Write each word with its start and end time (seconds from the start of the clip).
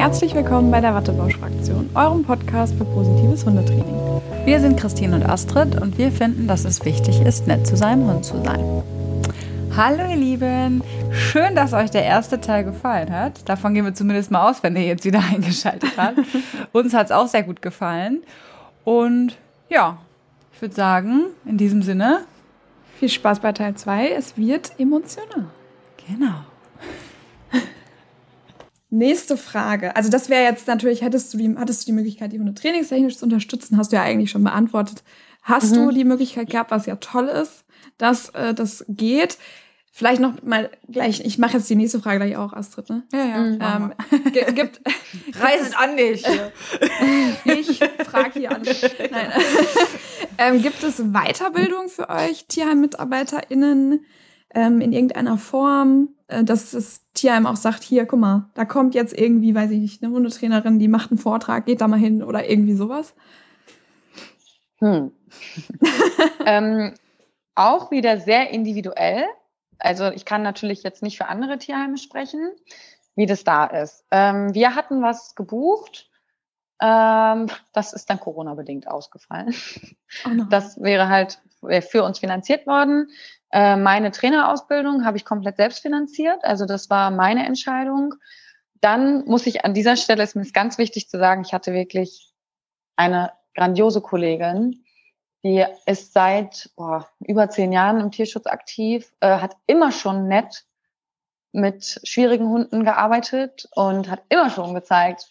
Herzlich 0.00 0.34
willkommen 0.34 0.70
bei 0.70 0.80
der 0.80 0.94
Wattebausch-Fraktion, 0.94 1.90
eurem 1.94 2.24
Podcast 2.24 2.74
für 2.78 2.86
positives 2.86 3.44
Hundetraining. 3.44 4.22
Wir 4.46 4.58
sind 4.58 4.80
Christine 4.80 5.14
und 5.14 5.28
Astrid 5.28 5.78
und 5.78 5.98
wir 5.98 6.10
finden, 6.10 6.48
dass 6.48 6.64
es 6.64 6.82
wichtig 6.86 7.20
ist, 7.20 7.46
nett 7.46 7.66
zu 7.66 7.76
seinem 7.76 8.10
Hund 8.10 8.24
zu 8.24 8.42
sein. 8.42 8.82
Hallo 9.76 10.08
ihr 10.08 10.16
Lieben, 10.16 10.82
schön, 11.10 11.54
dass 11.54 11.74
euch 11.74 11.90
der 11.90 12.04
erste 12.04 12.40
Teil 12.40 12.64
gefallen 12.64 13.12
hat. 13.12 13.46
Davon 13.46 13.74
gehen 13.74 13.84
wir 13.84 13.92
zumindest 13.92 14.30
mal 14.30 14.48
aus, 14.48 14.62
wenn 14.62 14.74
ihr 14.74 14.86
jetzt 14.86 15.04
wieder 15.04 15.22
eingeschaltet 15.30 15.92
habt. 15.98 16.18
Uns 16.72 16.94
hat 16.94 17.08
es 17.08 17.12
auch 17.12 17.28
sehr 17.28 17.42
gut 17.42 17.60
gefallen. 17.60 18.22
Und 18.84 19.36
ja, 19.68 19.98
ich 20.54 20.62
würde 20.62 20.74
sagen, 20.74 21.26
in 21.44 21.58
diesem 21.58 21.82
Sinne. 21.82 22.20
Viel 22.98 23.10
Spaß 23.10 23.40
bei 23.40 23.52
Teil 23.52 23.74
2. 23.74 24.12
Es 24.12 24.38
wird 24.38 24.72
emotional. 24.78 25.44
Genau. 26.08 26.49
Nächste 28.90 29.36
Frage. 29.36 29.94
Also 29.94 30.10
das 30.10 30.28
wäre 30.28 30.42
jetzt 30.42 30.66
natürlich, 30.66 31.02
hättest 31.02 31.32
du 31.32 31.38
die, 31.38 31.54
hattest 31.56 31.82
du 31.82 31.86
die 31.86 31.92
Möglichkeit, 31.92 32.32
die 32.32 32.40
Hunde 32.40 32.54
trainingstechnisch 32.54 33.16
zu 33.18 33.24
unterstützen, 33.24 33.76
hast 33.76 33.92
du 33.92 33.96
ja 33.96 34.02
eigentlich 34.02 34.30
schon 34.30 34.44
beantwortet. 34.44 35.02
Hast 35.42 35.72
mhm. 35.72 35.76
du 35.76 35.90
die 35.92 36.04
Möglichkeit 36.04 36.50
gehabt, 36.50 36.70
was 36.70 36.86
ja 36.86 36.96
toll 36.96 37.28
ist, 37.28 37.64
dass 37.98 38.30
äh, 38.30 38.52
das 38.52 38.84
geht? 38.88 39.38
Vielleicht 39.92 40.20
noch 40.20 40.42
mal 40.42 40.70
gleich, 40.88 41.24
ich 41.24 41.38
mache 41.38 41.56
jetzt 41.56 41.68
die 41.68 41.74
nächste 41.74 42.00
Frage 42.00 42.18
gleich 42.18 42.36
auch, 42.36 42.52
Astrid, 42.52 42.88
ne? 42.90 43.02
Ja, 43.12 43.24
ja. 43.24 43.76
Ähm, 43.76 43.92
gibt, 44.54 44.80
Reiß 45.34 45.74
an 45.74 45.96
dich. 45.96 46.24
ich 47.44 47.80
frage 48.06 48.38
hier 48.38 48.52
an. 48.52 48.62
Nein. 48.62 49.32
ähm, 50.38 50.62
gibt 50.62 50.82
es 50.82 50.98
Weiterbildung 50.98 51.88
für 51.88 52.08
euch, 52.08 52.46
Tierheim-MitarbeiterInnen, 52.46 54.04
ähm, 54.54 54.80
in 54.80 54.92
irgendeiner 54.92 55.38
Form, 55.38 56.10
äh, 56.28 56.44
dass 56.44 56.72
das 56.72 57.02
Tierheim 57.14 57.46
auch 57.46 57.56
sagt, 57.56 57.82
hier, 57.82 58.06
guck 58.06 58.20
mal, 58.20 58.50
da 58.54 58.64
kommt 58.64 58.94
jetzt 58.94 59.16
irgendwie, 59.16 59.54
weiß 59.54 59.70
ich 59.70 59.78
nicht, 59.78 60.02
eine 60.02 60.12
Hundetrainerin, 60.12 60.78
die 60.78 60.88
macht 60.88 61.10
einen 61.10 61.18
Vortrag, 61.18 61.66
geht 61.66 61.80
da 61.80 61.88
mal 61.88 61.98
hin 61.98 62.22
oder 62.22 62.48
irgendwie 62.48 62.74
sowas? 62.74 63.14
Hm. 64.78 65.12
ähm, 66.46 66.94
auch 67.54 67.90
wieder 67.90 68.18
sehr 68.18 68.50
individuell. 68.50 69.24
Also 69.78 70.10
ich 70.10 70.24
kann 70.24 70.42
natürlich 70.42 70.82
jetzt 70.82 71.02
nicht 71.02 71.16
für 71.16 71.28
andere 71.28 71.58
Tierheime 71.58 71.98
sprechen, 71.98 72.50
wie 73.14 73.26
das 73.26 73.44
da 73.44 73.66
ist. 73.66 74.04
Ähm, 74.10 74.54
wir 74.54 74.74
hatten 74.74 75.02
was 75.02 75.34
gebucht. 75.34 76.10
Ähm, 76.80 77.48
das 77.72 77.92
ist 77.92 78.08
dann 78.08 78.20
Corona-bedingt 78.20 78.88
ausgefallen. 78.88 79.54
Oh 80.26 80.44
das 80.48 80.80
wäre 80.80 81.08
halt 81.08 81.40
für 81.88 82.02
uns 82.02 82.18
finanziert 82.18 82.66
worden. 82.66 83.10
Äh, 83.52 83.76
meine 83.76 84.10
Trainerausbildung 84.10 85.04
habe 85.04 85.16
ich 85.16 85.24
komplett 85.24 85.56
selbst 85.56 85.80
finanziert. 85.80 86.44
Also 86.44 86.66
das 86.66 86.90
war 86.90 87.10
meine 87.10 87.44
Entscheidung. 87.46 88.14
Dann 88.80 89.24
muss 89.26 89.46
ich 89.46 89.64
an 89.64 89.74
dieser 89.74 89.96
Stelle, 89.96 90.22
ist 90.22 90.36
mir 90.36 90.50
ganz 90.52 90.78
wichtig 90.78 91.08
zu 91.08 91.18
sagen, 91.18 91.42
ich 91.44 91.52
hatte 91.52 91.72
wirklich 91.72 92.32
eine 92.96 93.32
grandiose 93.54 94.00
Kollegin, 94.00 94.84
die 95.42 95.64
ist 95.86 96.12
seit 96.12 96.70
boah, 96.76 97.08
über 97.20 97.48
zehn 97.50 97.72
Jahren 97.72 98.00
im 98.00 98.10
Tierschutz 98.10 98.46
aktiv, 98.46 99.12
äh, 99.20 99.38
hat 99.38 99.56
immer 99.66 99.90
schon 99.90 100.28
nett 100.28 100.64
mit 101.52 102.00
schwierigen 102.04 102.48
Hunden 102.48 102.84
gearbeitet 102.84 103.68
und 103.74 104.10
hat 104.10 104.22
immer 104.28 104.50
schon 104.50 104.74
gezeigt, 104.74 105.28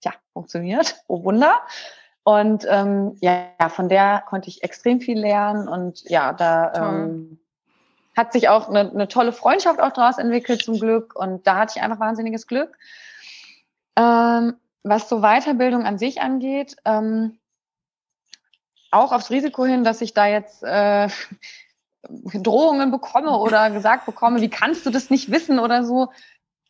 tja, 0.00 0.12
funktioniert, 0.32 0.96
oh 1.08 1.24
Wunder. 1.24 1.60
Und 2.22 2.66
ähm, 2.68 3.16
ja, 3.20 3.48
von 3.68 3.88
der 3.88 4.22
konnte 4.26 4.48
ich 4.48 4.62
extrem 4.62 5.00
viel 5.00 5.18
lernen 5.18 5.66
und 5.66 6.08
ja, 6.10 6.34
da 6.34 6.72
ähm, 6.74 7.40
hat 8.18 8.32
sich 8.32 8.48
auch 8.48 8.68
eine, 8.68 8.90
eine 8.90 9.06
tolle 9.06 9.32
Freundschaft 9.32 9.80
auch 9.80 9.92
daraus 9.92 10.18
entwickelt 10.18 10.62
zum 10.62 10.80
Glück 10.80 11.14
und 11.14 11.46
da 11.46 11.58
hatte 11.58 11.74
ich 11.76 11.82
einfach 11.82 12.00
wahnsinniges 12.00 12.48
Glück. 12.48 12.76
Ähm, 13.94 14.56
was 14.82 15.08
so 15.08 15.20
Weiterbildung 15.20 15.86
an 15.86 15.98
sich 15.98 16.20
angeht, 16.20 16.74
ähm, 16.84 17.38
auch 18.90 19.12
aufs 19.12 19.30
Risiko 19.30 19.64
hin, 19.64 19.84
dass 19.84 20.00
ich 20.00 20.14
da 20.14 20.26
jetzt 20.26 20.64
äh, 20.64 21.08
Drohungen 22.34 22.90
bekomme 22.90 23.38
oder 23.38 23.70
gesagt 23.70 24.04
bekomme, 24.04 24.40
wie 24.40 24.50
kannst 24.50 24.84
du 24.84 24.90
das 24.90 25.10
nicht 25.10 25.30
wissen 25.30 25.60
oder 25.60 25.84
so. 25.84 26.10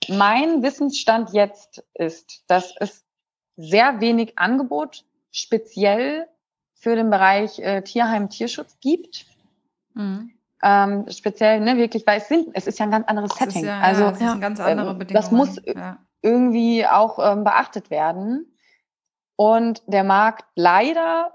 Mein 0.09 0.63
Wissensstand 0.63 1.33
jetzt 1.33 1.83
ist, 1.95 2.45
dass 2.47 2.75
es 2.79 3.07
sehr 3.57 4.01
wenig 4.01 4.39
Angebot 4.39 5.05
speziell 5.33 6.29
für 6.75 6.95
den 6.95 7.09
Bereich 7.09 7.59
äh, 7.59 7.81
Tierheim, 7.81 8.29
Tierschutz 8.29 8.77
gibt. 8.81 9.25
Mhm. 9.95 10.38
Ähm, 10.63 11.07
speziell, 11.09 11.61
ne, 11.61 11.77
wirklich, 11.77 12.07
weil 12.07 12.19
es 12.19 12.29
sind, 12.29 12.49
es 12.53 12.67
ist 12.67 12.79
ja 12.79 12.87
ein 12.87 12.91
ganz 12.91 13.07
anderes 13.07 13.33
Setting. 13.35 13.65
Ja, 13.65 13.81
also 13.81 14.03
ja, 14.03 14.11
das 14.11 14.41
ganz 14.41 14.61
andere 14.61 14.91
ähm, 14.91 14.99
Bedingungen. 14.99 15.23
Das 15.23 15.31
muss 15.31 15.61
ja. 15.65 15.99
irgendwie 16.21 16.87
auch 16.87 17.19
ähm, 17.21 17.45
beachtet 17.45 17.91
werden. 17.91 18.53
Und 19.37 19.83
der 19.87 20.03
Markt 20.03 20.45
leider 20.57 21.33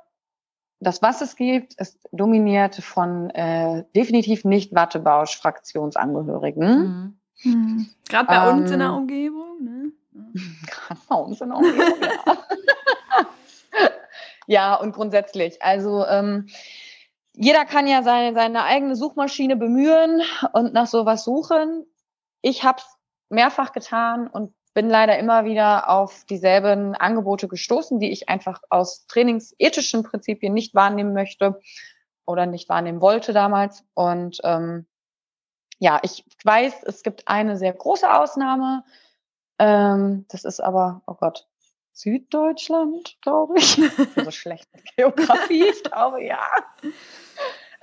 das, 0.83 1.01
was 1.01 1.21
es 1.21 1.35
gibt, 1.37 1.75
ist 1.75 1.97
dominiert 2.11 2.75
von 2.75 3.29
äh, 3.29 3.85
definitiv 3.95 4.43
nicht 4.43 4.75
Wattebausch-Fraktionsangehörigen. 4.75 6.67
Mhm. 6.67 7.17
Mhm. 7.43 7.89
Gerade 8.09 8.27
bei 8.27 8.49
ähm, 8.49 8.57
uns 8.57 8.71
in 8.71 8.79
der 8.79 8.89
ähm, 8.89 8.95
Umgebung. 8.95 9.63
Ne? 9.63 9.91
Gerade 10.67 10.99
bei 11.07 11.15
uns 11.15 11.39
in 11.41 11.49
der 11.49 11.57
Umgebung, 11.57 12.01
ja. 12.01 12.37
ja, 14.47 14.75
und 14.75 14.93
grundsätzlich. 14.93 15.61
Also 15.61 16.05
ähm, 16.05 16.47
jeder 17.35 17.65
kann 17.65 17.87
ja 17.87 18.03
seine, 18.03 18.33
seine 18.33 18.63
eigene 18.63 18.95
Suchmaschine 18.95 19.55
bemühen 19.55 20.21
und 20.53 20.73
nach 20.73 20.87
sowas 20.87 21.23
suchen. 21.23 21.85
Ich 22.41 22.63
habe 22.63 22.79
es 22.79 22.85
mehrfach 23.29 23.71
getan 23.71 24.27
und 24.27 24.53
bin 24.73 24.89
leider 24.89 25.17
immer 25.19 25.45
wieder 25.45 25.89
auf 25.89 26.25
dieselben 26.25 26.95
Angebote 26.95 27.47
gestoßen, 27.47 27.99
die 27.99 28.11
ich 28.11 28.29
einfach 28.29 28.61
aus 28.69 29.05
trainingsethischen 29.07 30.03
Prinzipien 30.03 30.53
nicht 30.53 30.73
wahrnehmen 30.73 31.13
möchte 31.13 31.59
oder 32.25 32.45
nicht 32.45 32.69
wahrnehmen 32.69 33.01
wollte 33.01 33.33
damals. 33.33 33.83
Und 33.93 34.39
ähm, 34.43 34.85
ja, 35.79 35.99
ich 36.01 36.25
weiß, 36.43 36.83
es 36.83 37.03
gibt 37.03 37.27
eine 37.27 37.57
sehr 37.57 37.73
große 37.73 38.11
Ausnahme. 38.11 38.83
Ähm, 39.59 40.25
das 40.29 40.43
ist 40.43 40.59
aber, 40.59 41.01
oh 41.05 41.15
Gott, 41.15 41.47
Süddeutschland, 41.93 43.17
glaube 43.21 43.57
ich. 43.57 43.75
so 44.15 44.31
schlecht 44.31 44.67
mit 44.73 44.95
Geografie, 44.95 45.65
ich 45.65 45.83
glaube, 45.83 46.23
ja. 46.23 46.41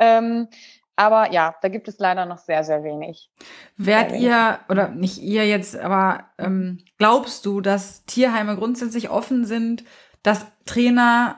Ähm, 0.01 0.49
aber 0.97 1.33
ja, 1.33 1.55
da 1.63 1.69
gibt 1.69 1.89
es 1.89 1.99
leider 1.99 2.27
noch 2.27 2.37
sehr, 2.39 2.65
sehr 2.65 2.85
wenig. 2.85 3.31
Werdet 3.77 4.21
ihr, 4.21 4.59
oder 4.69 4.89
nicht 4.89 5.19
ihr 5.19 5.47
jetzt, 5.47 5.75
aber 5.79 6.25
ähm, 6.37 6.79
glaubst 6.99 7.47
du, 7.47 7.63
dass 7.63 8.05
Tierheime 8.05 8.57
grundsätzlich 8.57 9.09
offen 9.09 9.47
sind, 9.47 9.85
dass 10.23 10.45
Trainer 10.67 11.37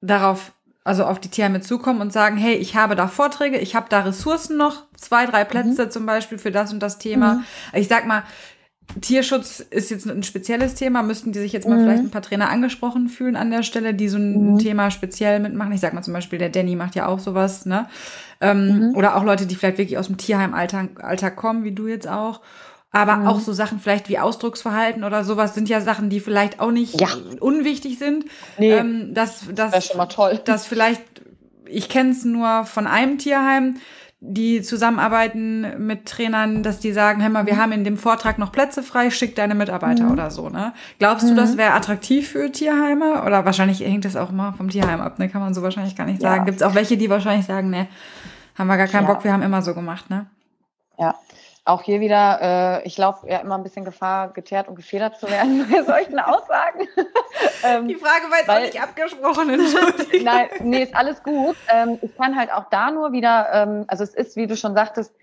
darauf, 0.00 0.52
also 0.84 1.04
auf 1.04 1.20
die 1.20 1.28
Tierheime 1.28 1.60
zukommen 1.60 2.00
und 2.00 2.10
sagen, 2.12 2.38
hey, 2.38 2.54
ich 2.54 2.74
habe 2.74 2.96
da 2.96 3.06
Vorträge, 3.06 3.58
ich 3.58 3.74
habe 3.74 3.86
da 3.90 4.00
Ressourcen 4.00 4.56
noch, 4.56 4.84
zwei, 4.96 5.26
drei 5.26 5.44
Plätze 5.44 5.84
mhm. 5.84 5.90
zum 5.90 6.06
Beispiel 6.06 6.38
für 6.38 6.50
das 6.50 6.72
und 6.72 6.80
das 6.80 6.98
Thema. 6.98 7.34
Mhm. 7.34 7.44
Ich 7.74 7.88
sag 7.88 8.06
mal, 8.06 8.22
Tierschutz 9.00 9.60
ist 9.60 9.90
jetzt 9.90 10.06
ein 10.06 10.22
spezielles 10.22 10.74
Thema. 10.74 11.02
Müssten 11.02 11.32
die 11.32 11.38
sich 11.38 11.52
jetzt 11.52 11.66
mal 11.66 11.78
mhm. 11.78 11.82
vielleicht 11.82 12.02
ein 12.04 12.10
paar 12.10 12.22
Trainer 12.22 12.50
angesprochen 12.50 13.08
fühlen 13.08 13.36
an 13.36 13.50
der 13.50 13.62
Stelle, 13.62 13.94
die 13.94 14.08
so 14.08 14.18
ein 14.18 14.52
mhm. 14.52 14.58
Thema 14.58 14.90
speziell 14.90 15.40
mitmachen? 15.40 15.72
Ich 15.72 15.80
sag 15.80 15.94
mal 15.94 16.02
zum 16.02 16.12
Beispiel, 16.12 16.38
der 16.38 16.50
Danny 16.50 16.76
macht 16.76 16.94
ja 16.94 17.06
auch 17.06 17.18
sowas, 17.18 17.64
ne? 17.64 17.88
Ähm, 18.40 18.88
mhm. 18.90 18.96
Oder 18.96 19.16
auch 19.16 19.24
Leute, 19.24 19.46
die 19.46 19.54
vielleicht 19.54 19.78
wirklich 19.78 19.98
aus 19.98 20.08
dem 20.08 20.18
Tierheim-Alltag 20.18 21.36
kommen, 21.36 21.64
wie 21.64 21.72
du 21.72 21.86
jetzt 21.86 22.08
auch. 22.08 22.40
Aber 22.90 23.16
mhm. 23.16 23.26
auch 23.26 23.40
so 23.40 23.54
Sachen 23.54 23.80
vielleicht 23.80 24.10
wie 24.10 24.18
Ausdrucksverhalten 24.18 25.02
oder 25.02 25.24
sowas 25.24 25.54
sind 25.54 25.68
ja 25.68 25.80
Sachen, 25.80 26.10
die 26.10 26.20
vielleicht 26.20 26.60
auch 26.60 26.70
nicht 26.70 27.00
ja. 27.00 27.08
unwichtig 27.40 27.98
sind. 27.98 28.26
Nee, 28.58 28.72
ähm, 28.72 29.14
das, 29.14 29.44
das, 29.54 29.70
das 29.70 29.84
ist 29.84 29.88
schon 29.88 29.96
mal 29.96 30.06
toll. 30.06 30.40
Das 30.44 30.66
vielleicht, 30.66 31.02
ich 31.64 31.88
kenne 31.88 32.10
es 32.10 32.24
nur 32.24 32.64
von 32.64 32.86
einem 32.86 33.16
Tierheim, 33.16 33.76
die 34.24 34.62
zusammenarbeiten 34.62 35.84
mit 35.84 36.06
Trainern, 36.06 36.62
dass 36.62 36.78
die 36.78 36.92
sagen, 36.92 37.20
hey 37.20 37.28
mal, 37.28 37.46
wir 37.46 37.54
mhm. 37.54 37.58
haben 37.58 37.72
in 37.72 37.82
dem 37.82 37.96
Vortrag 37.96 38.38
noch 38.38 38.52
Plätze 38.52 38.84
frei, 38.84 39.10
schick 39.10 39.34
deine 39.34 39.56
Mitarbeiter 39.56 40.04
mhm. 40.04 40.12
oder 40.12 40.30
so, 40.30 40.48
ne? 40.48 40.72
Glaubst 41.00 41.28
du, 41.28 41.34
das 41.34 41.54
mhm. 41.54 41.58
wäre 41.58 41.72
attraktiv 41.72 42.28
für 42.28 42.52
Tierheime? 42.52 43.24
Oder 43.24 43.44
wahrscheinlich 43.44 43.80
hängt 43.80 44.04
das 44.04 44.14
auch 44.14 44.30
immer 44.30 44.52
vom 44.52 44.68
Tierheim 44.68 45.00
ab, 45.00 45.18
ne? 45.18 45.28
Kann 45.28 45.40
man 45.40 45.54
so 45.54 45.62
wahrscheinlich 45.62 45.96
gar 45.96 46.06
nicht 46.06 46.20
sagen. 46.20 46.42
Ja. 46.42 46.44
Gibt 46.44 46.58
es 46.58 46.62
auch 46.62 46.76
welche, 46.76 46.96
die 46.96 47.10
wahrscheinlich 47.10 47.46
sagen, 47.46 47.70
ne, 47.70 47.88
haben 48.56 48.68
wir 48.68 48.76
gar 48.76 48.86
keinen 48.86 49.08
ja. 49.08 49.12
Bock, 49.12 49.24
wir 49.24 49.32
haben 49.32 49.42
immer 49.42 49.60
so 49.60 49.74
gemacht, 49.74 50.08
ne? 50.08 50.26
Ja, 50.98 51.16
auch 51.64 51.82
hier 51.82 52.00
wieder, 52.00 52.82
äh, 52.82 52.86
ich 52.86 52.98
laufe 52.98 53.28
ja 53.28 53.38
immer 53.38 53.56
ein 53.56 53.62
bisschen 53.62 53.84
Gefahr, 53.84 54.32
geteert 54.32 54.68
und 54.68 54.74
gefedert 54.74 55.18
zu 55.18 55.30
werden 55.30 55.68
bei 55.70 55.82
solchen 55.82 56.18
Aussagen. 56.18 56.88
ähm, 57.64 57.88
Die 57.88 57.94
Frage 57.94 58.30
war 58.30 58.38
jetzt 58.38 58.48
weil, 58.48 58.58
auch 58.58 58.66
nicht 58.66 58.82
abgesprochen. 58.82 59.60
Nein, 60.24 60.48
nee, 60.60 60.82
ist 60.82 60.94
alles 60.94 61.22
gut. 61.22 61.56
Ähm, 61.72 61.98
ich 62.02 62.16
kann 62.16 62.36
halt 62.36 62.52
auch 62.52 62.68
da 62.70 62.90
nur 62.90 63.12
wieder, 63.12 63.48
ähm, 63.52 63.84
also 63.86 64.02
es 64.02 64.14
ist, 64.14 64.36
wie 64.36 64.46
du 64.46 64.56
schon 64.56 64.74
sagtest, 64.74 65.14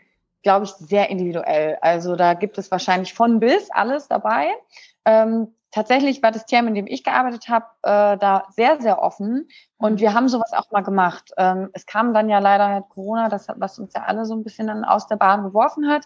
glaube 0.42 0.66
ich, 0.66 0.72
sehr 0.72 1.10
individuell. 1.10 1.78
Also 1.82 2.16
da 2.16 2.34
gibt 2.34 2.58
es 2.58 2.72
wahrscheinlich 2.72 3.14
von 3.14 3.42
bis 3.42 3.70
alles 3.72 4.08
dabei. 4.08 4.48
Ähm, 5.04 5.54
tatsächlich 5.72 6.22
war 6.24 6.32
das 6.32 6.46
Team, 6.46 6.68
in 6.68 6.76
dem 6.76 6.88
ich 6.88 7.04
gearbeitet 7.04 7.48
habe, 7.50 7.66
äh, 7.84 8.18
da 8.18 8.46
sehr, 8.50 8.82
sehr 8.82 9.02
offen. 9.02 9.48
Und 9.78 9.94
mhm. 9.94 10.00
wir 10.00 10.14
haben 10.14 10.28
sowas 10.28 10.54
auch 10.54 10.72
mal 10.72 10.84
gemacht. 10.84 11.32
Ähm, 11.38 11.70
es 11.74 11.86
kam 11.86 12.14
dann 12.14 12.30
ja 12.30 12.40
leider 12.40 12.68
halt 12.68 12.90
Corona, 12.90 13.30
das 13.30 13.48
hat, 13.48 13.60
was 13.60 13.80
uns 13.80 13.94
ja 13.94 14.04
alle 14.04 14.26
so 14.26 14.36
ein 14.36 14.44
bisschen 14.44 14.68
dann 14.68 14.84
aus 14.84 15.08
der 15.08 15.18
Bahn 15.18 15.44
geworfen 15.44 15.90
hat. 15.90 16.06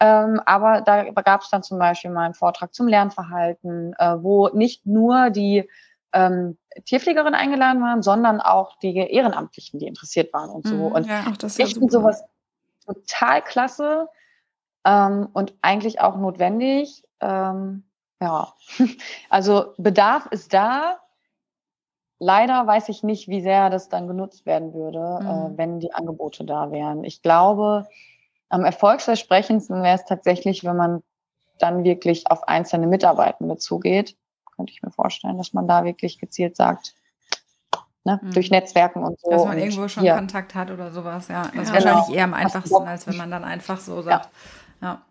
Ähm, 0.00 0.40
aber 0.46 0.80
da 0.80 1.04
gab 1.10 1.42
es 1.42 1.50
dann 1.50 1.62
zum 1.62 1.78
Beispiel 1.78 2.10
mal 2.10 2.24
einen 2.24 2.34
Vortrag 2.34 2.74
zum 2.74 2.88
Lernverhalten, 2.88 3.94
äh, 3.98 4.22
wo 4.22 4.48
nicht 4.48 4.84
nur 4.84 5.30
die 5.30 5.68
ähm, 6.12 6.58
Tierpflegerin 6.84 7.34
eingeladen 7.34 7.80
waren, 7.82 8.02
sondern 8.02 8.40
auch 8.40 8.76
die 8.78 8.96
Ehrenamtlichen, 8.96 9.78
die 9.78 9.86
interessiert 9.86 10.32
waren 10.32 10.50
und 10.50 10.66
so. 10.66 10.74
Mhm, 10.74 10.92
und 10.92 11.06
ja. 11.06 11.24
Ich 11.56 11.74
finde 11.74 11.92
sowas 11.92 12.24
total 12.84 13.42
klasse 13.42 14.08
ähm, 14.84 15.28
und 15.32 15.54
eigentlich 15.62 16.00
auch 16.00 16.16
notwendig. 16.16 17.04
Ähm, 17.20 17.84
ja, 18.22 18.54
also 19.28 19.74
Bedarf 19.78 20.26
ist 20.30 20.54
da. 20.54 20.98
Leider 22.18 22.66
weiß 22.68 22.88
ich 22.88 23.02
nicht, 23.02 23.26
wie 23.26 23.42
sehr 23.42 23.68
das 23.68 23.88
dann 23.88 24.06
genutzt 24.06 24.46
werden 24.46 24.72
würde, 24.74 25.18
Mhm. 25.22 25.54
äh, 25.54 25.58
wenn 25.58 25.80
die 25.80 25.92
Angebote 25.92 26.44
da 26.44 26.70
wären. 26.70 27.02
Ich 27.02 27.20
glaube, 27.20 27.88
am 28.48 28.64
erfolgsversprechendsten 28.64 29.82
wäre 29.82 29.96
es 29.96 30.04
tatsächlich, 30.04 30.62
wenn 30.62 30.76
man 30.76 31.02
dann 31.58 31.82
wirklich 31.84 32.30
auf 32.30 32.46
einzelne 32.46 32.86
Mitarbeitende 32.86 33.56
zugeht. 33.56 34.16
Könnte 34.56 34.72
ich 34.72 34.82
mir 34.82 34.90
vorstellen, 34.92 35.36
dass 35.38 35.52
man 35.52 35.66
da 35.66 35.84
wirklich 35.84 36.18
gezielt 36.18 36.56
sagt, 36.56 36.94
ne, 38.04 38.20
Mhm. 38.22 38.32
durch 38.32 38.50
Netzwerken 38.50 39.02
und 39.02 39.18
so. 39.20 39.30
Dass 39.30 39.44
man 39.44 39.58
irgendwo 39.58 39.88
schon 39.88 40.04
hier. 40.04 40.14
Kontakt 40.14 40.54
hat 40.54 40.70
oder 40.70 40.92
sowas, 40.92 41.26
ja. 41.28 41.42
Das 41.42 41.54
ist 41.54 41.68
Ja. 41.68 41.74
wahrscheinlich 41.74 42.06
Genau. 42.06 42.16
eher 42.18 42.24
am 42.24 42.34
einfachsten, 42.34 42.86
als 42.86 43.06
wenn 43.08 43.16
man 43.16 43.30
dann 43.32 43.42
einfach 43.44 43.80
so 43.80 43.96
Ja. 43.96 44.02
sagt. 44.02 44.28
Ja. 44.80 45.02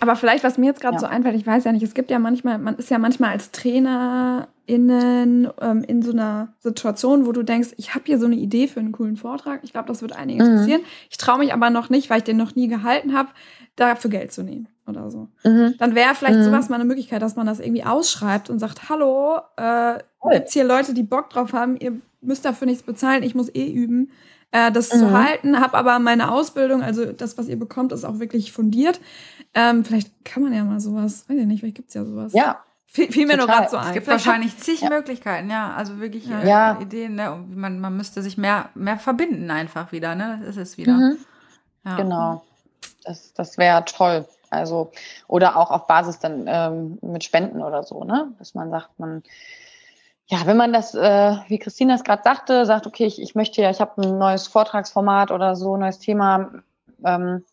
Aber 0.00 0.14
vielleicht, 0.16 0.44
was 0.44 0.58
mir 0.58 0.66
jetzt 0.66 0.80
gerade 0.80 0.94
Ja. 0.94 1.00
so 1.00 1.06
einfällt, 1.06 1.34
ich 1.36 1.46
weiß 1.46 1.64
ja 1.64 1.72
nicht, 1.72 1.82
es 1.82 1.94
gibt 1.94 2.10
ja 2.10 2.18
manchmal, 2.18 2.58
man 2.58 2.76
ist 2.76 2.90
ja 2.90 2.98
manchmal 2.98 3.30
als 3.30 3.50
TrainerInnen 3.50 5.48
ähm, 5.60 5.84
in 5.84 6.02
so 6.02 6.12
einer 6.12 6.54
Situation, 6.60 7.26
wo 7.26 7.32
du 7.32 7.42
denkst, 7.42 7.70
ich 7.76 7.94
habe 7.94 8.04
hier 8.06 8.18
so 8.18 8.26
eine 8.26 8.36
Idee 8.36 8.68
für 8.68 8.80
einen 8.80 8.92
coolen 8.92 9.16
Vortrag. 9.16 9.60
Ich 9.62 9.72
glaube, 9.72 9.88
das 9.88 10.02
wird 10.02 10.12
einige 10.16 10.42
Mhm. 10.42 10.50
interessieren. 10.50 10.80
Ich 11.10 11.16
traue 11.18 11.38
mich 11.38 11.52
aber 11.52 11.70
noch 11.70 11.90
nicht, 11.90 12.10
weil 12.10 12.18
ich 12.18 12.24
den 12.24 12.36
noch 12.36 12.54
nie 12.54 12.68
gehalten 12.68 13.16
habe, 13.16 13.30
dafür 13.76 14.10
Geld 14.10 14.32
zu 14.32 14.42
nehmen 14.42 14.68
oder 14.86 15.10
so. 15.10 15.28
Mhm. 15.44 15.74
Dann 15.78 15.94
wäre 15.94 16.14
vielleicht 16.14 16.38
Mhm. 16.40 16.44
sowas 16.44 16.68
mal 16.68 16.76
eine 16.76 16.84
Möglichkeit, 16.84 17.22
dass 17.22 17.36
man 17.36 17.46
das 17.46 17.60
irgendwie 17.60 17.84
ausschreibt 17.84 18.50
und 18.50 18.58
sagt, 18.58 18.88
hallo, 18.88 19.38
äh, 19.56 19.98
Cool. 20.22 20.32
gibt's 20.32 20.52
hier 20.52 20.64
Leute, 20.64 20.94
die 20.94 21.02
Bock 21.02 21.30
drauf 21.30 21.52
haben, 21.52 21.76
ihr 21.76 21.92
müsst 22.20 22.44
dafür 22.44 22.66
nichts 22.66 22.82
bezahlen, 22.82 23.22
ich 23.22 23.34
muss 23.34 23.54
eh 23.54 23.70
üben, 23.70 24.10
äh, 24.52 24.70
das 24.72 24.88
zu 24.90 25.06
Mhm. 25.06 25.12
halten, 25.12 25.60
habe 25.60 25.76
aber 25.76 25.98
meine 25.98 26.30
Ausbildung, 26.30 26.82
also 26.82 27.12
das, 27.12 27.36
was 27.38 27.48
ihr 27.48 27.58
bekommt, 27.58 27.92
ist 27.92 28.04
auch 28.04 28.18
wirklich 28.18 28.52
fundiert. 28.52 29.00
Ähm, 29.54 29.84
vielleicht 29.84 30.24
kann 30.24 30.42
man 30.42 30.52
ja 30.52 30.64
mal 30.64 30.80
sowas, 30.80 31.28
weiß 31.28 31.36
ich 31.38 31.46
nicht, 31.46 31.60
vielleicht 31.60 31.76
gibt's 31.76 31.94
ja 31.94 32.04
sowas. 32.04 32.32
Ja, 32.32 32.58
Fiel, 32.90 33.12
fiel 33.12 33.26
mir 33.26 33.36
nur 33.36 33.46
Total. 33.46 33.58
gerade 33.58 33.70
so 33.70 33.76
ein. 33.76 33.86
Es 33.88 33.92
gibt 33.92 34.06
Vielleicht 34.06 34.26
wahrscheinlich 34.26 34.56
zig 34.58 34.80
Ja. 34.80 34.88
Möglichkeiten, 34.88 35.50
ja. 35.50 35.74
Also 35.74 36.00
wirklich 36.00 36.26
Ja. 36.26 36.40
äh, 36.40 36.48
Ja. 36.48 36.78
Ideen, 36.80 37.16
ne? 37.16 37.32
Und 37.32 37.54
Man, 37.54 37.80
man 37.80 37.94
müsste 37.96 38.22
sich 38.22 38.38
mehr, 38.38 38.70
mehr 38.74 38.98
verbinden 38.98 39.50
einfach 39.50 39.92
wieder, 39.92 40.14
ne? 40.14 40.38
Das 40.44 40.56
ist 40.56 40.70
es 40.72 40.78
wieder. 40.78 40.94
Mhm. 40.94 41.18
Ja. 41.84 41.96
Genau. 41.96 42.44
Das, 43.04 43.34
das 43.34 43.58
wäre 43.58 43.84
toll. 43.84 44.26
Also, 44.50 44.90
oder 45.26 45.58
auch 45.58 45.70
auf 45.70 45.86
Basis 45.86 46.18
dann 46.18 46.44
ähm, 46.46 46.98
mit 47.02 47.24
Spenden 47.24 47.60
oder 47.62 47.82
so, 47.82 48.04
ne? 48.04 48.32
Dass 48.38 48.54
man 48.54 48.70
sagt, 48.70 48.98
man, 48.98 49.22
ja, 50.30 50.46
wenn 50.46 50.56
man 50.56 50.72
das, 50.72 50.94
äh, 50.94 51.36
wie 51.48 51.58
Christina 51.58 51.94
es 51.94 52.04
gerade 52.04 52.22
sagte, 52.22 52.66
sagt, 52.66 52.86
okay, 52.86 53.06
ich, 53.06 53.20
ich 53.20 53.34
möchte 53.34 53.62
ja, 53.62 53.70
ich 53.70 53.80
habe 53.80 54.02
ein 54.02 54.18
neues 54.18 54.46
Vortragsformat 54.46 55.30
oder 55.30 55.56
so, 55.56 55.74
ein 55.74 55.80
neues 55.80 55.98
Thema, 55.98 56.50
ähm, 57.04 57.44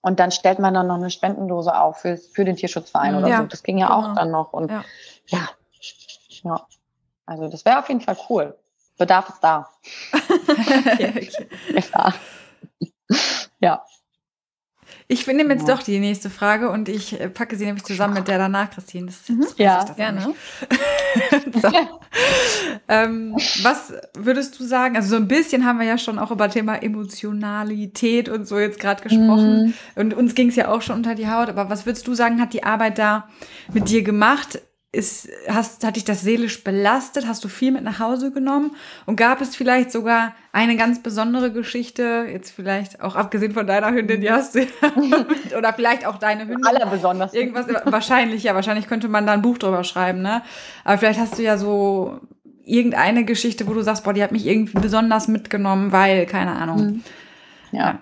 und 0.00 0.20
dann 0.20 0.30
stellt 0.32 0.58
man 0.58 0.74
dann 0.74 0.86
noch 0.86 0.96
eine 0.96 1.10
Spendendose 1.10 1.74
auf 1.74 1.98
für, 2.00 2.18
für 2.18 2.44
den 2.44 2.56
Tierschutzverein 2.56 3.12
Mhm. 3.12 3.18
oder 3.18 3.28
Ja, 3.28 3.38
so. 3.40 3.44
Das 3.46 3.62
ging 3.62 3.78
ja 3.78 3.86
genau. 3.86 4.10
auch 4.10 4.14
dann 4.14 4.30
noch. 4.30 4.52
Und 4.52 4.70
Ja. 4.70 4.84
ja, 5.28 5.48
ja. 6.42 6.66
Also 7.26 7.48
das 7.48 7.64
wäre 7.64 7.78
auf 7.78 7.88
jeden 7.88 8.02
Fall 8.02 8.16
cool. 8.28 8.54
Bedarf 8.98 9.30
ist 9.30 9.40
da. 9.40 9.70
okay, 10.12 11.08
okay. 11.16 11.48
Ist 11.74 11.94
da. 11.94 12.12
ja. 13.60 13.82
Ich 15.06 15.26
nehme 15.26 15.52
jetzt 15.52 15.68
Ja. 15.68 15.74
doch 15.74 15.82
die 15.82 15.98
nächste 15.98 16.30
Frage 16.30 16.70
und 16.70 16.88
ich 16.88 17.20
äh, 17.20 17.28
packe 17.28 17.56
sie 17.56 17.66
nämlich 17.66 17.84
zusammen 17.84 18.14
mit 18.14 18.26
der 18.26 18.38
danach, 18.38 18.70
Christine. 18.70 19.06
Das, 19.06 19.28
Mhm. 19.28 19.46
Ja, 19.58 19.84
Gerne. 19.96 20.20
so. 21.62 21.68
ähm, 22.88 23.34
was 23.62 23.92
würdest 24.16 24.58
du 24.58 24.64
sagen? 24.64 24.96
Also 24.96 25.10
so 25.10 25.16
ein 25.16 25.28
bisschen 25.28 25.66
haben 25.66 25.78
wir 25.78 25.86
ja 25.86 25.98
schon 25.98 26.18
auch 26.18 26.30
über 26.30 26.48
Thema 26.48 26.76
Emotionalität 26.82 28.28
und 28.28 28.46
so 28.48 28.58
jetzt 28.58 28.80
gerade 28.80 29.02
gesprochen. 29.02 29.66
Mhm. 29.66 29.74
Und 29.94 30.14
uns 30.14 30.34
ging 30.34 30.48
es 30.48 30.56
ja 30.56 30.68
auch 30.68 30.82
schon 30.82 30.96
unter 30.96 31.14
die 31.14 31.28
Haut. 31.28 31.48
Aber 31.48 31.68
was 31.70 31.86
würdest 31.86 32.06
du 32.06 32.14
sagen, 32.14 32.40
hat 32.40 32.52
die 32.52 32.64
Arbeit 32.64 32.98
da 32.98 33.28
mit 33.72 33.88
dir 33.90 34.02
gemacht? 34.02 34.60
Ist, 34.94 35.28
hast, 35.48 35.84
hat 35.84 35.96
dich 35.96 36.04
das 36.04 36.20
seelisch 36.22 36.62
belastet? 36.62 37.26
Hast 37.26 37.42
du 37.44 37.48
viel 37.48 37.72
mit 37.72 37.82
nach 37.82 37.98
Hause 37.98 38.30
genommen? 38.30 38.76
Und 39.06 39.16
gab 39.16 39.40
es 39.40 39.56
vielleicht 39.56 39.90
sogar 39.90 40.34
eine 40.52 40.76
ganz 40.76 41.02
besondere 41.02 41.52
Geschichte, 41.52 42.26
jetzt 42.30 42.50
vielleicht 42.50 43.00
auch 43.00 43.16
abgesehen 43.16 43.52
von 43.52 43.66
deiner 43.66 43.92
Hündin, 43.92 44.20
die 44.20 44.30
hast 44.30 44.54
du 44.54 44.60
ja, 44.60 45.58
oder 45.58 45.72
vielleicht 45.72 46.06
auch 46.06 46.18
deine 46.18 46.42
Hündin. 46.42 46.64
Alle 46.64 46.86
besonders. 46.86 47.34
Irgendwas, 47.34 47.66
wahrscheinlich, 47.84 48.44
ja, 48.44 48.54
wahrscheinlich 48.54 48.86
könnte 48.86 49.08
man 49.08 49.26
da 49.26 49.32
ein 49.32 49.42
Buch 49.42 49.58
drüber 49.58 49.82
schreiben, 49.82 50.22
ne? 50.22 50.42
Aber 50.84 50.98
vielleicht 50.98 51.18
hast 51.18 51.38
du 51.38 51.42
ja 51.42 51.58
so 51.58 52.20
irgendeine 52.64 53.24
Geschichte, 53.24 53.66
wo 53.66 53.74
du 53.74 53.82
sagst, 53.82 54.04
boah, 54.04 54.12
die 54.12 54.22
hat 54.22 54.32
mich 54.32 54.46
irgendwie 54.46 54.78
besonders 54.78 55.28
mitgenommen, 55.28 55.92
weil, 55.92 56.26
keine 56.26 56.52
Ahnung. 56.52 56.78
Mhm. 56.78 57.04
Ja. 57.72 57.98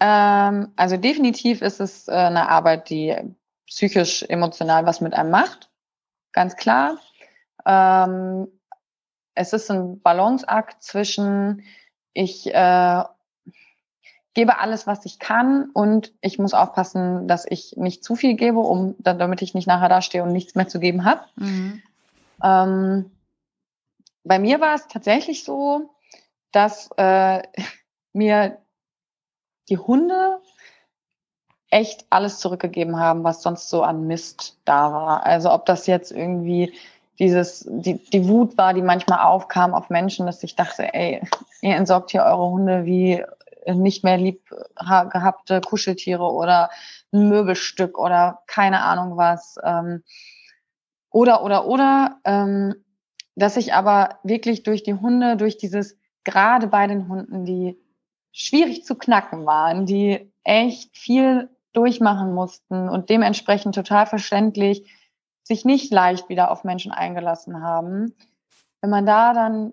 Ähm, 0.00 0.68
also 0.76 0.96
definitiv 0.96 1.62
ist 1.62 1.80
es 1.80 2.08
äh, 2.08 2.12
eine 2.12 2.48
Arbeit, 2.48 2.90
die 2.90 3.16
psychisch, 3.66 4.22
emotional 4.28 4.86
was 4.86 5.00
mit 5.00 5.14
einem 5.14 5.30
macht. 5.30 5.70
Ganz 6.34 6.56
klar. 6.56 6.98
Ähm, 7.64 8.48
es 9.34 9.52
ist 9.52 9.70
ein 9.70 10.00
Balanceakt 10.00 10.82
zwischen 10.82 11.62
ich 12.12 12.46
äh, 12.54 13.02
gebe 14.34 14.58
alles, 14.58 14.86
was 14.86 15.04
ich 15.06 15.18
kann 15.18 15.70
und 15.72 16.12
ich 16.20 16.38
muss 16.38 16.54
aufpassen, 16.54 17.26
dass 17.28 17.46
ich 17.48 17.76
nicht 17.76 18.04
zu 18.04 18.16
viel 18.16 18.34
gebe, 18.34 18.58
um 18.58 18.94
da- 18.98 19.14
damit 19.14 19.42
ich 19.42 19.54
nicht 19.54 19.66
nachher 19.66 19.88
dastehe 19.88 20.22
und 20.22 20.32
nichts 20.32 20.54
mehr 20.54 20.68
zu 20.68 20.80
geben 20.80 21.04
habe. 21.04 21.24
Mhm. 21.36 21.82
Ähm, 22.42 23.10
bei 24.24 24.38
mir 24.38 24.60
war 24.60 24.74
es 24.74 24.88
tatsächlich 24.88 25.44
so, 25.44 25.94
dass 26.52 26.90
äh, 26.96 27.42
mir 28.12 28.58
die 29.68 29.78
Hunde 29.78 30.40
echt 31.74 32.06
alles 32.08 32.38
zurückgegeben 32.38 33.00
haben, 33.00 33.24
was 33.24 33.42
sonst 33.42 33.68
so 33.68 33.82
an 33.82 34.06
Mist 34.06 34.56
da 34.64 34.92
war. 34.92 35.26
Also 35.26 35.50
ob 35.50 35.66
das 35.66 35.88
jetzt 35.88 36.12
irgendwie 36.12 36.72
dieses, 37.18 37.66
die, 37.68 37.98
die 37.98 38.28
Wut 38.28 38.56
war, 38.56 38.74
die 38.74 38.82
manchmal 38.82 39.26
aufkam 39.26 39.74
auf 39.74 39.90
Menschen, 39.90 40.24
dass 40.24 40.44
ich 40.44 40.54
dachte, 40.54 40.94
ey, 40.94 41.20
ihr 41.62 41.74
entsorgt 41.74 42.12
hier 42.12 42.22
eure 42.22 42.48
Hunde 42.48 42.84
wie 42.84 43.24
nicht 43.66 44.04
mehr 44.04 44.18
lieb 44.18 44.48
ha- 44.78 45.04
gehabte 45.04 45.60
Kuscheltiere 45.60 46.22
oder 46.22 46.70
ein 47.12 47.28
Möbelstück 47.28 47.98
oder 47.98 48.42
keine 48.46 48.82
Ahnung 48.82 49.16
was. 49.16 49.56
Ähm, 49.64 50.04
oder, 51.10 51.42
oder, 51.42 51.66
oder, 51.66 52.20
ähm, 52.24 52.76
dass 53.34 53.56
ich 53.56 53.74
aber 53.74 54.20
wirklich 54.22 54.62
durch 54.62 54.84
die 54.84 54.94
Hunde, 54.94 55.36
durch 55.36 55.56
dieses, 55.56 55.98
gerade 56.22 56.68
bei 56.68 56.86
den 56.86 57.08
Hunden, 57.08 57.44
die 57.44 57.76
schwierig 58.30 58.84
zu 58.84 58.94
knacken 58.94 59.44
waren, 59.44 59.86
die 59.86 60.30
echt 60.44 60.96
viel 60.96 61.48
durchmachen 61.76 62.32
mussten 62.32 62.88
und 62.88 63.10
dementsprechend 63.10 63.74
total 63.74 64.06
verständlich 64.06 64.90
sich 65.42 65.64
nicht 65.64 65.92
leicht 65.92 66.28
wieder 66.28 66.50
auf 66.50 66.64
Menschen 66.64 66.92
eingelassen 66.92 67.62
haben. 67.62 68.14
Wenn 68.80 68.90
man 68.90 69.06
da 69.06 69.34
dann 69.34 69.72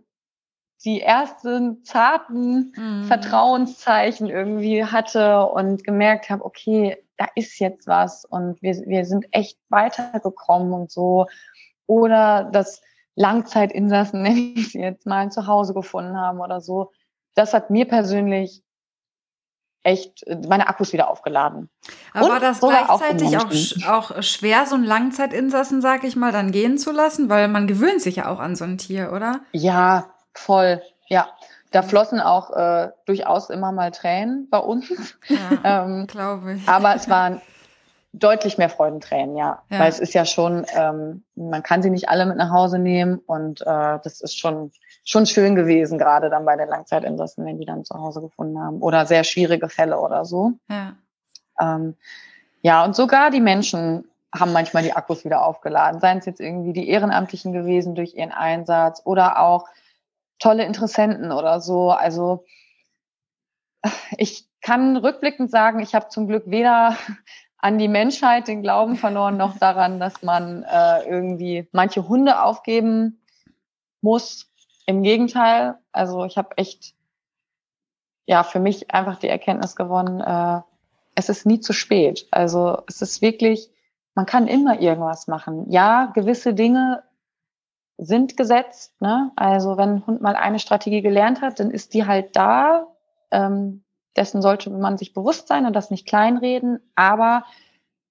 die 0.84 1.02
ersten 1.02 1.84
zarten 1.84 2.74
Mhm. 2.76 3.04
Vertrauenszeichen 3.04 4.28
irgendwie 4.28 4.84
hatte 4.84 5.46
und 5.46 5.84
gemerkt 5.84 6.30
habe, 6.30 6.44
okay, 6.44 6.98
da 7.18 7.28
ist 7.36 7.60
jetzt 7.60 7.88
was 7.88 8.26
und 8.26 8.62
wir, 8.62 8.74
wir 8.88 9.06
sind 9.06 9.28
echt 9.32 9.60
weitergekommen 9.70 10.74
und 10.74 10.92
so. 10.92 11.28
Oder 11.86 12.46
dass 12.46 12.82
Langzeitinsassen, 13.16 14.22
nenne 14.24 14.40
ich 14.40 14.72
sie 14.72 14.80
jetzt 14.80 15.06
mal, 15.06 15.32
zu 15.32 15.46
Hause 15.46 15.74
gefunden 15.74 16.18
haben 16.18 16.40
oder 16.40 16.62
so. 16.62 16.92
Das 17.36 17.54
hat 17.54 17.70
mir 17.70 17.88
persönlich 17.88 18.64
echt 19.84 20.26
äh, 20.28 20.38
meine 20.48 20.68
Akkus 20.68 20.94
wieder 20.94 21.10
aufgeladen. 21.10 21.70
Aber 22.14 22.26
Und 22.26 22.32
war 22.32 22.40
das 22.40 22.62
auch 22.62 22.70
gleichzeitig 22.70 23.38
auch, 23.38 23.50
sch- 23.52 23.90
auch 23.90 24.22
schwer, 24.24 24.66
so 24.66 24.76
einen 24.76 24.84
Langzeitinsassen, 24.84 25.82
sag 25.82 26.04
ich 26.04 26.16
mal, 26.16 26.32
dann 26.32 26.52
gehen 26.52 26.78
zu 26.78 26.92
lassen? 26.92 27.30
Weil 27.30 27.48
man 27.48 27.68
gewöhnt 27.68 28.02
sich 28.02 28.18
ja 28.18 28.30
auch 28.30 28.40
an 28.40 28.56
so 28.56 28.64
ein 28.64 28.78
Tier, 28.78 29.12
oder? 29.14 29.42
Ja, 29.52 30.10
voll. 30.34 30.82
Ja, 31.08 31.30
da 31.72 31.82
flossen 31.82 32.20
auch 32.20 32.52
äh, 32.52 32.90
durchaus 33.06 33.50
immer 33.50 33.72
mal 33.72 33.92
Tränen 33.92 34.48
bei 34.50 34.60
uns. 34.60 34.90
Ja, 35.28 35.38
ähm, 35.86 36.08
glaube 36.08 36.54
ich. 36.54 36.68
Aber 36.68 36.96
es 36.96 37.10
waren 37.10 37.42
deutlich 38.14 38.58
mehr 38.58 38.70
Freudentränen, 38.70 39.38
ja. 39.38 39.62
Ja. 39.70 39.80
Weil 39.80 39.90
es 39.90 40.00
ist 40.00 40.14
ja 40.14 40.26
schon, 40.26 40.66
ähm, 40.76 41.24
man 41.36 41.64
kann 41.64 41.82
sie 41.82 41.90
nicht 41.90 42.10
alle 42.10 42.26
mit 42.26 42.36
nach 42.38 42.52
Hause 42.52 42.78
nehmen 42.78 43.20
und 43.26 43.62
äh, 43.62 44.00
das 44.04 44.20
ist 44.22 44.38
schon, 44.38 44.72
schon 45.04 45.26
schön 45.26 45.56
gewesen, 45.56 45.98
gerade 45.98 46.30
dann 46.30 46.46
bei 46.46 46.56
den 46.56 46.70
Langzeitinsassen, 46.70 47.46
wenn 47.46 47.58
die 47.58 47.66
dann 47.66 47.86
zu 47.86 47.96
Hause 47.96 48.22
gefunden 48.22 48.60
haben. 48.60 48.82
Oder 48.82 49.06
sehr 49.06 49.24
schwierige 49.24 49.70
Fälle 49.70 50.00
oder 50.00 50.26
so. 50.26 50.54
Ja. 50.70 50.96
Ähm, 51.60 51.96
ja, 52.62 52.84
und 52.84 52.96
sogar 52.96 53.32
die 53.32 53.42
Menschen 53.42 54.06
haben 54.34 54.54
manchmal 54.54 54.84
die 54.84 54.94
Akkus 54.94 55.26
wieder 55.26 55.46
aufgeladen. 55.46 56.00
Seien 56.00 56.20
es 56.20 56.26
jetzt 56.26 56.40
irgendwie 56.40 56.74
die 56.74 56.88
Ehrenamtlichen 56.88 57.52
gewesen 57.52 57.96
durch 57.96 58.16
ihren 58.16 58.32
Einsatz 58.32 59.02
oder 59.04 59.40
auch 59.40 59.68
tolle 60.40 60.66
Interessenten 60.66 61.32
oder 61.32 61.60
so. 61.60 61.92
Also 61.92 62.46
ich 64.18 64.48
kann 64.62 64.98
rückblickend 64.98 65.50
sagen, 65.50 65.80
ich 65.80 65.96
habe 65.96 66.10
zum 66.10 66.28
Glück 66.28 66.44
weder 66.46 66.96
an 67.58 67.78
die 67.78 67.88
Menschheit 67.88 68.48
den 68.48 68.62
Glauben 68.62 68.96
verloren, 68.96 69.38
noch 69.38 69.58
daran, 69.58 70.00
dass 70.00 70.24
man 70.24 70.64
äh, 70.64 71.04
irgendwie 71.04 71.68
manche 71.72 72.08
Hunde 72.08 72.42
aufgeben 72.42 73.22
muss. 74.02 74.51
Im 74.86 75.04
Gegenteil, 75.04 75.78
also 75.92 76.26
ich 76.26 76.38
habe 76.38 76.58
echt 76.58 76.96
ja 78.26 78.44
für 78.44 78.60
mich 78.60 78.92
einfach 78.92 79.20
die 79.20 79.28
Erkenntnis 79.28 79.76
gewonnen, 79.76 80.22
äh, 80.22 80.62
es 81.16 81.30
ist 81.30 81.46
nie 81.46 81.60
zu 81.60 81.74
spät. 81.74 82.28
Also 82.32 82.82
es 82.88 83.02
ist 83.02 83.22
wirklich, 83.22 83.70
man 84.16 84.26
kann 84.26 84.48
immer 84.48 84.80
irgendwas 84.80 85.28
machen. 85.28 85.70
Ja, 85.70 86.06
gewisse 86.14 86.54
Dinge 86.54 87.04
sind 87.98 88.38
gesetzt. 88.38 89.00
Ne? 89.02 89.32
Also 89.36 89.78
wenn 89.78 89.90
ein 89.90 90.08
Hund 90.08 90.22
mal 90.22 90.36
eine 90.36 90.60
Strategie 90.60 91.02
gelernt 91.02 91.42
hat, 91.42 91.60
dann 91.60 91.72
ist 91.72 91.94
die 91.94 92.06
halt 92.06 92.36
da. 92.36 92.88
Ähm, 93.32 93.84
dessen 94.16 94.42
sollte 94.42 94.70
man 94.70 94.98
sich 94.98 95.14
bewusst 95.14 95.48
sein 95.48 95.66
und 95.66 95.74
das 95.74 95.92
nicht 95.92 96.08
kleinreden. 96.08 96.80
Aber 96.96 97.46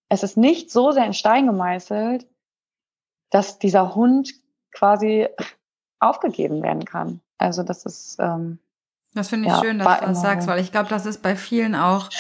es 0.09 0.23
ist 0.23 0.37
nicht 0.37 0.71
so 0.71 0.93
sehr 0.93 1.05
in 1.05 1.15
Stein 1.15 1.47
gemeißelt, 1.47 2.27
dass 3.31 3.59
dieser 3.59 3.95
Hund 3.95 4.33
quasi 4.73 5.29
aufgegeben 6.01 6.63
werden 6.63 6.85
kann. 6.85 7.21
Also 7.39 7.63
das 7.63 7.85
ist 7.87 8.17
ähm, 8.19 8.59
das 9.15 9.29
finde 9.29 9.49
ich 9.49 9.53
ja, 9.53 9.61
schön, 9.61 9.79
dass 9.81 10.01
du 10.01 10.07
das 10.07 10.23
sagst, 10.23 10.47
weil 10.47 10.61
ich 10.61 10.71
glaube, 10.71 10.89
das 10.89 11.05
ist 11.05 11.21
bei 11.21 11.35
vielen 11.35 11.75
auch 11.75 12.11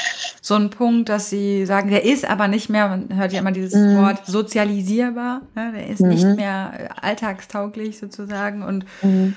so 0.42 0.56
ein 0.56 0.70
Punkt, 0.70 1.08
dass 1.08 1.30
sie 1.30 1.64
sagen, 1.64 1.88
der 1.88 2.04
ist 2.04 2.28
aber 2.28 2.49
nicht 2.49 2.68
mehr, 2.68 2.88
man 2.88 3.16
hört 3.16 3.32
ja 3.32 3.38
immer 3.38 3.52
dieses 3.52 3.75
mhm. 3.75 4.02
Wort 4.02 4.26
sozialisierbar, 4.26 5.42
ne? 5.54 5.72
der 5.72 5.87
ist 5.87 6.00
mhm. 6.00 6.08
nicht 6.08 6.25
mehr 6.25 6.90
alltagstauglich 7.00 7.99
sozusagen 7.99 8.64
und 8.64 8.87
mhm. 9.02 9.37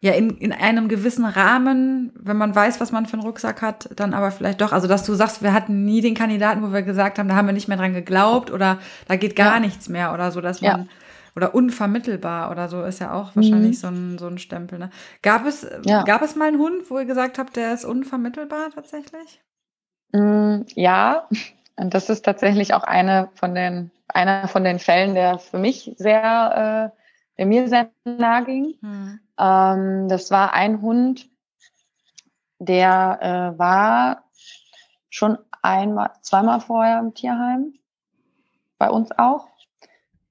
ja, 0.00 0.12
in, 0.12 0.38
in 0.38 0.52
einem 0.52 0.88
gewissen 0.88 1.26
Rahmen, 1.26 2.12
wenn 2.14 2.38
man 2.38 2.54
weiß, 2.54 2.80
was 2.80 2.92
man 2.92 3.04
für 3.04 3.14
einen 3.14 3.26
Rucksack 3.26 3.60
hat, 3.60 3.90
dann 3.96 4.14
aber 4.14 4.30
vielleicht 4.30 4.62
doch, 4.62 4.72
also 4.72 4.88
dass 4.88 5.04
du 5.04 5.12
sagst, 5.12 5.42
wir 5.42 5.52
hatten 5.52 5.84
nie 5.84 6.00
den 6.00 6.14
Kandidaten, 6.14 6.62
wo 6.62 6.72
wir 6.72 6.80
gesagt 6.80 7.18
haben, 7.18 7.28
da 7.28 7.34
haben 7.34 7.46
wir 7.46 7.52
nicht 7.52 7.68
mehr 7.68 7.76
dran 7.76 7.92
geglaubt 7.92 8.50
oder 8.50 8.78
da 9.06 9.16
geht 9.16 9.36
gar 9.36 9.54
ja. 9.54 9.60
nichts 9.60 9.90
mehr 9.90 10.14
oder 10.14 10.32
so, 10.32 10.40
dass 10.40 10.62
man 10.62 10.80
ja 10.80 10.86
oder 11.36 11.54
unvermittelbar 11.54 12.50
oder 12.50 12.68
so 12.68 12.82
ist 12.82 12.98
ja 12.98 13.12
auch 13.12 13.36
wahrscheinlich 13.36 13.76
mhm. 13.76 13.80
so, 13.80 13.86
ein, 13.88 14.18
so 14.18 14.26
ein 14.26 14.38
Stempel. 14.38 14.78
Ne? 14.78 14.90
Gab, 15.20 15.44
es, 15.44 15.66
ja. 15.84 16.02
gab 16.02 16.22
es 16.22 16.34
mal 16.34 16.48
einen 16.48 16.58
Hund, 16.58 16.90
wo 16.90 16.98
ihr 16.98 17.04
gesagt 17.04 17.38
habt, 17.38 17.56
der 17.56 17.74
ist 17.74 17.84
unvermittelbar 17.84 18.70
tatsächlich? 18.74 19.42
Mm, 20.12 20.62
ja, 20.74 21.28
und 21.76 21.92
das 21.92 22.08
ist 22.08 22.24
tatsächlich 22.24 22.72
auch 22.72 22.84
eine 22.84 23.28
von 23.34 23.54
den, 23.54 23.90
einer 24.08 24.48
von 24.48 24.64
den 24.64 24.78
Fällen, 24.78 25.14
der 25.14 25.38
für 25.38 25.58
mich 25.58 25.92
sehr, 25.98 26.92
äh, 26.94 26.96
der 27.36 27.46
mir 27.46 27.68
sehr 27.68 27.90
nahe 28.04 28.44
ging. 28.44 28.74
Mhm. 28.80 29.20
Ähm, 29.38 30.08
das 30.08 30.30
war 30.30 30.54
ein 30.54 30.80
Hund, 30.80 31.28
der 32.58 33.18
äh, 33.54 33.58
war 33.58 34.24
schon 35.10 35.36
einmal, 35.60 36.12
zweimal 36.22 36.60
vorher 36.60 36.98
im 36.98 37.12
Tierheim, 37.12 37.74
bei 38.78 38.88
uns 38.88 39.10
auch 39.18 39.48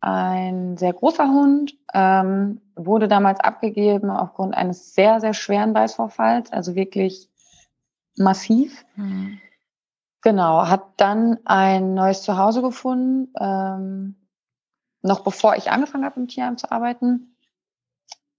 ein 0.05 0.77
sehr 0.77 0.93
großer 0.93 1.27
Hund, 1.27 1.75
ähm, 1.91 2.62
wurde 2.75 3.07
damals 3.07 3.39
abgegeben 3.39 4.12
aufgrund 4.12 4.53
eines 4.53 4.93
sehr, 4.93 5.19
sehr 5.19 5.33
schweren 5.33 5.74
Beißvorfalls, 5.74 6.53
also 6.53 6.75
wirklich 6.75 7.27
massiv. 8.15 8.85
Mhm. 8.95 9.39
Genau, 10.21 10.67
hat 10.67 10.83
dann 10.97 11.39
ein 11.45 11.95
neues 11.95 12.21
Zuhause 12.21 12.62
gefunden, 12.62 13.33
ähm, 13.39 14.15
noch 15.01 15.21
bevor 15.21 15.55
ich 15.55 15.71
angefangen 15.71 16.05
habe, 16.05 16.19
im 16.19 16.27
Tierheim 16.27 16.57
zu 16.59 16.71
arbeiten 16.71 17.35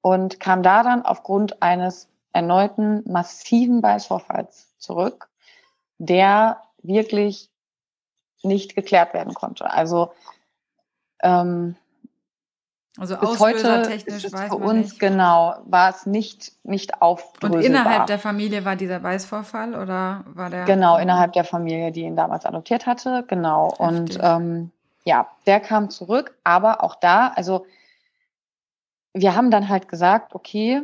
und 0.02 0.38
kam 0.38 0.62
da 0.62 0.84
dann 0.84 1.04
aufgrund 1.04 1.62
eines 1.62 2.08
erneuten 2.32 3.02
massiven 3.10 3.80
Beißvorfalls 3.80 4.78
zurück, 4.78 5.30
der 5.98 6.62
wirklich 6.80 7.50
nicht 8.44 8.76
geklärt 8.76 9.14
werden 9.14 9.34
konnte. 9.34 9.68
Also 9.68 10.12
ähm, 11.22 11.76
also 12.98 13.16
auslösertechnisch 13.16 14.24
ist 14.24 14.32
weiß 14.32 14.48
für 14.48 14.56
uns 14.56 14.92
nicht. 14.92 15.00
genau 15.00 15.56
war 15.66 15.90
es 15.90 16.06
nicht 16.06 16.52
nicht 16.64 17.02
aufdröselbar. 17.02 17.58
Und 17.58 17.64
innerhalb 17.64 18.06
der 18.06 18.18
Familie 18.18 18.64
war 18.64 18.74
dieser 18.74 19.00
Beißvorfall 19.00 19.74
oder 19.74 20.24
war 20.28 20.48
der? 20.48 20.64
Genau 20.64 20.96
innerhalb 20.96 21.34
der 21.34 21.44
Familie, 21.44 21.92
die 21.92 22.02
ihn 22.02 22.16
damals 22.16 22.46
adoptiert 22.46 22.86
hatte, 22.86 23.24
genau. 23.28 23.76
Heftig. 23.78 23.86
Und 23.86 24.18
ähm, 24.22 24.70
ja, 25.04 25.28
der 25.46 25.60
kam 25.60 25.90
zurück, 25.90 26.34
aber 26.42 26.82
auch 26.82 26.94
da, 26.94 27.28
also 27.28 27.66
wir 29.12 29.34
haben 29.34 29.50
dann 29.50 29.68
halt 29.68 29.88
gesagt, 29.88 30.34
okay, 30.34 30.82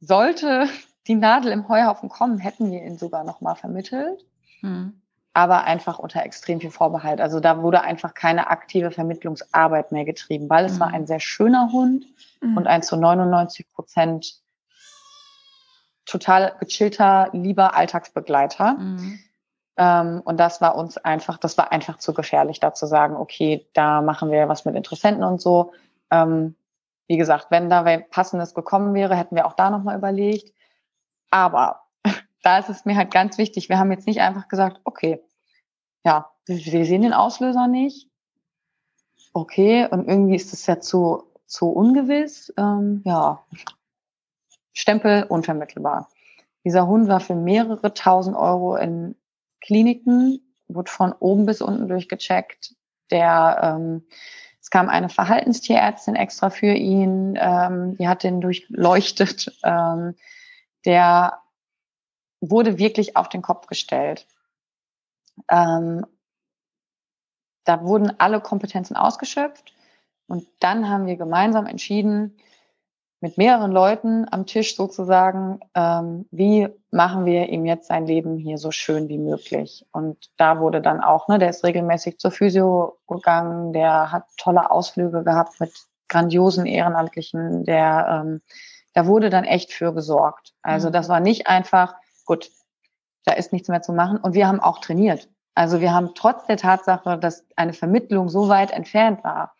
sollte 0.00 0.68
die 1.06 1.14
Nadel 1.14 1.52
im 1.52 1.68
Heuhaufen 1.68 2.10
kommen, 2.10 2.38
hätten 2.38 2.70
wir 2.70 2.82
ihn 2.82 2.98
sogar 2.98 3.24
noch 3.24 3.40
mal 3.40 3.54
vermittelt. 3.54 4.24
Hm 4.60 5.00
aber 5.36 5.64
einfach 5.64 5.98
unter 5.98 6.24
extrem 6.24 6.60
viel 6.62 6.70
Vorbehalt. 6.70 7.20
Also 7.20 7.40
da 7.40 7.60
wurde 7.60 7.82
einfach 7.82 8.14
keine 8.14 8.48
aktive 8.48 8.90
Vermittlungsarbeit 8.90 9.92
mehr 9.92 10.06
getrieben, 10.06 10.48
weil 10.48 10.64
es 10.64 10.76
mhm. 10.76 10.80
war 10.80 10.88
ein 10.94 11.06
sehr 11.06 11.20
schöner 11.20 11.72
Hund 11.72 12.06
mhm. 12.40 12.56
und 12.56 12.66
ein 12.66 12.82
zu 12.82 12.96
99 12.96 13.70
Prozent 13.70 14.40
total 16.06 16.54
gechillter, 16.58 17.28
lieber 17.34 17.76
Alltagsbegleiter. 17.76 18.78
Mhm. 18.78 19.18
Ähm, 19.76 20.22
und 20.24 20.40
das 20.40 20.62
war 20.62 20.74
uns 20.74 20.96
einfach, 20.96 21.36
das 21.36 21.58
war 21.58 21.70
einfach 21.70 21.98
zu 21.98 22.14
gefährlich, 22.14 22.58
da 22.58 22.72
zu 22.72 22.86
sagen, 22.86 23.14
okay, 23.14 23.68
da 23.74 24.00
machen 24.00 24.30
wir 24.30 24.48
was 24.48 24.64
mit 24.64 24.74
Interessenten 24.74 25.22
und 25.22 25.42
so. 25.42 25.74
Ähm, 26.10 26.56
wie 27.08 27.18
gesagt, 27.18 27.48
wenn 27.50 27.68
da 27.68 27.84
passendes 28.10 28.54
gekommen 28.54 28.94
wäre, 28.94 29.14
hätten 29.14 29.36
wir 29.36 29.44
auch 29.44 29.54
da 29.54 29.68
nochmal 29.68 29.98
überlegt. 29.98 30.54
Aber 31.28 31.82
da 32.42 32.56
ist 32.56 32.70
es 32.70 32.86
mir 32.86 32.96
halt 32.96 33.10
ganz 33.10 33.36
wichtig. 33.36 33.68
Wir 33.68 33.78
haben 33.78 33.92
jetzt 33.92 34.06
nicht 34.06 34.22
einfach 34.22 34.48
gesagt, 34.48 34.80
okay, 34.84 35.20
ja, 36.06 36.30
wir 36.46 36.86
sehen 36.86 37.02
den 37.02 37.12
Auslöser 37.12 37.66
nicht. 37.66 38.08
Okay, 39.32 39.88
und 39.90 40.08
irgendwie 40.08 40.36
ist 40.36 40.52
es 40.52 40.64
ja 40.66 40.80
zu, 40.80 41.24
zu 41.46 41.68
ungewiss. 41.68 42.54
Ähm, 42.56 43.02
ja, 43.04 43.44
Stempel 44.72 45.24
unvermittelbar. 45.24 46.08
Dieser 46.64 46.86
Hund 46.86 47.08
war 47.08 47.18
für 47.18 47.34
mehrere 47.34 47.92
tausend 47.92 48.36
Euro 48.36 48.76
in 48.76 49.16
Kliniken, 49.60 50.40
wurde 50.68 50.92
von 50.92 51.12
oben 51.12 51.44
bis 51.44 51.60
unten 51.60 51.88
durchgecheckt. 51.88 52.76
Der, 53.10 53.58
ähm, 53.76 54.06
es 54.60 54.70
kam 54.70 54.88
eine 54.88 55.08
Verhaltenstierärztin 55.08 56.14
extra 56.14 56.50
für 56.50 56.72
ihn, 56.72 57.36
ähm, 57.36 57.96
die 57.96 58.06
hat 58.06 58.22
den 58.22 58.40
durchleuchtet. 58.40 59.58
Ähm, 59.64 60.14
der 60.84 61.40
wurde 62.40 62.78
wirklich 62.78 63.16
auf 63.16 63.28
den 63.28 63.42
Kopf 63.42 63.66
gestellt. 63.66 64.28
Ähm, 65.50 66.06
da 67.64 67.82
wurden 67.82 68.12
alle 68.18 68.40
Kompetenzen 68.40 68.96
ausgeschöpft 68.96 69.74
und 70.28 70.46
dann 70.60 70.88
haben 70.88 71.06
wir 71.06 71.16
gemeinsam 71.16 71.66
entschieden, 71.66 72.36
mit 73.20 73.38
mehreren 73.38 73.72
Leuten 73.72 74.26
am 74.30 74.46
Tisch 74.46 74.76
sozusagen, 74.76 75.60
ähm, 75.74 76.26
wie 76.30 76.68
machen 76.90 77.24
wir 77.24 77.48
ihm 77.48 77.64
jetzt 77.64 77.88
sein 77.88 78.06
Leben 78.06 78.36
hier 78.36 78.58
so 78.58 78.70
schön 78.70 79.08
wie 79.08 79.18
möglich. 79.18 79.86
Und 79.90 80.30
da 80.36 80.60
wurde 80.60 80.82
dann 80.82 81.00
auch, 81.00 81.26
ne, 81.28 81.38
der 81.38 81.50
ist 81.50 81.64
regelmäßig 81.64 82.18
zur 82.18 82.30
Physio 82.30 82.98
gegangen, 83.08 83.72
der 83.72 84.12
hat 84.12 84.24
tolle 84.36 84.70
Ausflüge 84.70 85.24
gehabt 85.24 85.58
mit 85.60 85.72
grandiosen 86.08 86.66
Ehrenamtlichen, 86.66 87.64
der, 87.64 88.22
ähm, 88.24 88.42
da 88.92 89.06
wurde 89.06 89.30
dann 89.30 89.44
echt 89.44 89.72
für 89.72 89.92
gesorgt. 89.92 90.54
Also 90.62 90.88
mhm. 90.88 90.92
das 90.92 91.08
war 91.08 91.20
nicht 91.20 91.46
einfach, 91.46 91.94
gut, 92.26 92.50
da 93.26 93.34
ist 93.34 93.52
nichts 93.52 93.68
mehr 93.68 93.82
zu 93.82 93.92
machen. 93.92 94.18
Und 94.18 94.34
wir 94.34 94.48
haben 94.48 94.60
auch 94.60 94.80
trainiert. 94.80 95.28
Also 95.54 95.80
wir 95.80 95.92
haben 95.92 96.14
trotz 96.14 96.46
der 96.46 96.56
Tatsache, 96.56 97.18
dass 97.18 97.44
eine 97.56 97.72
Vermittlung 97.72 98.28
so 98.28 98.48
weit 98.48 98.70
entfernt 98.70 99.24
war, 99.24 99.54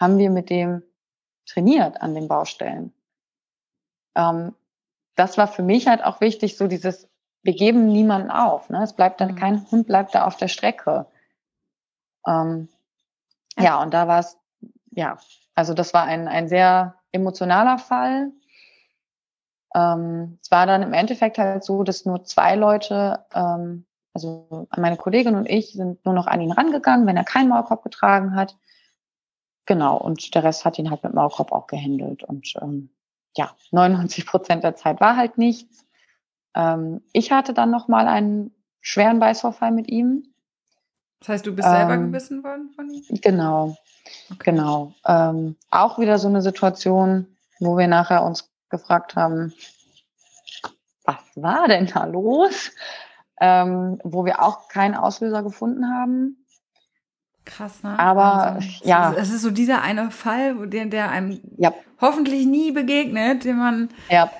haben 0.00 0.18
wir 0.18 0.30
mit 0.30 0.50
dem 0.50 0.82
trainiert 1.46 2.00
an 2.00 2.14
den 2.14 2.26
Baustellen. 2.26 2.92
Ähm, 4.16 4.54
das 5.14 5.38
war 5.38 5.48
für 5.48 5.62
mich 5.62 5.86
halt 5.86 6.04
auch 6.04 6.20
wichtig, 6.20 6.56
so 6.56 6.66
dieses, 6.66 7.08
wir 7.42 7.54
geben 7.54 7.86
niemanden 7.86 8.30
auf. 8.30 8.70
Ne? 8.70 8.82
Es 8.82 8.94
bleibt 8.94 9.20
dann, 9.20 9.32
mhm. 9.32 9.36
kein 9.36 9.70
Hund 9.70 9.86
bleibt 9.86 10.14
da 10.14 10.26
auf 10.26 10.36
der 10.36 10.48
Strecke. 10.48 11.06
Ähm, 12.26 12.68
ja, 13.58 13.80
und 13.82 13.94
da 13.94 14.08
war 14.08 14.20
es, 14.20 14.38
ja, 14.90 15.18
also 15.54 15.74
das 15.74 15.94
war 15.94 16.04
ein, 16.04 16.28
ein 16.28 16.48
sehr 16.48 16.96
emotionaler 17.12 17.78
Fall. 17.78 18.32
Ähm, 19.76 20.38
es 20.42 20.50
war 20.50 20.64
dann 20.64 20.82
im 20.82 20.94
Endeffekt 20.94 21.36
halt 21.36 21.62
so, 21.62 21.82
dass 21.82 22.06
nur 22.06 22.24
zwei 22.24 22.56
Leute, 22.56 23.26
ähm, 23.34 23.84
also 24.14 24.66
meine 24.74 24.96
Kollegin 24.96 25.34
und 25.34 25.46
ich, 25.46 25.72
sind 25.72 26.02
nur 26.06 26.14
noch 26.14 26.26
an 26.26 26.40
ihn 26.40 26.52
rangegangen, 26.52 27.06
wenn 27.06 27.18
er 27.18 27.24
keinen 27.24 27.50
Maulkorb 27.50 27.82
getragen 27.82 28.34
hat. 28.34 28.56
Genau, 29.66 29.98
und 29.98 30.34
der 30.34 30.44
Rest 30.44 30.64
hat 30.64 30.78
ihn 30.78 30.90
halt 30.90 31.04
mit 31.04 31.12
Maulkorb 31.12 31.52
auch 31.52 31.66
gehandelt. 31.66 32.24
Und 32.24 32.54
ähm, 32.62 32.88
ja, 33.36 33.54
99 33.70 34.24
Prozent 34.24 34.64
der 34.64 34.76
Zeit 34.76 35.00
war 35.00 35.16
halt 35.16 35.36
nichts. 35.36 35.84
Ähm, 36.54 37.02
ich 37.12 37.30
hatte 37.30 37.52
dann 37.52 37.70
noch 37.70 37.86
mal 37.86 38.08
einen 38.08 38.52
schweren 38.80 39.18
Beißvorfall 39.18 39.72
mit 39.72 39.88
ihm. 39.88 40.32
Das 41.20 41.28
heißt, 41.28 41.46
du 41.46 41.54
bist 41.54 41.68
selber 41.68 41.94
ähm, 41.94 42.04
gebissen 42.04 42.42
worden 42.42 42.70
von 42.74 42.88
ihm? 42.88 43.04
Genau, 43.20 43.76
okay. 44.30 44.52
genau. 44.52 44.94
Ähm, 45.04 45.56
auch 45.70 45.98
wieder 45.98 46.18
so 46.18 46.28
eine 46.28 46.40
Situation, 46.40 47.26
wo 47.58 47.76
wir 47.76 47.88
nachher 47.88 48.22
uns 48.22 48.55
gefragt 48.70 49.16
haben, 49.16 49.52
was 51.04 51.16
war 51.36 51.68
denn 51.68 51.86
da 51.86 52.04
los? 52.04 52.70
ähm, 53.38 54.00
wo 54.02 54.24
wir 54.24 54.42
auch 54.42 54.68
keinen 54.68 54.94
Auslöser 54.94 55.42
gefunden 55.42 55.86
haben. 55.90 56.38
Krass, 57.44 57.82
ne? 57.82 57.98
Aber 57.98 58.54
Wahnsinn. 58.54 58.70
ja. 58.82 59.12
Es 59.12 59.30
ist, 59.30 59.42
so 59.42 59.50
dieser 59.50 59.82
eine 59.82 60.10
Fall, 60.10 60.58
wo 60.58 60.64
der, 60.64 60.86
der 60.86 61.10
einem 61.10 61.38
Ja, 61.58 61.74
hoffentlich 62.00 62.46
nie 62.46 62.72
begegnet, 62.72 63.44
den 63.44 63.58
man. 63.58 63.90
ja, 64.08 64.30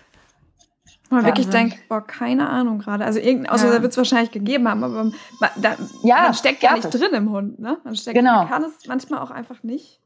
man 1.11 1.27
wirklich 1.27 1.47
Wahnsinn. 1.49 1.69
denkt, 1.69 1.89
boah, 1.91 2.01
keine 2.05 2.49
Ahnung 2.49 2.79
gerade. 2.79 3.05
Also 3.05 3.19
irgendein 3.21 3.53
Auslöser 3.53 3.77
Ja. 3.77 3.83
wird 3.83 3.93
es 3.93 3.99
wahrscheinlich 3.99 4.31
gegeben 4.33 4.67
haben, 4.67 4.83
aber 4.83 5.05
man, 5.05 5.15
da, 5.57 5.77
Ja, 6.03 6.23
man 6.23 6.35
steckt 6.35 6.63
ja 6.63 6.73
nicht 6.73 6.87
es. 6.87 6.99
drin 6.99 7.13
im 7.13 7.31
Hund, 7.31 7.59
ne? 7.59 7.77
Man, 7.85 7.95
steckt, 7.97 8.17
Genau. 8.17 8.39
man 8.39 8.49
kann 8.49 8.65
es 8.65 8.87
manchmal 8.89 9.21
auch 9.21 9.31
einfach 9.31 9.63
nicht, 9.63 10.01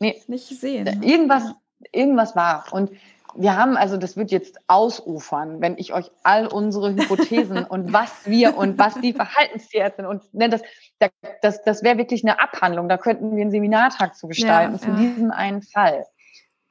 nee, 0.00 0.20
nicht 0.26 0.48
sehen. 0.48 0.84
Ne? 0.84 1.06
irgendwas, 1.06 1.54
irgendwas 1.92 2.34
war. 2.34 2.64
Und 2.72 2.90
wir 3.34 3.56
haben, 3.56 3.76
also 3.76 3.96
das 3.96 4.16
wird 4.16 4.30
jetzt 4.30 4.58
ausufern, 4.68 5.60
wenn 5.60 5.78
ich 5.78 5.92
euch 5.92 6.10
all 6.22 6.46
unsere 6.46 6.94
Hypothesen 6.94 7.64
und 7.68 7.92
was 7.92 8.26
wir 8.26 8.56
und 8.56 8.78
was 8.78 8.94
die 8.94 9.12
Verhaltenstierten 9.12 10.06
und 10.06 10.32
ne, 10.34 10.48
das, 10.48 10.62
da- 10.98 11.08
das, 11.40 11.62
das 11.62 11.82
wäre 11.82 11.98
wirklich 11.98 12.24
eine 12.24 12.40
Abhandlung. 12.40 12.88
Da 12.88 12.98
könnten 12.98 13.34
wir 13.36 13.42
einen 13.42 13.50
Seminartag 13.50 14.16
zu 14.16 14.28
gestalten 14.28 14.74
Ja, 14.74 14.78
zu 14.80 14.90
ja. 14.90 14.96
diesem 14.96 15.30
einen 15.30 15.62
Fall. 15.62 16.06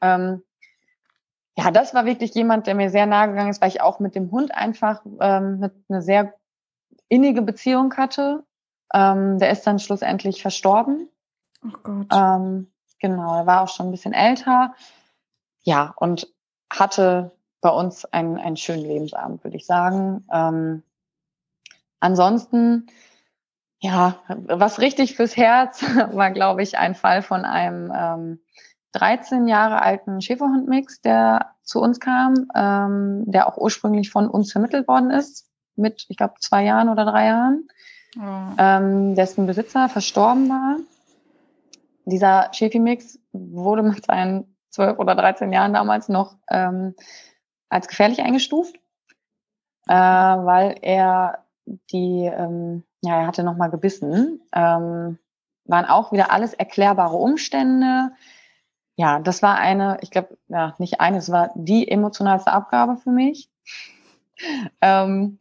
Ähm, 0.01 0.43
ja, 1.57 1.69
das 1.71 1.93
war 1.93 2.05
wirklich 2.05 2.33
jemand, 2.33 2.67
der 2.67 2.75
mir 2.75 2.89
sehr 2.89 3.05
nahe 3.05 3.27
gegangen 3.29 3.49
ist, 3.49 3.61
weil 3.61 3.69
ich 3.69 3.81
auch 3.81 3.99
mit 3.99 4.15
dem 4.15 4.31
Hund 4.31 4.53
einfach 4.55 5.01
ähm, 5.05 5.59
eine, 5.61 5.71
eine 5.89 6.01
sehr 6.01 6.33
innige 7.09 7.41
Beziehung 7.41 7.95
hatte. 7.97 8.43
Ähm, 8.93 9.37
der 9.39 9.51
ist 9.51 9.65
dann 9.67 9.79
schlussendlich 9.79 10.41
verstorben. 10.41 11.09
Oh 11.63 11.69
Gott. 11.83 12.05
Ähm, 12.11 12.71
genau, 12.99 13.39
er 13.39 13.45
war 13.45 13.61
auch 13.61 13.67
schon 13.69 13.87
ein 13.87 13.91
bisschen 13.91 14.13
älter. 14.13 14.73
Ja, 15.63 15.93
und 15.97 16.27
hatte 16.79 17.31
bei 17.61 17.69
uns 17.69 18.05
einen, 18.05 18.37
einen 18.37 18.57
schönen 18.57 18.83
Lebensabend, 18.83 19.43
würde 19.43 19.57
ich 19.57 19.65
sagen. 19.65 20.25
Ähm, 20.31 20.83
ansonsten, 21.99 22.87
ja, 23.79 24.19
was 24.27 24.79
richtig 24.79 25.15
fürs 25.15 25.37
Herz 25.37 25.83
war, 26.11 26.31
glaube 26.31 26.63
ich, 26.63 26.77
ein 26.77 26.95
Fall 26.95 27.21
von 27.21 27.45
einem 27.45 27.91
ähm, 27.95 28.39
13 28.93 29.47
Jahre 29.47 29.81
alten 29.81 30.21
Schäferhundmix, 30.21 31.01
der 31.01 31.51
zu 31.63 31.79
uns 31.79 31.99
kam, 31.99 32.49
ähm, 32.55 33.23
der 33.27 33.47
auch 33.47 33.57
ursprünglich 33.57 34.09
von 34.09 34.27
uns 34.27 34.51
vermittelt 34.51 34.87
worden 34.87 35.11
ist, 35.11 35.47
mit, 35.75 36.05
ich 36.09 36.17
glaube, 36.17 36.33
zwei 36.39 36.63
Jahren 36.63 36.89
oder 36.89 37.05
drei 37.05 37.25
Jahren 37.27 37.67
Oh. 38.17 38.53
ähm, 38.57 39.15
dessen 39.15 39.45
Besitzer 39.45 39.87
verstorben 39.87 40.49
war. 40.49 40.77
Dieser 42.05 42.49
Schäfi-Mix 42.51 43.19
wurde 43.31 43.83
mit 43.83 44.05
seinen 44.05 44.55
12 44.71 44.99
oder 44.99 45.15
13 45.15 45.51
Jahren 45.53 45.73
damals 45.73 46.09
noch 46.09 46.37
ähm, 46.49 46.95
als 47.69 47.87
gefährlich 47.87 48.21
eingestuft, 48.21 48.75
äh, 49.87 49.93
weil 49.93 50.77
er 50.81 51.45
die, 51.91 52.25
ähm, 52.25 52.83
ja, 53.01 53.21
er 53.21 53.27
hatte 53.27 53.43
nochmal 53.43 53.69
gebissen. 53.69 54.41
Ähm, 54.53 55.17
waren 55.65 55.85
auch 55.85 56.11
wieder 56.11 56.31
alles 56.31 56.53
erklärbare 56.53 57.15
Umstände. 57.15 58.11
Ja, 58.95 59.19
das 59.19 59.41
war 59.41 59.55
eine, 59.55 59.97
ich 60.01 60.11
glaube, 60.11 60.37
ja, 60.47 60.75
nicht 60.77 60.99
eine, 60.99 61.17
es 61.17 61.31
war 61.31 61.51
die 61.55 61.89
emotionalste 61.89 62.51
Abgabe 62.51 62.97
für 62.97 63.11
mich. 63.11 63.49
Ähm, 64.81 65.37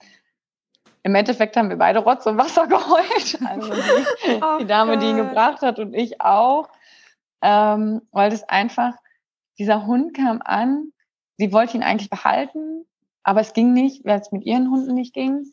Im 1.02 1.14
Endeffekt 1.14 1.56
haben 1.56 1.70
wir 1.70 1.78
beide 1.78 2.00
Rotz 2.00 2.26
und 2.26 2.36
Wasser 2.36 2.66
geheult. 2.68 3.38
Also 3.46 3.72
die, 3.72 4.42
Oh 4.42 4.58
die 4.58 4.66
Dame, 4.66 4.98
die 4.98 5.06
ihn 5.06 5.16
gebracht 5.16 5.62
hat 5.62 5.78
und 5.78 5.94
ich 5.94 6.20
auch. 6.20 6.68
Ähm, 7.40 8.02
weil 8.12 8.28
das 8.28 8.46
einfach, 8.46 8.92
dieser 9.60 9.86
Hund 9.86 10.16
kam 10.16 10.40
an, 10.42 10.90
sie 11.36 11.52
wollte 11.52 11.76
ihn 11.76 11.82
eigentlich 11.82 12.08
behalten, 12.10 12.86
aber 13.22 13.42
es 13.42 13.52
ging 13.52 13.74
nicht, 13.74 14.04
weil 14.06 14.18
es 14.18 14.32
mit 14.32 14.44
ihren 14.44 14.70
Hunden 14.70 14.94
nicht 14.94 15.12
ging. 15.12 15.44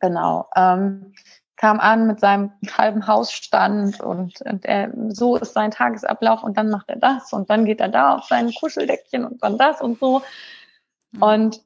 Genau. 0.00 0.48
Ähm, 0.56 1.14
kam 1.56 1.78
an 1.78 2.08
mit 2.08 2.18
seinem 2.18 2.50
halben 2.76 3.06
Hausstand 3.06 4.00
und, 4.00 4.42
und 4.42 4.64
er, 4.64 4.92
so 5.10 5.36
ist 5.36 5.54
sein 5.54 5.70
Tagesablauf 5.70 6.42
und 6.42 6.56
dann 6.58 6.68
macht 6.68 6.88
er 6.88 6.96
das 6.96 7.32
und 7.32 7.48
dann 7.48 7.64
geht 7.64 7.80
er 7.80 7.88
da 7.88 8.16
auf 8.16 8.24
sein 8.24 8.52
Kuscheldeckchen 8.52 9.24
und 9.24 9.42
dann 9.42 9.56
das 9.56 9.80
und 9.80 10.00
so. 10.00 10.22
Und 11.20 11.62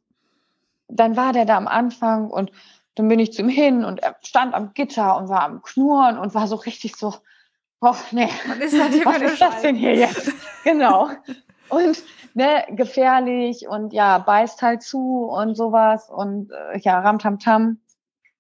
dann 0.89 1.17
war 1.17 1.33
der 1.33 1.47
da 1.47 1.57
am 1.57 1.69
Anfang 1.69 2.31
und 2.31 2.53
dann 2.97 3.09
bin 3.09 3.19
ich 3.19 3.33
zu 3.33 3.43
ihm 3.43 3.49
hin 3.49 3.85
und 3.85 4.01
er 4.03 4.17
stand 4.23 4.53
am 4.53 4.75
Gitter 4.75 5.17
und 5.17 5.31
war 5.31 5.43
am 5.43 5.63
Knurren 5.63 6.19
und 6.19 6.35
war 6.35 6.49
so 6.49 6.57
richtig 6.57 6.97
so, 6.97 7.15
oh 7.81 7.95
nee, 8.11 8.29
Was 8.47 8.59
ist 8.59 8.79
was 9.07 9.23
ist 9.23 9.41
das 9.41 9.63
denn 9.63 9.77
hier 9.77 9.95
jetzt? 9.95 10.33
genau. 10.65 11.09
Und 11.69 12.03
ne, 12.35 12.65
gefährlich 12.71 13.67
und 13.69 13.93
ja, 13.93 14.19
beißt 14.19 14.63
halt 14.63 14.83
zu 14.83 15.25
und 15.25 15.57
sowas 15.57 16.11
und 16.11 16.51
äh, 16.51 16.79
ja, 16.79 17.01
Ramtamtam. 17.01 17.79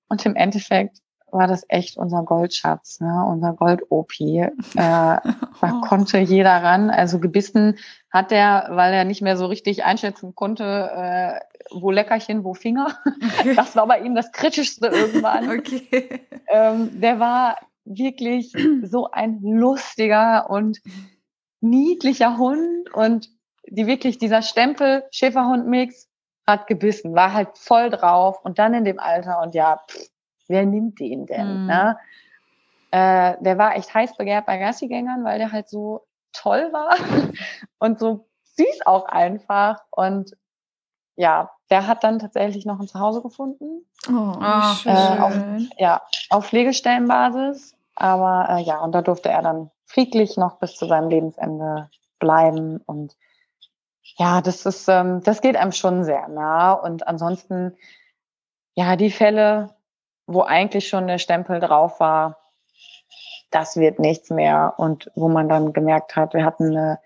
Und 0.08 0.24
im 0.24 0.36
Endeffekt 0.36 0.98
war 1.32 1.46
das 1.46 1.64
echt 1.68 1.96
unser 1.96 2.22
Goldschatz, 2.22 3.00
ne? 3.00 3.24
unser 3.28 3.52
Gold-Opi. 3.52 4.38
Äh, 4.40 4.50
da 4.74 5.80
konnte 5.86 6.18
jeder 6.18 6.62
ran. 6.62 6.90
Also 6.90 7.18
gebissen 7.18 7.78
hat 8.10 8.32
er, 8.32 8.68
weil 8.70 8.92
er 8.94 9.04
nicht 9.04 9.22
mehr 9.22 9.36
so 9.36 9.46
richtig 9.46 9.84
einschätzen 9.84 10.34
konnte, 10.34 10.64
äh, 10.64 11.40
wo 11.70 11.90
Leckerchen, 11.90 12.44
wo 12.44 12.54
Finger. 12.54 12.96
Das 13.56 13.76
war 13.76 13.86
bei 13.86 14.00
ihm 14.00 14.14
das 14.14 14.32
Kritischste 14.32 14.88
irgendwann. 14.88 15.46
Okay. 15.58 16.20
Ähm, 16.48 17.00
der 17.00 17.18
war 17.18 17.56
wirklich 17.84 18.52
so 18.82 19.10
ein 19.10 19.40
lustiger 19.42 20.48
und 20.50 20.80
niedlicher 21.70 22.36
Hund 22.38 22.92
und 22.94 23.28
die 23.68 23.86
wirklich 23.86 24.18
dieser 24.18 24.42
Stempel 24.42 25.04
Schäferhund-Mix 25.10 26.08
hat 26.46 26.66
gebissen, 26.68 27.14
war 27.14 27.32
halt 27.32 27.58
voll 27.58 27.90
drauf 27.90 28.38
und 28.44 28.58
dann 28.58 28.74
in 28.74 28.84
dem 28.84 29.00
Alter 29.00 29.40
und 29.42 29.54
ja, 29.54 29.80
pff, 29.90 30.08
wer 30.48 30.64
nimmt 30.64 31.00
den 31.00 31.26
denn? 31.26 31.60
Mhm. 31.62 31.66
Ne? 31.66 31.98
Äh, 32.92 33.34
der 33.40 33.58
war 33.58 33.74
echt 33.76 33.92
heiß 33.92 34.16
begehrt 34.16 34.46
bei 34.46 34.58
Gassigängern, 34.58 35.24
weil 35.24 35.38
der 35.38 35.50
halt 35.52 35.68
so 35.68 36.06
toll 36.32 36.68
war 36.72 36.94
und 37.78 37.98
so 37.98 38.28
süß 38.56 38.86
auch 38.86 39.06
einfach 39.06 39.80
und 39.90 40.36
ja, 41.16 41.50
der 41.70 41.86
hat 41.86 42.04
dann 42.04 42.18
tatsächlich 42.18 42.64
noch 42.66 42.78
ein 42.78 42.86
Zuhause 42.88 43.22
gefunden 43.22 43.86
Oh, 44.08 44.12
Ah, 44.38 44.62
schön. 44.76 44.92
äh, 44.94 45.18
auf- 45.18 45.40
ja, 45.78 46.02
auf 46.30 46.46
Pflegestellenbasis. 46.46 47.74
Aber 47.96 48.46
äh, 48.50 48.62
ja, 48.62 48.78
und 48.80 48.92
da 48.94 49.02
durfte 49.02 49.30
er 49.30 49.42
dann 49.42 49.70
friedlich 49.86 50.36
noch 50.36 50.58
bis 50.58 50.74
zu 50.76 50.86
seinem 50.86 51.08
Lebensende 51.08 51.88
bleiben. 52.18 52.78
Und 52.78 53.16
ja, 54.18 54.40
das 54.40 54.66
ist, 54.66 54.88
ähm, 54.88 55.22
das 55.22 55.40
geht 55.40 55.56
einem 55.56 55.72
schon 55.72 56.04
sehr 56.04 56.28
nah. 56.28 56.72
Und 56.72 57.06
ansonsten, 57.06 57.76
ja, 58.74 58.96
die 58.96 59.10
Fälle, 59.10 59.74
wo 60.26 60.42
eigentlich 60.42 60.88
schon 60.88 61.06
der 61.06 61.18
Stempel 61.18 61.60
drauf 61.60 62.00
war, 62.00 62.36
das 63.50 63.76
wird 63.76 63.98
nichts 63.98 64.30
mehr. 64.30 64.74
Und 64.76 65.10
wo 65.14 65.28
man 65.28 65.48
dann 65.48 65.72
gemerkt 65.72 66.16
hat, 66.16 66.34
wir 66.34 66.44
hatten 66.44 66.66
eine, 66.66 66.98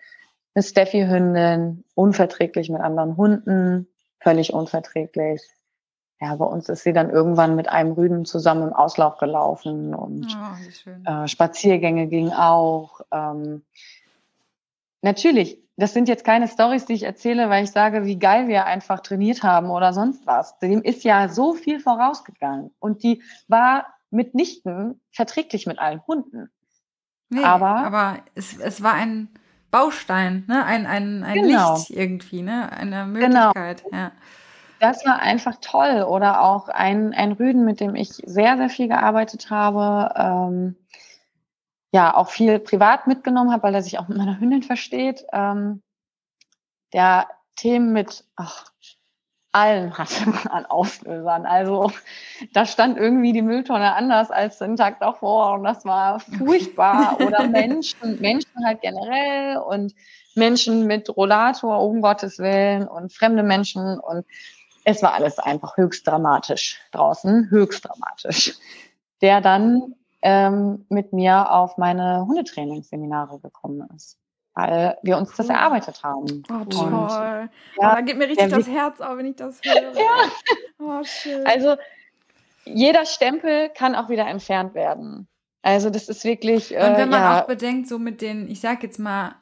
eine 0.54 0.62
Steffi-Hündin, 0.62 1.84
unverträglich 1.94 2.70
mit 2.70 2.80
anderen 2.80 3.16
Hunden, 3.16 3.88
völlig 4.18 4.52
unverträglich. 4.52 5.42
Ja, 6.20 6.36
bei 6.36 6.44
uns 6.44 6.68
ist 6.68 6.82
sie 6.82 6.92
dann 6.92 7.08
irgendwann 7.08 7.56
mit 7.56 7.68
einem 7.70 7.92
Rüden 7.92 8.24
zusammen 8.26 8.64
im 8.68 8.72
Auslauf 8.74 9.16
gelaufen 9.18 9.94
und 9.94 10.26
Oh, 10.36 11.10
äh, 11.10 11.26
Spaziergänge 11.28 12.08
gingen 12.08 12.32
auch. 12.32 13.00
Ähm, 13.10 13.62
natürlich, 15.02 15.58
das 15.76 15.94
sind 15.94 16.08
jetzt 16.08 16.24
keine 16.24 16.46
Stories, 16.48 16.84
die 16.84 16.92
ich 16.92 17.04
erzähle, 17.04 17.48
weil 17.48 17.64
ich 17.64 17.70
sage, 17.70 18.04
wie 18.04 18.18
geil 18.18 18.48
wir 18.48 18.66
einfach 18.66 19.00
trainiert 19.00 19.42
haben 19.42 19.70
oder 19.70 19.92
sonst 19.94 20.26
was. 20.26 20.58
Dem 20.58 20.82
ist 20.82 21.04
ja 21.04 21.28
so 21.28 21.54
viel 21.54 21.80
vorausgegangen 21.80 22.70
und 22.80 23.02
die 23.02 23.22
war 23.48 23.86
mitnichten 24.10 25.00
verträglich 25.12 25.66
mit 25.66 25.78
allen 25.78 26.06
Hunden. 26.06 26.50
Nee, 27.30 27.44
aber- 27.44 27.76
aber 27.78 28.18
es, 28.34 28.58
es 28.58 28.82
war 28.82 28.92
ein 28.94 29.28
Baustein, 29.70 30.44
ne? 30.48 30.64
ein, 30.64 30.84
ein, 30.84 31.22
ein 31.22 31.34
Genau. 31.44 31.76
Licht 31.76 31.90
irgendwie, 31.90 32.42
ne? 32.42 32.70
eine 32.72 33.06
Möglichkeit. 33.06 33.84
Ja. 33.92 34.10
Das 34.80 35.04
war 35.04 35.20
einfach 35.20 35.56
toll. 35.60 36.02
Oder 36.02 36.42
auch 36.42 36.68
ein, 36.68 37.12
ein 37.14 37.32
Rüden, 37.32 37.64
mit 37.64 37.80
dem 37.80 37.94
ich 37.94 38.08
sehr, 38.08 38.56
sehr 38.56 38.70
viel 38.70 38.88
gearbeitet 38.88 39.50
habe. 39.50 40.12
Ähm, 40.16 40.76
ja, 41.92 42.14
auch 42.16 42.30
viel 42.30 42.58
privat 42.58 43.06
mitgenommen 43.06 43.52
habe, 43.52 43.64
weil 43.64 43.74
er 43.74 43.82
sich 43.82 43.98
auch 43.98 44.08
mit 44.08 44.16
meiner 44.16 44.40
Hündin 44.40 44.62
versteht. 44.62 45.24
Ähm, 45.32 45.82
der 46.92 47.28
Themen 47.56 47.92
mit 47.92 48.24
ach, 48.36 48.70
allen 49.52 49.92
hatte 49.98 50.30
man 50.30 50.46
an 50.46 50.66
Auslösern. 50.66 51.44
Also 51.44 51.92
da 52.52 52.64
stand 52.64 52.96
irgendwie 52.96 53.32
die 53.32 53.42
Mülltonne 53.42 53.94
anders 53.94 54.30
als 54.30 54.58
den 54.58 54.76
Tag 54.76 55.00
davor 55.00 55.54
und 55.54 55.64
das 55.64 55.84
war 55.84 56.20
furchtbar. 56.20 57.18
Oder 57.20 57.46
Menschen, 57.48 58.20
Menschen 58.20 58.64
halt 58.64 58.80
generell 58.80 59.58
und 59.58 59.94
Menschen 60.34 60.86
mit 60.86 61.14
Rollator, 61.14 61.82
um 61.82 62.00
Gottes 62.00 62.38
Willen 62.38 62.88
und 62.88 63.12
fremde 63.12 63.42
Menschen 63.42 63.98
und 63.98 64.24
es 64.84 65.02
war 65.02 65.14
alles 65.14 65.38
einfach 65.38 65.76
höchst 65.76 66.06
dramatisch 66.06 66.80
draußen, 66.92 67.50
höchst 67.50 67.84
dramatisch. 67.84 68.54
Der 69.22 69.40
dann 69.40 69.94
ähm, 70.22 70.86
mit 70.88 71.12
mir 71.12 71.50
auf 71.52 71.76
meine 71.76 72.26
Hundetrainingsseminare 72.26 73.38
gekommen 73.40 73.86
ist, 73.94 74.18
weil 74.54 74.96
wir 75.02 75.18
uns 75.18 75.34
das 75.36 75.46
Cool. 75.48 75.54
erarbeitet 75.54 76.02
haben. 76.02 76.42
Oh, 76.50 76.54
Und, 76.54 76.72
toll. 76.72 76.92
oh, 76.92 77.82
ja, 77.82 77.94
da 77.94 78.00
geht 78.00 78.16
mir 78.18 78.28
richtig 78.28 78.48
das 78.50 78.66
Herz 78.66 79.00
auf, 79.00 79.16
wenn 79.16 79.26
ich 79.26 79.36
das 79.36 79.60
höre. 79.62 79.92
Ja. 79.94 80.30
Oh, 80.78 81.04
schön. 81.04 81.46
Also 81.46 81.76
jeder 82.64 83.04
Stempel 83.04 83.68
kann 83.70 83.94
auch 83.94 84.08
wieder 84.08 84.26
entfernt 84.26 84.74
werden. 84.74 85.28
Also 85.62 85.90
das 85.90 86.08
ist 86.08 86.24
wirklich. 86.24 86.70
Und 86.70 86.96
wenn 86.96 87.10
man 87.10 87.20
äh, 87.20 87.24
ja, 87.24 87.42
auch 87.42 87.46
bedenkt, 87.46 87.88
so 87.88 87.98
mit 87.98 88.22
den, 88.22 88.48
ich 88.48 88.60
sag 88.60 88.82
jetzt 88.82 88.98
mal, 88.98 89.34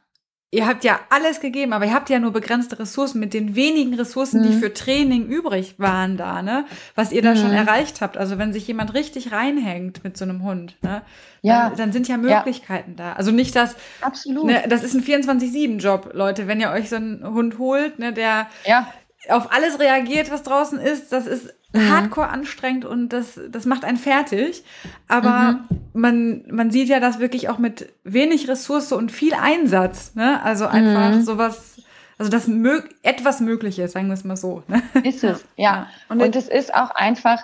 ihr 0.51 0.67
habt 0.67 0.83
ja 0.85 0.99
alles 1.11 1.41
gegeben, 1.41 1.73
aber 1.75 1.85
ihr 1.85 1.93
habt 1.95 2.09
ja 2.11 2.19
nur 2.19 2.33
begrenzte 2.33 2.79
Ressourcen 2.79 3.21
mit 3.21 3.35
den 3.35 3.55
wenigen 3.55 3.95
Ressourcen, 3.95 4.43
die 4.43 4.49
Mhm. 4.49 4.61
für 4.61 4.73
Training 4.73 5.27
übrig 5.27 5.75
waren 5.79 6.17
da, 6.17 6.41
ne? 6.43 6.65
Was 6.95 7.13
ihr 7.13 7.21
da 7.23 7.37
schon 7.37 7.49
Mhm. 7.51 7.57
erreicht 7.57 8.01
habt. 8.01 8.17
Also 8.17 8.39
wenn 8.39 8.53
sich 8.55 8.67
jemand 8.67 8.95
richtig 8.95 9.31
reinhängt 9.33 10.05
mit 10.05 10.17
so 10.17 10.25
einem 10.25 10.43
Hund, 10.43 10.77
ne? 10.83 11.03
Ja. 11.43 11.69
Dann, 11.69 11.77
dann 11.79 11.93
sind 11.93 12.09
ja 12.09 12.17
Möglichkeiten 12.17 12.97
da. 12.97 13.13
Also 13.13 13.31
nicht, 13.31 13.55
dass, 13.57 13.77
absolut. 14.01 14.47
ne, 14.47 14.65
das 14.69 14.83
ist 14.83 14.95
ein 14.95 15.03
24-7-Job, 15.03 16.11
Leute. 16.15 16.47
Wenn 16.49 16.61
ihr 16.61 16.71
euch 16.71 16.89
so 16.89 16.97
einen 16.97 17.23
Hund 17.25 17.59
holt, 17.59 17.99
ne, 17.99 18.13
der 18.13 18.49
Ja, 18.67 18.93
auf 19.29 19.53
alles 19.53 19.79
reagiert, 19.81 20.31
was 20.31 20.43
draußen 20.43 20.79
ist, 20.79 21.13
das 21.13 21.27
ist 21.27 21.55
Mhm. 21.75 21.91
hardcore 21.93 22.29
anstrengend 22.29 22.85
und 22.87 23.11
das, 23.11 23.39
das 23.51 23.67
macht 23.67 23.85
einen 23.85 23.99
fertig. 23.99 24.65
Aber 25.07 25.53
Mhm. 25.53 25.65
man, 25.93 26.45
man 26.51 26.71
sieht 26.71 26.89
ja 26.89 26.99
das 26.99 27.19
wirklich 27.19 27.51
auch 27.51 27.59
mit 27.59 27.93
wenig 28.05 28.49
Ressource 28.49 28.93
und 28.93 29.13
viel 29.13 29.35
Einsatz. 29.35 30.15
Ne? 30.15 30.43
Also 30.43 30.67
einfach 30.67 31.11
Mhm. 31.15 31.23
sowas, 31.25 31.83
also 32.17 32.31
das 32.31 32.47
mög 32.47 32.89
etwas 33.03 33.41
möglich 33.41 33.79
ist, 33.79 33.93
sagen 33.93 34.07
wir 34.07 34.15
es 34.15 34.25
mal 34.25 34.37
so. 34.37 34.63
Ne? 34.67 34.83
ist 35.05 35.23
es. 35.25 35.45
Ja. 35.57 35.89
Und, 36.09 36.23
Und 36.23 36.37
es 36.37 36.49
ist 36.49 36.75
auch 36.75 36.91
einfach 36.91 37.43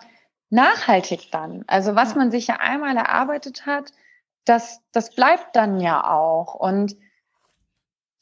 nachhaltig 0.48 1.30
dann. 1.32 1.64
Also 1.66 1.94
was 1.94 2.10
Ja. 2.12 2.16
man 2.16 2.30
sich 2.30 2.46
ja 2.46 2.56
einmal 2.60 2.96
erarbeitet 2.96 3.66
hat, 3.66 3.92
das, 4.46 4.80
das 4.92 5.14
bleibt 5.14 5.54
dann 5.56 5.80
ja 5.80 6.02
auch. 6.10 6.54
Und 6.54 6.96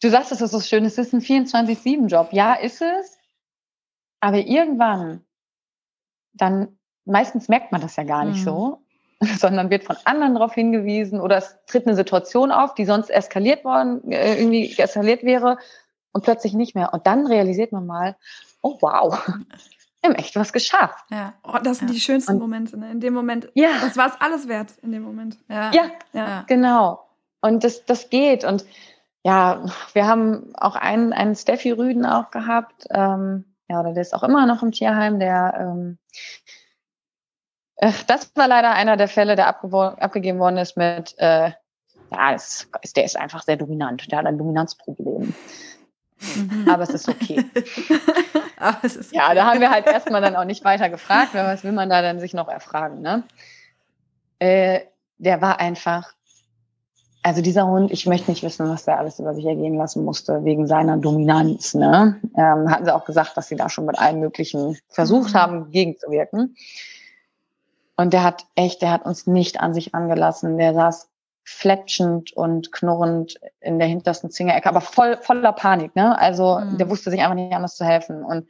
du 0.03 0.09
sagst, 0.11 0.33
es 0.33 0.41
ist 0.41 0.51
so 0.51 0.61
schön, 0.61 0.85
es 0.85 0.99
ist 0.99 1.13
ein 1.13 1.21
24-7-Job. 1.21 2.29
Ja, 2.33 2.55
ist 2.55 2.83
es. 2.83 3.19
Aber 4.23 4.39
irgendwann, 4.39 5.25
dann, 6.33 6.79
meistens 7.05 7.49
merkt 7.49 7.73
man 7.73 7.81
das 7.81 7.97
ja 7.97 8.05
gar 8.05 8.25
nicht 8.25 8.41
Mhm. 8.41 8.45
so, 8.45 8.83
sondern 9.39 9.69
wird 9.71 9.85
von 9.85 9.97
anderen 10.05 10.35
darauf 10.35 10.55
hingewiesen 10.55 11.21
oder 11.21 11.37
es 11.39 11.57
tritt 11.67 11.87
eine 11.87 11.97
Situation 11.97 12.51
auf, 12.53 12.75
die 12.75 12.85
sonst 12.85 13.11
eskaliert 13.11 13.65
worden, 13.65 14.11
äh, 14.11 14.39
irgendwie 14.39 14.73
eskaliert 14.79 15.23
wäre 15.25 15.59
und 16.13 16.23
plötzlich 16.25 16.55
nicht 16.55 16.75
mehr. 16.75 16.93
Und 16.95 17.07
dann 17.07 17.27
realisiert 17.27 17.73
man 17.73 17.85
mal, 17.87 18.17
oh 18.63 18.79
wow, 18.81 19.13
wir 20.01 20.11
haben 20.11 20.15
echt 20.15 20.37
was 20.37 20.53
geschafft. 20.53 21.05
Ja. 21.11 21.35
oh, 21.43 21.59
das 21.63 21.79
sind 21.79 21.89
Ja. 21.89 21.95
die 21.95 22.01
schönsten 22.01 22.35
Und- 22.35 22.39
Momente. 22.39 22.79
Ne? 22.79 22.91
In 22.93 23.01
dem 23.01 23.15
Moment, 23.15 23.49
Ja, 23.55 23.71
das 23.81 23.97
war 23.97 24.07
es 24.09 24.21
alles 24.21 24.47
wert 24.49 24.73
in 24.83 24.93
dem 24.93 25.03
Moment. 25.03 25.37
Ja. 25.49 25.73
ja, 25.73 25.83
Ja. 26.13 26.29
Ja. 26.29 26.45
genau. 26.47 27.05
Und 27.41 27.65
das, 27.65 27.85
das 27.87 28.09
geht. 28.09 28.45
Und 28.45 28.65
ja, 29.25 29.65
wir 29.95 30.07
haben 30.07 30.53
auch 30.55 30.77
einen, 30.77 31.13
einen 31.13 31.35
Steffi 31.35 31.73
Rüden 31.73 32.07
auch 32.07 32.31
gehabt. 32.31 32.87
Ähm, 32.91 33.45
ja, 33.73 33.81
oder 33.81 33.93
der 33.93 34.03
ist 34.03 34.15
auch 34.15 34.23
immer 34.23 34.47
noch 34.47 34.63
im 34.63 34.71
Tierheim, 34.73 35.19
der 35.19 35.55
ähm, 35.59 35.99
äh, 37.77 37.93
das 38.07 38.31
war 38.37 38.47
leider 38.49 38.71
einer 38.73 38.97
der 38.97 39.09
Fälle, 39.09 39.35
der 39.37 39.49
abgegeben 39.49 40.39
worden 40.39 40.59
ist 40.59 40.77
mit, 40.77 41.15
äh, 41.19 41.51
ja, 42.13 42.35
es, 42.35 42.69
ist- 42.83 42.97
der 42.97 43.05
ist 43.05 43.17
einfach 43.19 43.43
sehr 43.43 43.57
dominant, 43.57 44.11
der 44.13 44.19
hat 44.19 44.27
ein 44.27 44.39
Dominanzproblem. 44.39 45.35
Mhm. 46.37 46.69
Aber 46.71 46.83
es 46.85 46.91
ist 46.91 47.09
okay. 47.09 47.45
Es 48.85 48.95
ist 48.95 49.13
Ja, 49.13 49.35
da 49.35 49.45
haben 49.47 49.59
wir 49.59 49.71
halt 49.71 49.87
erstmal 49.89 50.21
dann 50.21 50.37
auch 50.37 50.45
nicht 50.45 50.65
weiter 50.65 50.89
gefragt, 50.89 51.35
weil 51.35 51.45
was 51.47 51.65
will 51.65 51.73
man 51.73 51.91
da 51.91 52.01
dann 52.01 52.21
sich 52.21 52.33
noch 52.33 52.47
erfragen, 52.49 53.01
ne? 53.01 53.25
Äh, 54.39 54.83
der 55.19 55.41
war 55.41 55.59
einfach, 55.59 56.13
also 57.23 57.41
dieser 57.41 57.67
Hund, 57.67 57.93
ich 57.93 58.07
möchte 58.07 58.31
nicht 58.31 58.43
wissen, 58.43 58.69
was 58.69 58.85
der 58.85 58.99
alles 58.99 59.19
über 59.19 59.35
sich 59.35 59.45
ergehen 59.47 59.77
lassen 59.77 60.05
musste, 60.05 60.45
wegen 60.45 60.67
seiner 60.67 60.97
Dominanz, 60.97 61.75
ne? 61.75 62.21
Ähm, 62.37 62.71
hatten 62.71 62.85
sie 62.85 62.95
auch 62.95 63.05
gesagt, 63.05 63.37
dass 63.37 63.49
sie 63.49 63.57
da 63.57 63.69
schon 63.69 63.87
mit 63.87 63.99
allen 63.99 64.19
möglichen 64.21 64.77
versucht 64.89 65.33
Mhm. 65.35 65.39
haben, 65.39 65.71
gegenzuwirken. 65.71 66.57
Und 67.97 68.13
der 68.13 68.25
hat 68.25 68.47
echt, 68.57 68.83
der 68.83 68.91
hat 68.91 69.05
uns 69.05 69.27
nicht 69.27 69.61
an 69.61 69.75
sich 69.75 69.95
angelassen. 69.95 70.59
Der 70.59 70.75
saß 70.75 71.09
fletschend 71.45 72.33
und 72.33 72.73
knurrend 72.73 73.39
in 73.61 73.79
der 73.79 73.89
hintersten 73.89 74.31
Zingerecke, 74.31 74.69
aber 74.69 74.81
voll, 74.81 75.17
voller 75.21 75.53
Panik, 75.53 75.95
ne? 75.95 76.19
Also 76.19 76.59
Mhm. 76.59 76.79
der 76.79 76.91
wusste 76.91 77.11
sich 77.11 77.21
einfach 77.21 77.35
nicht 77.35 77.53
anders 77.55 77.77
zu 77.77 77.85
helfen 77.85 78.25
und 78.25 78.49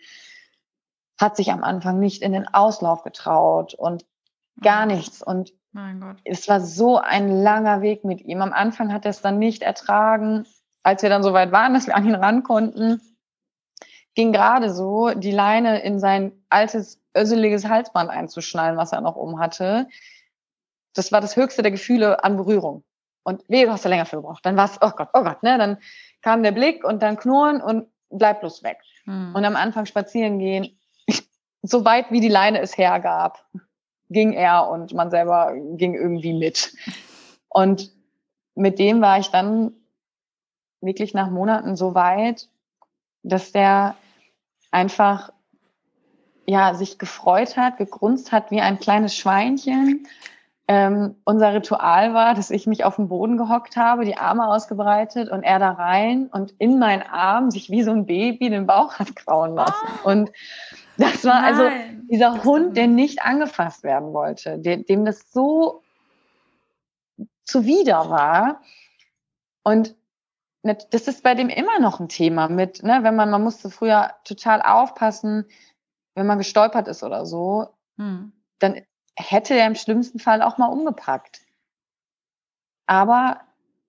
hat 1.21 1.37
sich 1.37 1.53
am 1.53 1.63
Anfang 1.63 1.99
nicht 1.99 2.23
in 2.23 2.33
den 2.33 2.49
Auslauf 2.53 3.03
getraut 3.03 3.75
und 3.75 4.05
gar 4.61 4.87
nichts. 4.87 5.23
Und 5.23 5.53
Mein 5.73 6.01
Gott. 6.01 6.17
es 6.25 6.49
war 6.49 6.61
so 6.61 6.99
ein 6.99 7.43
langer 7.43 7.81
Weg 7.81 8.05
mit 8.05 8.21
ihm. 8.21 8.43
Am 8.43 8.53
Anfang 8.53 8.93
hat 8.93 9.07
er 9.07 9.11
es 9.11 9.23
dann 9.23 9.39
nicht 9.39 9.63
ertragen. 9.63 10.47
Als 10.83 11.03
wir 11.03 11.09
dann 11.09 11.23
so 11.23 11.33
weit 11.33 11.53
waren, 11.53 11.75
dass 11.75 11.87
wir 11.87 11.97
an 11.97 12.07
ihn 12.07 12.15
ran 12.15 12.43
konnten, 12.43 13.01
ging 14.15 14.33
gerade 14.33 14.73
so, 14.73 15.11
die 15.11 15.31
Leine 15.31 15.81
in 15.83 15.99
sein 15.99 16.33
altes, 16.51 17.01
öseliges 17.17 17.67
Halsband 17.69 18.11
einzuschnallen, 18.11 18.77
was 18.77 18.93
er 18.93 19.01
noch 19.01 19.17
um 19.17 19.39
hatte. 19.39 19.89
Das 20.95 21.13
war 21.13 21.21
das 21.21 21.37
höchste 21.37 21.63
der 21.63 21.71
Gefühle 21.71 22.23
an 22.23 22.37
Berührung. 22.37 22.85
Und 23.23 23.43
weh, 23.49 23.65
du 23.65 23.73
hast 23.73 23.85
da 23.85 23.89
länger 23.89 24.05
für 24.07 24.17
gebraucht. 24.17 24.45
Dann 24.45 24.57
war 24.57 24.67
es, 24.67 24.79
oh 24.81 24.91
Gott, 24.91 25.09
oh 25.15 25.23
Gott, 25.23 25.43
ne? 25.43 25.57
Dann 25.57 25.79
kam 26.21 26.43
der 26.43 26.53
Blick 26.53 26.85
und 26.85 27.03
dann 27.03 27.17
Knurren 27.17 27.63
und 27.63 27.89
bleib 28.11 28.41
bloß 28.41 28.63
weg. 28.63 28.79
Mhm. 29.07 29.35
Und 29.35 29.45
am 29.45 29.57
Anfang 29.57 29.87
spazieren 29.87 30.39
gehen, 30.39 30.79
so 31.63 31.85
weit 31.85 32.11
wie 32.11 32.21
die 32.21 32.29
Leine 32.29 32.61
es 32.61 32.77
hergab, 32.77 33.47
ging 34.13 34.33
er 34.33 34.69
und 34.69 34.95
man 34.95 35.11
selber 35.11 35.53
ging 35.77 35.95
irgendwie 35.95 36.35
mit. 36.35 36.75
Und 37.49 37.91
mit 38.55 38.79
dem 38.79 39.01
war 39.01 39.19
ich 39.19 39.29
dann 39.29 39.73
wirklich 40.81 41.15
nach 41.15 41.31
Monaten 41.31 41.77
so 41.77 41.95
weit, 41.95 42.49
dass 43.23 43.53
der 43.53 43.95
einfach 44.71 45.33
ja 46.47 46.75
sich 46.75 46.99
gefreut 46.99 47.57
hat, 47.57 47.79
gegrunzt 47.79 48.33
hat 48.33 48.51
wie 48.51 48.61
ein 48.61 48.79
kleines 48.79 49.15
Schweinchen. 49.15 50.07
Ähm, 50.69 51.17
unser 51.25 51.55
Ritual 51.55 52.15
war, 52.15 52.35
dass 52.35 52.51
ich 52.51 52.67
mich 52.67 52.85
auf 52.85 52.97
den 52.97 53.09
Boden 53.09 53.37
gehockt 53.37 53.77
habe, 53.77 54.05
die 54.05 54.17
Arme 54.17 54.47
ausgebreitet 54.47 55.29
und 55.29 55.43
er 55.43 55.59
da 55.59 55.73
rein 55.73 56.29
und 56.33 56.53
in 56.59 56.79
meinen 56.79 57.03
Arm 57.03 57.51
sich 57.51 57.71
wie 57.71 57.83
so 57.83 57.91
ein 57.91 58.07
Baby 58.07 58.49
den 58.49 58.67
Bauch 58.67 58.95
hat 58.99 59.15
krauen 59.17 59.55
lassen. 59.55 59.87
Und 60.05 60.31
das 61.03 61.25
war 61.25 61.43
also 61.43 61.65
Nein. 61.65 62.07
dieser 62.11 62.31
Das 62.31 62.39
ist 62.39 62.45
Hund, 62.45 62.77
der 62.77 62.87
nicht- 62.87 63.23
angefasst 63.23 63.83
werden 63.83 64.13
wollte, 64.13 64.59
dem, 64.59 64.85
dem 64.87 65.05
das 65.05 65.31
so 65.33 65.83
zuwider 67.45 68.09
war. 68.11 68.63
Und 69.65 69.95
das 70.63 71.09
ist 71.09 71.23
bei 71.23 71.35
dem 71.35 71.49
immer 71.49 71.79
noch 71.81 71.99
ein 72.01 72.09
Thema 72.09 72.49
mit, 72.49 72.83
ne, 72.83 73.01
wenn 73.03 73.17
man, 73.17 73.31
man 73.31 73.43
musste 73.43 73.69
früher 73.71 74.15
total 74.25 74.63
aufpassen, 74.63 75.47
wenn 76.15 76.27
man 76.27 76.39
gestolpert 76.39 76.89
ist 76.89 77.03
oder 77.03 77.27
so, 77.27 77.69
Mhm. 77.97 78.33
dann 78.59 78.81
hätte 79.17 79.55
er 79.55 79.67
im 79.67 79.75
schlimmsten 79.75 80.19
Fall 80.19 80.41
auch 80.41 80.57
mal 80.59 80.67
umgepackt. 80.67 81.41
Aber 82.87 83.41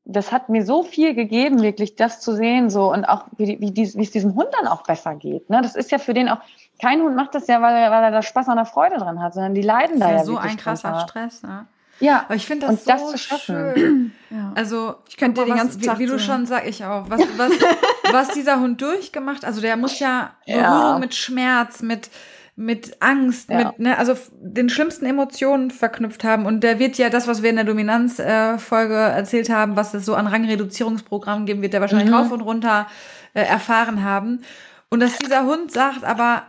das 0.06 0.32
hat 0.32 0.50
mir 0.50 0.66
so 0.66 0.84
viel 0.84 1.14
gegeben, 1.16 1.62
wirklich 1.62 1.96
das 1.96 2.20
zu 2.20 2.36
sehen, 2.36 2.70
so 2.70 2.92
und 2.92 3.06
auch 3.06 3.26
wie, 3.38 3.60
wie, 3.62 3.72
dies, 3.72 3.96
wie 3.96 4.04
es 4.04 4.12
diesem 4.12 4.36
Hund 4.36 4.50
dann 4.60 4.68
auch 4.68 4.84
besser 4.84 5.16
geht. 5.16 5.50
Ne? 5.50 5.62
Das 5.62 5.76
ist 5.76 5.92
ja 5.92 5.98
für 5.98 6.14
den 6.14 6.28
auch, 6.30 6.40
kein 6.82 7.02
Hund 7.02 7.16
macht 7.16 7.34
das 7.36 7.48
ja, 7.48 7.62
weil 7.62 7.74
er, 7.76 7.90
weil 7.92 8.04
er 8.04 8.12
da 8.12 8.22
Spaß 8.22 8.50
an 8.50 8.58
der 8.58 8.66
Freude 8.66 8.98
dran 8.98 9.22
hat, 9.22 9.34
sondern 9.34 9.54
die 9.54 9.62
leiden 9.62 10.00
Das 10.00 10.10
da 10.10 10.10
ist 10.10 10.12
ja, 10.12 10.18
ja 10.18 10.26
so 10.26 10.38
ein 10.38 10.58
krasser 10.58 10.90
drunter. 10.90 11.08
Stress. 11.08 11.44
Ne? 11.44 11.66
Ja, 12.00 12.24
Aber 12.26 12.36
ich 12.36 12.46
finde 12.46 12.66
das 12.68 12.86
Und 12.88 13.00
so 13.00 13.12
das 13.12 13.22
schaffen. 13.22 13.56
schön. 13.76 14.12
Ja. 14.34 14.52
Also 14.56 14.96
Ich 15.08 15.16
könnte 15.16 15.42
mal, 15.42 15.46
den 15.46 15.54
was, 15.54 15.62
ganzen 15.62 15.82
wie, 15.82 15.86
Tag 15.86 16.00
wie 16.00 16.06
du 16.08 16.18
zuhören. 16.18 16.26
schon 16.40 16.46
sag 16.48 16.66
ich 16.68 16.84
auch, 16.84 17.08
was, 17.08 17.22
was, 17.38 17.52
was 18.12 18.28
dieser 18.30 18.60
Hund 18.60 18.82
durchgemacht, 18.82 19.46
also 19.46 19.62
der 19.62 19.78
muss 19.78 20.00
ja 20.00 20.32
Ja. 20.46 20.70
Berührung 20.80 21.00
mit 21.02 21.14
Schmerz, 21.14 21.84
mit 21.84 22.10
mit 22.56 22.98
Angst, 23.02 23.50
Ja. 23.50 23.58
mit 23.58 23.80
ne, 23.80 23.98
also 23.98 24.14
den 24.40 24.70
schlimmsten 24.70 25.06
Emotionen 25.06 25.72
verknüpft 25.72 26.24
haben 26.24 26.46
und 26.46 26.62
der 26.64 26.78
wird 26.78 26.98
ja 27.00 27.10
das, 27.10 27.28
was 27.28 27.42
wir 27.42 27.50
in 27.50 27.56
der 27.56 27.66
Dominanz-Folge 27.66 28.94
äh, 28.94 29.12
erzählt 29.18 29.50
haben, 29.50 29.76
was 29.76 29.94
es 29.96 30.06
so 30.06 30.14
an 30.16 30.28
Rangreduzierungsprogrammen 30.28 31.46
geben 31.48 31.62
wird, 31.64 31.74
der 31.74 31.82
wahrscheinlich 31.82 32.10
Mhm. 32.10 32.16
rauf 32.16 32.32
und 32.32 32.42
runter 32.42 32.88
äh, 33.34 33.42
erfahren 33.44 34.04
haben 34.04 34.42
und 34.90 35.00
dass 35.00 35.18
dieser 35.18 35.46
Hund 35.46 35.72
sagt, 35.72 36.04
aber 36.04 36.44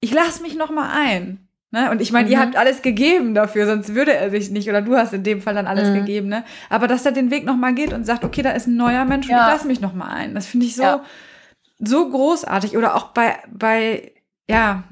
ich 0.00 0.12
lass 0.12 0.40
mich 0.40 0.56
noch 0.56 0.70
mal 0.70 0.90
ein. 0.94 1.40
Ne? 1.70 1.90
Und 1.90 2.00
ich 2.00 2.12
meine, 2.12 2.30
ihr 2.30 2.38
Mhm. 2.38 2.40
habt 2.42 2.56
alles 2.56 2.80
gegeben 2.80 3.34
dafür, 3.34 3.66
sonst 3.66 3.94
würde 3.94 4.14
er 4.14 4.30
sich 4.30 4.48
nicht, 4.50 4.70
oder 4.70 4.80
du 4.80 4.96
hast 4.96 5.12
in 5.12 5.22
dem 5.24 5.42
Fall 5.42 5.52
dann 5.52 5.66
alles 5.66 5.90
Mhm. 5.90 5.94
gegeben, 5.94 6.28
ne? 6.28 6.44
Aber 6.70 6.86
dass 6.88 7.04
er 7.04 7.12
den 7.12 7.30
Weg 7.30 7.44
nochmal 7.44 7.74
geht 7.74 7.92
und 7.92 8.04
sagt, 8.04 8.24
okay, 8.24 8.40
da 8.40 8.52
ist 8.52 8.66
ein 8.66 8.76
neuer 8.76 9.04
Mensch 9.04 9.26
und 9.28 9.32
Ja. 9.36 9.46
ich 9.46 9.52
lass 9.52 9.64
mich 9.66 9.80
nochmal 9.82 10.08
ein. 10.16 10.34
Das 10.34 10.46
finde 10.46 10.64
ich 10.64 10.74
so, 10.76 10.82
Ja. 10.82 11.04
so 11.78 12.08
großartig. 12.08 12.74
Oder 12.78 12.94
auch 12.94 13.08
bei, 13.08 13.36
bei, 13.52 14.12
ja, 14.48 14.84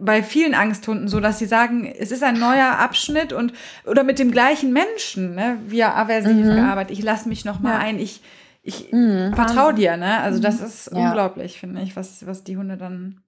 bei 0.00 0.22
vielen 0.22 0.54
Angsthunden 0.54 1.08
so, 1.08 1.20
dass 1.20 1.38
sie 1.38 1.46
sagen, 1.46 1.86
es 1.86 2.10
ist 2.10 2.22
ein 2.22 2.38
neuer 2.38 2.78
Abschnitt 2.78 3.32
und 3.32 3.52
oder 3.86 4.04
mit 4.04 4.18
dem 4.18 4.30
gleichen 4.30 4.72
Menschen, 4.72 5.34
ne, 5.34 5.58
wie 5.66 5.80
er 5.80 5.96
aversiv 5.96 6.46
Mhm. 6.46 6.56
gearbeitet. 6.56 6.98
Ich 6.98 7.02
lass 7.04 7.26
mich 7.26 7.44
noch 7.44 7.60
mal 7.60 7.72
Ja. 7.74 7.78
ein. 7.78 7.98
Ich 7.98 8.20
ich 8.62 8.90
Mhm. 8.92 9.32
vertraue 9.34 9.74
dir, 9.74 9.96
ne? 9.96 10.18
Also 10.20 10.40
das 10.40 10.60
ist 10.60 10.90
Ja. 10.92 11.06
unglaublich, 11.08 11.60
finde 11.60 11.80
ich, 11.82 11.94
was 11.96 12.26
was 12.26 12.42
die 12.44 12.56
Hunde 12.56 12.76
dann. 12.76 13.20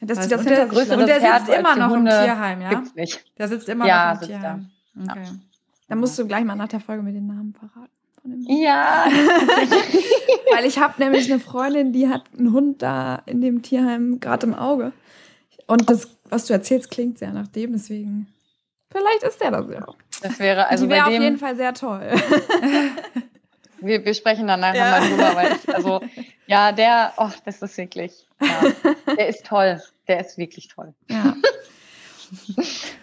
Dass 0.00 0.20
die 0.20 0.28
das 0.28 0.40
und 0.40 0.48
der, 0.50 0.62
und 0.72 1.08
der 1.08 1.20
sitzt 1.20 1.48
immer 1.58 1.74
noch 1.74 1.92
im 1.94 2.04
Tierheim, 2.04 2.60
ja? 2.62 2.82
nicht. 2.94 3.24
Der 3.36 3.48
sitzt 3.48 3.68
immer 3.68 3.84
Ja, 3.86 4.14
noch 4.14 4.22
im 4.22 4.28
Tierheim. 4.28 4.70
Okay. 5.10 5.24
Da 5.88 5.96
musst 5.96 6.16
du 6.18 6.26
gleich 6.26 6.44
mal 6.44 6.54
nach 6.54 6.68
der 6.68 6.78
Folge 6.80 7.02
mit 7.02 7.16
den 7.16 7.26
Namen 7.26 7.52
verraten. 7.52 7.90
Ja. 8.46 9.06
Weil 10.54 10.64
ich 10.66 10.78
habe 10.78 10.94
nämlich 11.02 11.30
eine 11.30 11.40
Freundin, 11.40 11.92
die 11.92 12.08
hat 12.08 12.22
einen 12.38 12.52
Hund 12.52 12.82
da 12.82 13.22
in 13.26 13.40
dem 13.40 13.62
Tierheim 13.62 14.20
gerade 14.20 14.46
im 14.46 14.54
Auge. 14.54 14.92
Und 15.68 15.88
das, 15.88 16.08
was 16.28 16.46
du 16.46 16.54
erzählst, 16.54 16.90
klingt 16.90 17.18
sehr 17.18 17.30
nach 17.32 17.46
dem, 17.48 17.72
deswegen. 17.72 18.26
Vielleicht 18.90 19.22
ist 19.22 19.40
der 19.40 19.50
das 19.52 19.70
ja. 19.70 19.86
Das 20.22 20.38
wäre 20.40 20.66
also 20.66 20.86
Die 20.86 20.90
wäre 20.90 21.06
auf 21.06 21.12
jeden 21.12 21.38
Fall 21.38 21.54
sehr 21.56 21.74
toll. 21.74 22.00
wir, 23.80 24.04
wir 24.04 24.14
sprechen 24.14 24.46
dann 24.48 24.60
nachher 24.60 24.76
Ja. 24.78 24.90
mal 24.98 25.08
drüber, 25.08 25.36
weil 25.36 25.52
ich, 25.56 25.74
also, 25.74 26.00
ja, 26.46 26.72
der, 26.72 27.12
oh, 27.18 27.28
das 27.44 27.62
ist 27.62 27.76
wirklich, 27.76 28.26
ja, 28.40 28.62
der 29.16 29.28
ist 29.28 29.46
toll. 29.46 29.80
Der 30.08 30.20
ist 30.20 30.38
wirklich 30.38 30.68
toll. 30.68 30.94
ja. 31.08 31.36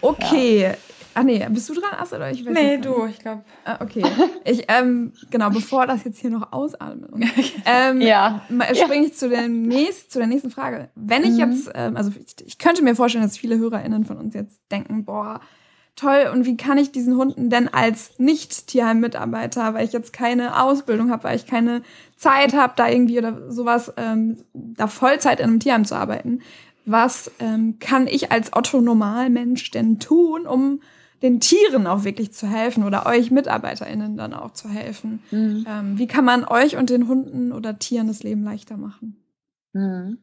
Okay. 0.02 0.74
Ah 1.16 1.24
nee, 1.24 1.44
bist 1.50 1.68
du 1.70 1.74
dran, 1.74 1.98
Astrid? 1.98 2.20
Oder 2.20 2.32
ich 2.32 2.46
weiß 2.46 2.54
Nee, 2.54 2.78
du, 2.78 3.06
ich 3.06 3.20
glaube. 3.20 3.44
Ah, 3.64 3.80
okay. 3.82 4.04
Ich, 4.44 4.66
ähm, 4.68 5.14
genau, 5.32 5.50
bevor 5.50 5.88
das 5.88 6.04
jetzt 6.04 6.20
hier 6.20 6.30
noch 6.30 6.52
ausatmet. 6.52 7.10
Ähm, 7.66 8.02
Ja. 8.02 8.42
springe 8.76 9.08
ich 9.08 9.16
zu, 9.16 9.30
dem 9.30 9.64
nächst, 9.64 10.12
zu 10.12 10.20
der 10.20 10.28
nächsten 10.28 10.52
Frage. 10.52 10.90
Wenn 10.94 11.24
ich 11.24 11.32
Mhm. 11.34 11.40
jetzt, 11.40 11.72
ähm, 11.74 11.98
also 11.98 12.12
ich, 12.12 12.46
ich 12.46 12.58
könnte 12.60 12.84
mir 12.84 12.96
vorstellen, 12.96 13.24
dass 13.24 13.38
viele 13.38 13.58
HörerInnen 13.58 14.06
von 14.06 14.18
uns 14.18 14.36
jetzt 14.36 14.60
denken, 14.72 15.06
boah, 15.06 15.40
toll, 15.96 16.30
und 16.34 16.46
wie 16.46 16.58
kann 16.58 16.78
ich 16.78 16.92
diesen 16.92 17.16
Hunden 17.16 17.50
denn 17.50 17.70
als 17.74 18.20
Nicht-Tierheim-Mitarbeiter, 18.20 19.74
weil 19.74 19.86
ich 19.86 19.94
jetzt 19.94 20.12
keine 20.14 20.62
Ausbildung 20.62 21.10
habe, 21.12 21.24
weil 21.24 21.36
ich 21.38 21.48
keine 21.48 21.82
Zeit 22.18 22.54
habe, 22.54 22.74
da 22.76 22.90
irgendwie 22.90 23.18
oder 23.18 23.52
sowas, 23.52 23.94
ähm, 23.98 24.38
da 24.54 24.88
Vollzeit 24.88 25.40
in 25.40 25.46
einem 25.48 25.60
Tierheim 25.62 25.86
zu 25.86 25.96
arbeiten, 25.96 26.42
was 26.86 27.32
ähm, 27.40 27.78
kann 27.80 28.08
ich 28.08 28.32
als 28.32 28.54
Otto-Normalmensch 28.54 29.72
denn 29.72 30.00
tun, 30.00 30.46
um 30.46 30.82
den 31.22 31.40
Tieren 31.40 31.88
auch 31.88 32.04
wirklich 32.04 32.34
zu 32.34 32.48
helfen 32.48 32.84
oder 32.84 33.06
euch 33.06 33.32
MitarbeiterInnen 33.32 34.18
dann 34.18 34.34
auch 34.34 34.52
zu 34.52 34.70
helfen? 34.70 35.24
Mhm. 35.32 35.66
Ähm, 35.68 35.98
wie 35.98 36.08
kann 36.08 36.26
man 36.26 36.46
euch 36.46 36.78
und 36.78 36.90
den 36.90 37.08
Hunden 37.08 37.52
oder 37.52 37.80
Tieren 37.80 38.08
das 38.08 38.24
Leben 38.24 38.44
leichter 38.44 38.78
machen? 38.78 39.24
Mhm. 39.74 40.20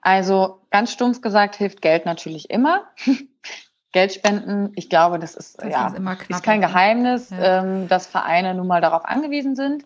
Also 0.00 0.60
ganz 0.70 0.92
stumpf 0.92 1.20
gesagt 1.20 1.56
hilft 1.56 1.80
Geld 1.80 2.04
natürlich 2.04 2.50
immer. 2.50 2.84
Geld 3.92 4.12
spenden, 4.12 4.72
ich 4.74 4.90
glaube, 4.90 5.18
das 5.20 5.36
ist 5.36 5.62
Das 5.62 5.70
ja 5.70 5.86
ist 5.86 6.30
ist 6.30 6.42
kein 6.42 6.60
Geheimnis, 6.60 7.30
Ja. 7.30 7.62
ähm, 7.62 7.88
dass 7.88 8.06
Vereine 8.06 8.54
nun 8.54 8.66
mal 8.66 8.80
darauf 8.80 9.04
angewiesen 9.04 9.54
sind. 9.54 9.84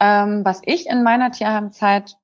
Ähm, 0.00 0.44
was 0.44 0.62
ich 0.64 0.86
in 0.86 1.02
meiner 1.02 1.30
Tierheimzeit 1.30 2.16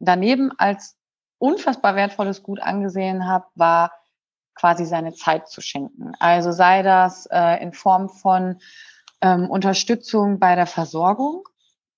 daneben 0.00 0.50
als 0.58 0.96
unfassbar 1.38 1.94
wertvolles 1.94 2.42
Gut 2.42 2.60
angesehen 2.60 3.26
habe, 3.26 3.46
war 3.54 3.92
quasi 4.58 4.84
seine 4.84 5.14
Zeit 5.14 5.48
zu 5.48 5.60
schenken. 5.60 6.12
Also 6.18 6.52
sei 6.52 6.82
das 6.82 7.26
äh, 7.30 7.62
in 7.62 7.72
Form 7.72 8.08
von 8.08 8.56
ähm, 9.20 9.50
Unterstützung 9.50 10.38
bei 10.38 10.54
der 10.54 10.66
Versorgung, 10.66 11.44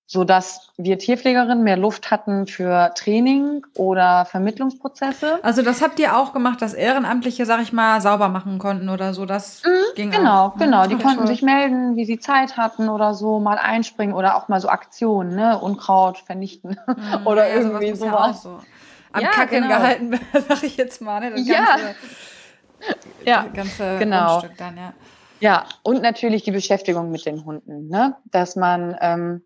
so 0.06 0.24
dass 0.24 0.70
wir 0.76 0.98
Tierpflegerinnen 0.98 1.62
mehr 1.62 1.76
Luft 1.76 2.10
hatten 2.10 2.46
für 2.46 2.92
Training 2.96 3.64
oder 3.76 4.24
Vermittlungsprozesse. 4.24 5.38
Also 5.42 5.62
das 5.62 5.82
habt 5.82 6.00
ihr 6.00 6.16
auch 6.16 6.32
gemacht, 6.32 6.60
dass 6.62 6.74
Ehrenamtliche, 6.74 7.46
sag 7.46 7.60
ich 7.62 7.72
mal, 7.72 8.00
sauber 8.00 8.28
machen 8.28 8.58
konnten 8.58 8.88
oder 8.88 9.14
so. 9.14 9.24
Das 9.24 9.62
ging 9.94 10.10
Genau, 10.10 10.46
auch. 10.48 10.56
genau. 10.58 10.86
Die 10.86 10.94
Okay, 10.94 11.02
konnten 11.04 11.18
toll. 11.18 11.26
sich 11.28 11.42
melden, 11.42 11.94
wie 11.96 12.04
sie 12.04 12.18
Zeit 12.18 12.56
hatten 12.56 12.88
oder 12.88 13.14
so, 13.14 13.38
mal 13.38 13.58
einspringen 13.58 14.14
oder 14.14 14.34
auch 14.36 14.48
mal 14.48 14.60
so 14.60 14.68
Aktionen, 14.68 15.36
ne? 15.36 15.58
Unkraut 15.58 16.18
vernichten. 16.18 16.76
Mhm, 16.90 17.26
oder 17.26 17.48
ja, 17.48 17.54
irgendwie 17.60 17.86
ja 17.86 17.94
sowas. 17.94 18.38
auch 18.38 18.42
so. 18.42 18.58
Am 19.12 19.22
Ja, 19.22 19.30
Kacken 19.30 19.62
genau. 19.62 19.68
gehalten, 19.68 20.20
sag 20.48 20.62
ich 20.64 20.76
jetzt 20.76 21.00
mal. 21.02 21.20
Ne? 21.20 21.30
Das 21.30 21.46
Ja. 21.46 21.54
ganze, 21.76 21.94
Ja, 23.24 23.46
ganze 23.54 23.98
genau. 23.98 24.38
Grundstück 24.38 24.58
dann, 24.58 24.76
ja. 24.76 24.94
Ja, 25.40 25.66
und 25.82 26.02
natürlich 26.02 26.42
die 26.42 26.50
Beschäftigung 26.50 27.10
mit 27.10 27.24
den 27.24 27.44
Hunden, 27.44 27.88
ne? 27.88 28.16
Dass 28.30 28.56
man, 28.56 28.96
ähm, 29.00 29.42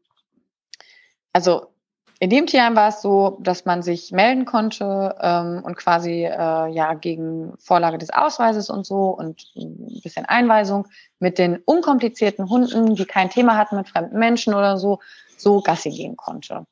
also 1.32 1.74
in 2.20 2.30
dem 2.30 2.46
Tierheim 2.46 2.74
war 2.74 2.88
es 2.88 3.02
so, 3.02 3.38
dass 3.40 3.64
man 3.64 3.82
sich 3.82 4.10
melden 4.10 4.44
konnte 4.44 5.16
ähm, 5.20 5.62
und 5.64 5.76
quasi 5.76 6.24
äh, 6.24 6.68
ja 6.68 6.94
gegen 6.94 7.54
Vorlage 7.58 7.98
des 7.98 8.10
Ausweises 8.10 8.70
und 8.70 8.86
so 8.86 9.10
und 9.10 9.52
ein 9.56 10.00
bisschen 10.02 10.24
Einweisung 10.24 10.88
mit 11.18 11.38
den 11.38 11.58
unkomplizierten 11.58 12.48
Hunden, 12.48 12.94
die 12.94 13.04
kein 13.04 13.30
Thema 13.30 13.56
hatten 13.56 13.76
mit 13.76 13.88
fremden 13.88 14.18
Menschen 14.18 14.54
oder 14.54 14.78
so, 14.78 15.00
so 15.36 15.60
Gassi 15.60 15.90
gehen 15.90 16.16
konnte. 16.16 16.66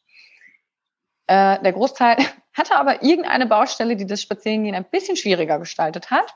Äh, 1.27 1.61
der 1.61 1.73
Großteil 1.73 2.17
hatte 2.55 2.77
aber 2.77 3.03
irgendeine 3.03 3.47
Baustelle, 3.47 3.97
die 3.97 4.07
das 4.07 4.23
Spazierengehen 4.23 4.75
ein 4.75 4.85
bisschen 4.85 5.17
schwieriger 5.17 5.59
gestaltet 5.59 6.11
hat, 6.11 6.35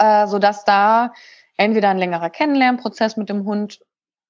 äh, 0.00 0.26
sodass 0.26 0.64
da 0.64 1.12
entweder 1.56 1.90
ein 1.90 1.98
längerer 1.98 2.30
Kennenlernprozess 2.30 3.16
mit 3.16 3.28
dem 3.28 3.44
Hund 3.44 3.80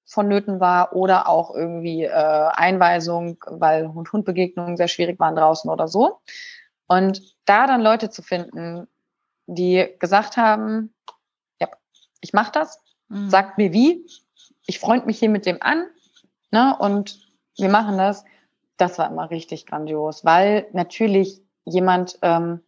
vonnöten 0.05 0.61
war 0.61 0.95
oder 0.95 1.29
auch 1.29 1.55
irgendwie 1.55 2.05
äh, 2.05 2.11
Einweisung, 2.11 3.43
weil 3.47 3.89
Hund-Hund-Begegnungen 3.95 4.77
sehr 4.77 4.89
schwierig 4.89 5.19
waren 5.19 5.37
draußen 5.37 5.71
oder 5.71 5.89
so. 5.89 6.21
Und 6.87 7.23
da 7.45 7.67
dann 7.67 7.81
Leute 7.81 8.11
zu 8.11 8.21
finden, 8.23 8.89
die 9.47 9.89
gesagt 9.99 10.37
haben, 10.37 10.93
ja, 11.61 11.69
ich 12.21 12.33
mache 12.33 12.53
das, 12.53 12.83
Mhm. 13.11 13.29
sagt 13.29 13.59
mir 13.59 13.73
wie, 13.73 14.07
ich 14.67 14.79
freund 14.79 15.05
mich 15.05 15.19
hier 15.19 15.29
mit 15.29 15.45
dem 15.45 15.61
an 15.61 15.85
ne, 16.53 16.77
und 16.79 17.21
wir 17.59 17.69
machen 17.69 17.99
das, 17.99 18.25
das 18.77 18.99
war 18.99 19.11
immer 19.11 19.31
richtig 19.31 19.67
grandios, 19.67 20.25
weil 20.25 20.69
natürlich 20.73 21.43
jemand, 21.65 22.19
ähm, 22.23 22.61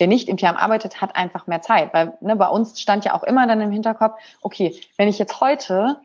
der 0.00 0.06
nicht 0.08 0.28
im 0.28 0.36
Tierheim 0.36 0.56
arbeitet, 0.56 1.00
hat 1.00 1.16
einfach 1.16 1.46
mehr 1.46 1.62
Zeit. 1.62 1.94
Weil 1.94 2.16
ne, 2.20 2.36
bei 2.36 2.48
uns 2.48 2.80
stand 2.80 3.04
ja 3.04 3.14
auch 3.14 3.22
immer 3.22 3.46
dann 3.46 3.60
im 3.60 3.70
Hinterkopf, 3.70 4.18
okay, 4.40 4.78
wenn 4.96 5.08
ich 5.08 5.18
jetzt 5.18 5.40
heute 5.40 6.00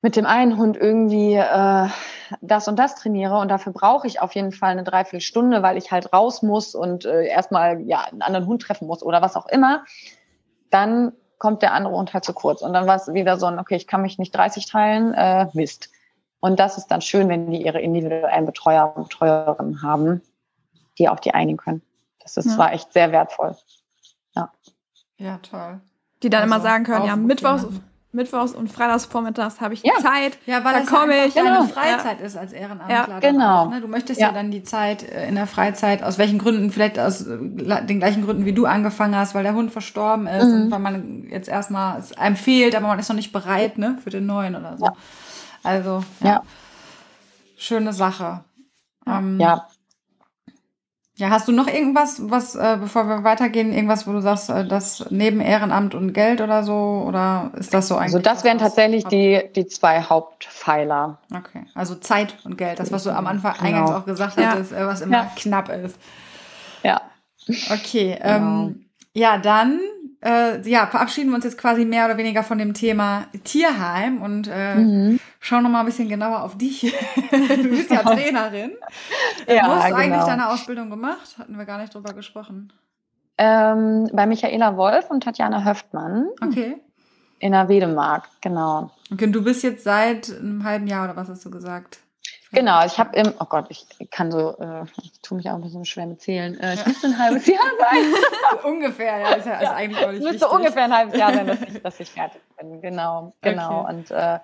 mit 0.00 0.16
dem 0.16 0.26
einen 0.26 0.58
Hund 0.58 0.76
irgendwie 0.76 1.34
äh, 1.34 1.88
das 2.42 2.68
und 2.68 2.78
das 2.78 2.94
trainiere 2.94 3.38
und 3.38 3.48
dafür 3.48 3.72
brauche 3.72 4.06
ich 4.06 4.20
auf 4.20 4.34
jeden 4.34 4.52
Fall 4.52 4.72
eine 4.72 4.84
Dreiviertelstunde, 4.84 5.62
weil 5.62 5.78
ich 5.78 5.90
halt 5.90 6.12
raus 6.12 6.42
muss 6.42 6.74
und 6.74 7.06
äh, 7.06 7.26
erstmal 7.26 7.80
ja 7.80 8.04
einen 8.04 8.20
anderen 8.20 8.46
Hund 8.46 8.62
treffen 8.62 8.86
muss 8.86 9.02
oder 9.02 9.22
was 9.22 9.34
auch 9.34 9.46
immer, 9.46 9.84
dann 10.70 11.12
kommt 11.38 11.62
der 11.62 11.72
andere 11.72 11.94
Hund 11.94 12.12
halt 12.12 12.24
zu 12.24 12.34
kurz. 12.34 12.60
Und 12.60 12.74
dann 12.74 12.86
war 12.86 12.96
es 12.96 13.12
wieder 13.12 13.38
so 13.38 13.46
ein, 13.46 13.58
okay, 13.58 13.76
ich 13.76 13.86
kann 13.86 14.02
mich 14.02 14.18
nicht 14.18 14.34
30 14.34 14.66
teilen, 14.66 15.14
äh, 15.14 15.46
Mist. 15.54 15.90
Und 16.38 16.60
das 16.60 16.76
ist 16.76 16.88
dann 16.88 17.00
schön, 17.00 17.30
wenn 17.30 17.50
die 17.50 17.64
ihre 17.64 17.80
individuellen 17.80 18.44
Betreuer 18.44 18.92
und 18.94 19.04
Betreuerinnen 19.04 19.82
haben, 19.82 20.20
die 20.98 21.08
auch 21.08 21.20
die 21.20 21.32
einigen 21.32 21.56
können. 21.56 21.80
Das 22.24 22.36
ist, 22.36 22.46
Ja. 22.46 22.58
war 22.58 22.72
echt 22.72 22.92
sehr 22.92 23.12
wertvoll. 23.12 23.54
Ja, 25.16 25.38
toll. 25.48 25.80
Die 26.24 26.28
dann 26.30 26.42
Also 26.42 26.54
immer 26.54 26.62
sagen 26.62 26.84
können, 26.84 27.04
ja, 27.06 27.14
Mittwochs. 27.14 27.66
Mittwochs 28.10 28.52
und 28.52 28.68
Freitagsvormittags 28.70 29.60
habe 29.60 29.74
ich 29.74 29.82
Ja. 29.82 29.94
Zeit. 30.00 30.38
Ja, 30.46 30.64
weil 30.64 30.72
Da 30.74 30.80
das 30.80 30.90
ja 30.90 30.96
komme 30.98 31.26
ich. 31.26 31.34
deine 31.34 31.48
Genau. 31.48 31.64
Freizeit 31.64 32.20
ist 32.20 32.36
als 32.36 32.52
Ehrenamtler. 32.52 32.88
Ja, 33.08 33.18
genau. 33.20 33.62
Auch, 33.66 33.70
ne? 33.70 33.80
Du 33.80 33.88
möchtest 33.88 34.20
ja. 34.20 34.28
Ja. 34.28 34.32
dann 34.32 34.50
die 34.52 34.62
Zeit 34.62 35.02
äh, 35.02 35.26
in 35.28 35.34
der 35.36 35.46
Freizeit, 35.48 36.02
aus 36.02 36.16
welchen 36.18 36.38
Gründen, 36.38 36.70
vielleicht 36.70 36.98
aus 36.98 37.26
äh, 37.26 37.38
den 37.38 37.98
gleichen 37.98 38.24
Gründen, 38.24 38.44
wie 38.44 38.52
du 38.52 38.66
angefangen 38.66 39.16
hast, 39.16 39.34
weil 39.34 39.42
der 39.44 39.54
Hund 39.54 39.72
verstorben 39.72 40.26
ist 40.28 40.46
Mhm. 40.46 40.62
und 40.64 40.70
weil 40.70 40.78
man 40.80 41.24
jetzt 41.28 41.48
erstmal 41.48 41.98
es 41.98 42.16
einem 42.16 42.36
fehlt, 42.36 42.74
aber 42.76 42.86
man 42.88 42.98
ist 43.00 43.08
noch 43.08 43.16
nicht 43.16 43.32
bereit 43.32 43.78
ne, 43.78 43.98
für 44.02 44.10
den 44.10 44.26
neuen 44.26 44.54
oder 44.56 44.76
so. 44.78 44.84
Ja. 44.86 44.92
Also, 45.64 46.04
ja. 46.20 46.26
Ja. 46.28 46.42
Schöne 47.56 47.92
Sache. 47.92 48.44
Ja. 49.06 49.18
Ähm, 49.18 49.40
Ja, 49.40 49.66
Ja, 51.16 51.30
hast 51.30 51.46
du 51.46 51.52
noch 51.52 51.68
irgendwas, 51.68 52.20
was, 52.28 52.56
äh, 52.56 52.76
bevor 52.80 53.06
wir 53.06 53.22
weitergehen, 53.22 53.72
irgendwas, 53.72 54.04
wo 54.08 54.12
du 54.12 54.20
sagst, 54.20 54.50
äh, 54.50 54.66
das 54.66 55.06
neben 55.10 55.40
Ehrenamt 55.40 55.94
und 55.94 56.12
Geld 56.12 56.40
oder 56.40 56.64
so? 56.64 57.04
Oder 57.06 57.52
ist 57.56 57.72
das 57.72 57.86
so 57.86 57.94
eigentlich? 57.94 58.14
also 58.14 58.18
das 58.18 58.42
wären 58.42 58.58
tatsächlich 58.58 59.04
die, 59.04 59.40
die 59.54 59.66
zwei 59.66 60.02
Hauptpfeiler. 60.02 61.18
Okay, 61.32 61.66
also 61.76 61.94
Zeit 61.94 62.34
und 62.44 62.58
Geld, 62.58 62.80
das, 62.80 62.90
was 62.90 63.04
du 63.04 63.10
am 63.14 63.28
Anfang 63.28 63.52
Genau. 63.54 63.64
eingangs 63.64 63.90
auch 63.92 64.04
gesagt 64.06 64.36
Ja. 64.38 64.48
hattest, 64.48 64.72
äh, 64.72 64.84
was 64.86 65.02
immer 65.02 65.18
Ja. 65.18 65.30
knapp 65.36 65.68
ist. 65.68 65.96
Ja. 66.82 67.00
Okay, 67.70 68.18
Genau. 68.20 68.66
ähm, 68.66 68.86
ja, 69.12 69.38
dann 69.38 69.78
äh, 70.24 70.60
ja, 70.68 70.86
verabschieden 70.86 71.28
wir 71.30 71.36
uns 71.36 71.44
jetzt 71.44 71.58
quasi 71.58 71.84
mehr 71.84 72.06
oder 72.06 72.16
weniger 72.16 72.42
von 72.42 72.58
dem 72.58 72.74
Thema 72.74 73.26
Tierheim 73.44 74.22
und 74.22 74.48
äh, 74.48 74.74
Mhm. 74.76 75.20
schauen 75.40 75.62
noch 75.62 75.70
mal 75.70 75.80
ein 75.80 75.86
bisschen 75.86 76.08
genauer 76.08 76.42
auf 76.42 76.56
dich. 76.58 76.80
du 77.30 77.68
bist 77.68 77.90
ja 77.90 78.02
Trainerin. 78.02 78.72
Äh, 79.46 79.56
Ja, 79.56 79.66
Wo 79.68 79.74
hast 79.76 79.90
du 79.90 79.94
eigentlich 79.94 80.12
genau. 80.14 80.26
deine 80.26 80.48
Ausbildung 80.48 80.90
gemacht? 80.90 81.36
Hatten 81.38 81.56
wir 81.58 81.64
gar 81.66 81.78
nicht 81.78 81.94
drüber 81.94 82.12
gesprochen. 82.14 82.72
Ähm, 83.36 84.08
bei 84.12 84.26
Michaela 84.26 84.76
Wolf 84.76 85.10
und 85.10 85.24
Tatjana 85.24 85.64
Höftmann 85.64 86.28
Okay. 86.40 86.76
in 87.40 87.52
der 87.52 87.68
Wedemark, 87.68 88.28
genau. 88.40 88.90
Okay, 89.12 89.24
und 89.26 89.32
du 89.32 89.42
bist 89.42 89.62
jetzt 89.64 89.84
seit 89.84 90.30
einem 90.30 90.62
halben 90.64 90.86
Jahr 90.86 91.04
oder 91.04 91.16
was 91.16 91.28
hast 91.28 91.44
du 91.44 91.50
gesagt? 91.50 91.98
Genau, 92.54 92.84
ich 92.86 92.98
habe 92.98 93.16
im, 93.16 93.32
oh 93.40 93.44
Gott, 93.44 93.66
ich 93.68 93.86
kann 94.10 94.30
so, 94.30 94.56
äh, 94.58 94.84
ich 95.02 95.20
tue 95.22 95.36
mich 95.36 95.48
auch 95.50 95.54
ein 95.54 95.60
bisschen 95.62 95.84
schwer 95.84 96.06
mit 96.06 96.20
Zählen. 96.20 96.58
Äh, 96.60 96.74
ich 96.74 96.80
Ja. 96.80 96.86
müsste 96.88 97.06
ein 97.08 97.18
halbes 97.18 97.46
Jahr 97.46 97.58
sein. 97.80 98.64
Ungefähr, 98.64 99.18
ja, 99.18 99.28
ist 99.34 99.46
ja, 99.46 99.60
ist 99.60 99.68
eigentlich 99.70 99.98
auch 100.04 100.08
Es 100.08 100.14
nicht 100.14 100.22
müsste 100.22 100.40
wichtig. 100.46 100.58
ungefähr 100.58 100.84
ein 100.84 100.96
halbes 100.96 101.18
Jahr 101.18 101.34
sein, 101.34 101.46
dass 101.46 101.60
ich, 101.62 101.82
dass 101.82 102.00
ich 102.00 102.10
fertig 102.10 102.40
bin. 102.58 102.80
Genau, 102.80 103.34
genau. 103.42 103.82
Okay. 103.82 103.94
Und 103.94 104.10
äh, 104.10 104.38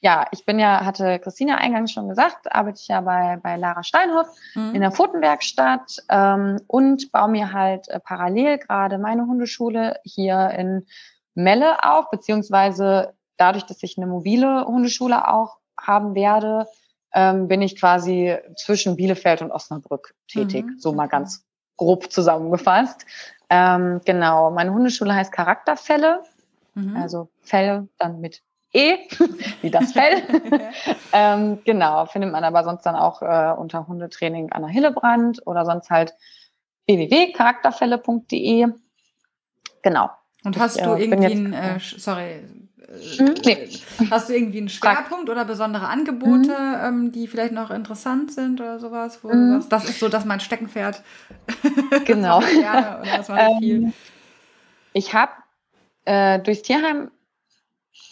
ja, 0.00 0.26
ich 0.30 0.44
bin 0.46 0.58
ja, 0.58 0.84
hatte 0.84 1.18
Christina 1.18 1.56
eingangs 1.56 1.92
schon 1.92 2.08
gesagt, 2.08 2.52
arbeite 2.54 2.78
ich 2.80 2.88
ja 2.88 3.00
bei, 3.00 3.38
bei 3.42 3.56
Lara 3.56 3.82
Steinhoff 3.82 4.28
Mhm. 4.54 4.74
in 4.74 4.80
der 4.80 4.92
Pfotenwerkstatt 4.92 5.96
ähm, 6.08 6.60
und 6.66 7.10
baue 7.12 7.28
mir 7.28 7.52
halt 7.52 7.88
äh, 7.88 8.00
parallel 8.00 8.58
gerade 8.58 8.98
meine 8.98 9.26
Hundeschule 9.26 9.98
hier 10.04 10.50
in 10.50 10.86
Melle 11.34 11.82
auf, 11.84 12.08
beziehungsweise 12.10 13.12
dadurch, 13.36 13.64
dass 13.66 13.82
ich 13.82 13.98
eine 13.98 14.06
mobile 14.06 14.64
Hundeschule 14.64 15.28
auch 15.28 15.58
haben 15.78 16.14
werde, 16.14 16.66
ähm, 17.16 17.48
bin 17.48 17.62
ich 17.62 17.80
quasi 17.80 18.36
zwischen 18.56 18.94
Bielefeld 18.94 19.40
und 19.40 19.50
Osnabrück 19.50 20.14
tätig, 20.28 20.66
Mhm, 20.66 20.78
so 20.78 20.92
mal 20.92 21.08
ganz 21.08 21.46
grob 21.78 22.12
zusammengefasst. 22.12 23.06
Ähm, 23.48 24.02
genau, 24.04 24.50
meine 24.50 24.72
Hundeschule 24.72 25.14
heißt 25.14 25.32
Charakterfälle. 25.32 26.22
Mhm. 26.74 26.94
Also 26.94 27.30
Fälle 27.40 27.88
dann 27.96 28.20
mit 28.20 28.42
E, 28.72 28.98
wie 29.62 29.70
das 29.70 29.92
Fell. 29.92 30.22
ähm, 31.12 31.60
genau, 31.64 32.04
findet 32.04 32.30
man 32.32 32.44
aber 32.44 32.64
sonst 32.64 32.84
dann 32.84 32.96
auch 32.96 33.22
äh, 33.22 33.54
unter 33.56 33.88
Hundetraining 33.88 34.52
Anna 34.52 34.66
Hillebrand 34.66 35.46
oder 35.46 35.64
sonst 35.64 35.88
halt 35.88 36.12
www.charakterfälle.de. 36.86 38.66
Genau. 39.80 40.10
Und 40.44 40.58
hast 40.58 40.78
du 40.78 40.94
irgendwie 40.94 41.32
einen, 41.32 41.52
äh, 41.54 41.78
sorry, 41.80 42.44
hm? 43.16 43.34
Nee. 43.44 43.68
Hast 44.10 44.28
du 44.28 44.34
irgendwie 44.34 44.58
einen 44.58 44.68
Schwerpunkt 44.68 45.30
oder 45.30 45.44
besondere 45.44 45.88
Angebote, 45.88 46.50
mhm. 46.50 46.76
ähm, 46.82 47.12
die 47.12 47.26
vielleicht 47.26 47.52
noch 47.52 47.70
interessant 47.70 48.32
sind 48.32 48.60
oder 48.60 48.78
sowas? 48.78 49.20
Wo 49.22 49.32
mhm. 49.32 49.52
sagst, 49.54 49.72
das 49.72 49.84
ist 49.88 50.00
so, 50.00 50.08
dass 50.08 50.24
mein 50.24 50.40
Steckenpferd. 50.40 51.02
Genau. 52.04 52.40
gerne, 52.52 53.00
oder 53.00 53.16
das 53.16 53.28
ähm, 53.28 53.92
ich 54.92 55.14
habe 55.14 55.32
äh, 56.04 56.38
durchs 56.40 56.62
Tierheim 56.62 57.10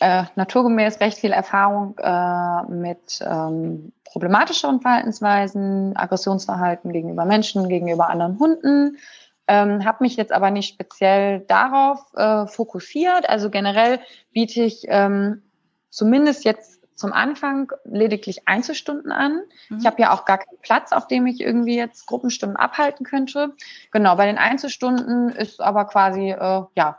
äh, 0.00 0.24
naturgemäß 0.34 1.00
recht 1.00 1.18
viel 1.18 1.32
Erfahrung 1.32 1.96
äh, 1.98 2.62
mit 2.72 3.20
ähm, 3.20 3.92
problematischeren 4.04 4.80
Verhaltensweisen, 4.80 5.96
Aggressionsverhalten 5.96 6.92
gegenüber 6.92 7.24
Menschen, 7.24 7.68
gegenüber 7.68 8.08
anderen 8.08 8.38
Hunden. 8.38 8.98
Ähm, 9.46 9.84
habe 9.84 10.04
mich 10.04 10.16
jetzt 10.16 10.32
aber 10.32 10.50
nicht 10.50 10.72
speziell 10.72 11.40
darauf 11.40 12.00
äh, 12.14 12.46
fokussiert. 12.46 13.28
Also 13.28 13.50
generell 13.50 14.00
biete 14.32 14.62
ich 14.62 14.84
ähm, 14.88 15.42
zumindest 15.90 16.44
jetzt 16.44 16.80
zum 16.94 17.12
Anfang 17.12 17.72
lediglich 17.84 18.46
Einzelstunden 18.46 19.12
an. 19.12 19.42
Mhm. 19.68 19.78
Ich 19.78 19.86
habe 19.86 20.00
ja 20.00 20.12
auch 20.12 20.24
gar 20.24 20.38
keinen 20.38 20.58
Platz, 20.62 20.92
auf 20.92 21.08
dem 21.08 21.26
ich 21.26 21.40
irgendwie 21.40 21.76
jetzt 21.76 22.06
Gruppenstunden 22.06 22.56
abhalten 22.56 23.04
könnte. 23.04 23.52
Genau, 23.92 24.16
bei 24.16 24.26
den 24.26 24.38
Einzelstunden 24.38 25.30
ist 25.30 25.60
aber 25.60 25.86
quasi 25.86 26.30
äh, 26.30 26.62
ja 26.76 26.98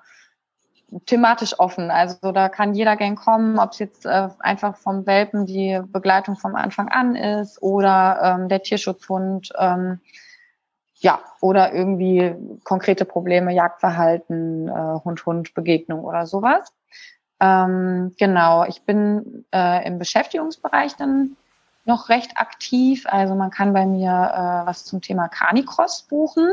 thematisch 1.05 1.59
offen. 1.59 1.91
Also 1.91 2.31
da 2.31 2.49
kann 2.49 2.73
jeder 2.73 2.95
gern 2.95 3.15
kommen, 3.15 3.57
ob 3.57 3.71
es 3.71 3.79
jetzt 3.79 4.05
äh, 4.05 4.29
einfach 4.39 4.77
vom 4.77 5.05
Welpen 5.05 5.45
die 5.45 5.81
Begleitung 5.87 6.35
vom 6.35 6.55
Anfang 6.55 6.89
an 6.89 7.15
ist 7.15 7.61
oder 7.61 8.19
ähm, 8.21 8.49
der 8.49 8.61
Tierschutzhund. 8.61 9.51
Ähm, 9.57 9.99
ja, 10.99 11.21
oder 11.41 11.73
irgendwie 11.73 12.35
konkrete 12.63 13.05
Probleme, 13.05 13.53
Jagdverhalten, 13.53 14.67
äh, 14.67 14.99
Hund-Hund-Begegnung 15.03 16.03
oder 16.03 16.25
sowas. 16.25 16.71
Ähm, 17.39 18.15
genau, 18.17 18.65
ich 18.65 18.83
bin 18.83 19.45
äh, 19.53 19.85
im 19.85 19.99
Beschäftigungsbereich 19.99 20.95
dann 20.95 21.35
noch 21.83 22.09
recht 22.09 22.37
aktiv. 22.37 23.05
Also 23.07 23.35
man 23.35 23.51
kann 23.51 23.73
bei 23.73 23.85
mir 23.85 24.09
äh, 24.09 24.67
was 24.67 24.85
zum 24.85 25.01
Thema 25.01 25.27
Canicross 25.27 26.03
buchen. 26.03 26.49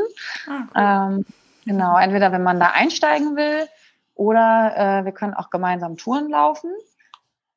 Ah, 0.47 1.09
cool. 1.09 1.17
ähm, 1.17 1.25
genau, 1.65 1.97
entweder 1.97 2.31
wenn 2.31 2.43
man 2.43 2.59
da 2.59 2.71
einsteigen 2.75 3.35
will 3.35 3.67
oder 4.15 4.73
äh, 4.75 5.05
wir 5.05 5.11
können 5.13 5.33
auch 5.33 5.49
gemeinsam 5.49 5.97
Touren 5.97 6.29
laufen. 6.29 6.71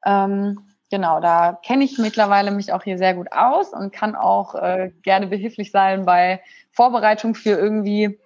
Ähm, 0.04 0.60
genau, 0.90 1.20
da 1.20 1.58
kenne 1.64 1.84
ich 1.84 1.98
mittlerweile 1.98 2.50
mich 2.50 2.72
auch 2.72 2.82
hier 2.82 2.98
sehr 2.98 3.14
gut 3.14 3.32
aus 3.32 3.72
und 3.72 3.92
kann 3.92 4.14
auch 4.14 4.54
äh, 4.54 4.92
gerne 5.02 5.26
behilflich 5.26 5.70
sein 5.70 6.04
bei 6.04 6.40
Vorbereitung 6.70 7.34
für 7.34 7.50
irgendwie 7.50 8.18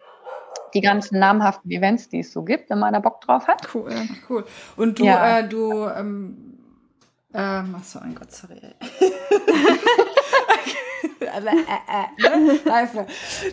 die 0.75 0.81
ganzen 0.81 1.19
namhaften 1.19 1.71
Events, 1.71 2.09
die 2.09 2.21
es 2.21 2.33
so 2.33 2.43
gibt, 2.43 2.71
wenn 2.71 2.79
man 2.79 2.93
da 2.93 3.01
Bock 3.01 3.21
drauf 3.21 3.49
hat. 3.49 3.75
Cool, 3.75 3.93
cool. 4.29 4.45
Und 4.77 4.99
du, 4.99 5.05
ja. 5.05 5.39
äh, 5.39 5.49
du, 5.49 5.87
ähm, 5.87 6.59
ähm, 7.35 7.75
ach 7.79 7.85
so, 7.85 8.01
mein 8.01 8.15
Gott, 8.15 8.33
sorry. 8.33 8.61
äh, 11.21 11.27
äh, 11.27 12.95
ne? 12.95 13.07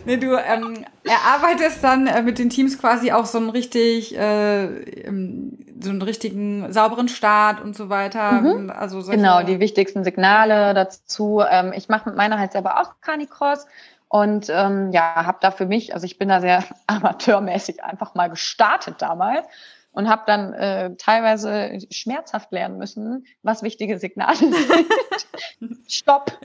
nee, 0.04 0.16
du 0.16 0.36
ähm, 0.36 0.84
erarbeitest 1.04 1.82
dann 1.82 2.06
äh, 2.06 2.22
mit 2.22 2.38
den 2.38 2.50
Teams 2.50 2.78
quasi 2.78 3.12
auch 3.12 3.26
so 3.26 3.38
einen 3.38 3.50
richtig, 3.50 4.16
äh, 4.16 4.66
so 5.80 5.90
einen 5.90 6.02
richtigen 6.02 6.72
sauberen 6.72 7.08
Start 7.08 7.60
und 7.60 7.76
so 7.76 7.88
weiter. 7.88 8.32
Mhm. 8.32 8.70
Also 8.70 9.02
genau, 9.02 9.42
die 9.42 9.60
wichtigsten 9.60 10.04
Signale 10.04 10.74
dazu. 10.74 11.42
Ähm, 11.48 11.72
ich 11.74 11.88
mache 11.88 12.08
mit 12.08 12.16
meiner 12.16 12.38
halt 12.38 12.52
selber 12.52 12.80
auch 12.80 13.00
Canicross 13.00 13.66
und 14.08 14.48
ähm, 14.50 14.90
ja, 14.92 15.26
habe 15.26 15.38
da 15.40 15.50
für 15.50 15.66
mich, 15.66 15.94
also 15.94 16.06
ich 16.06 16.18
bin 16.18 16.28
da 16.28 16.40
sehr 16.40 16.64
amateurmäßig 16.86 17.84
einfach 17.84 18.14
mal 18.14 18.28
gestartet 18.28 18.96
damals 19.00 19.46
und 19.92 20.08
habe 20.08 20.22
dann 20.26 20.52
äh, 20.54 20.96
teilweise 20.96 21.78
schmerzhaft 21.90 22.52
lernen 22.52 22.78
müssen, 22.78 23.26
was 23.42 23.62
wichtige 23.62 23.98
Signale 23.98 24.36
sind. 24.36 24.54
Stopp, 25.88 26.38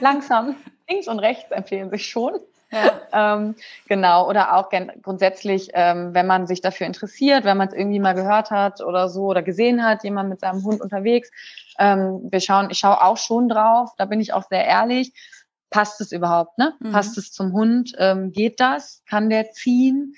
langsam, 0.00 0.56
links 0.88 1.08
und 1.08 1.18
rechts 1.18 1.50
empfehlen 1.50 1.90
sich 1.90 2.06
schon. 2.06 2.34
Ja. 2.72 3.34
ähm, 3.36 3.54
genau, 3.86 4.28
oder 4.28 4.56
auch 4.56 4.70
grundsätzlich, 5.02 5.70
ähm, 5.74 6.14
wenn 6.14 6.26
man 6.26 6.46
sich 6.46 6.60
dafür 6.60 6.86
interessiert, 6.86 7.44
wenn 7.44 7.58
man 7.58 7.68
es 7.68 7.74
irgendwie 7.74 8.00
mal 8.00 8.14
gehört 8.14 8.50
hat 8.50 8.80
oder 8.80 9.08
so 9.08 9.26
oder 9.26 9.42
gesehen 9.42 9.84
hat, 9.84 10.04
jemand 10.04 10.30
mit 10.30 10.40
seinem 10.40 10.64
Hund 10.64 10.80
unterwegs. 10.80 11.30
Ähm, 11.78 12.20
wir 12.30 12.40
schauen, 12.40 12.68
ich 12.70 12.78
schaue 12.78 13.02
auch 13.02 13.18
schon 13.18 13.48
drauf, 13.48 13.90
da 13.98 14.06
bin 14.06 14.20
ich 14.20 14.32
auch 14.32 14.44
sehr 14.48 14.64
ehrlich. 14.64 15.12
Passt 15.70 16.00
es 16.00 16.12
überhaupt, 16.12 16.58
ne? 16.58 16.74
Mhm. 16.80 16.92
Passt 16.92 17.16
es 17.16 17.32
zum 17.32 17.52
Hund? 17.52 17.92
Ähm, 17.98 18.32
geht 18.32 18.60
das? 18.60 19.02
Kann 19.08 19.30
der 19.30 19.52
ziehen? 19.52 20.14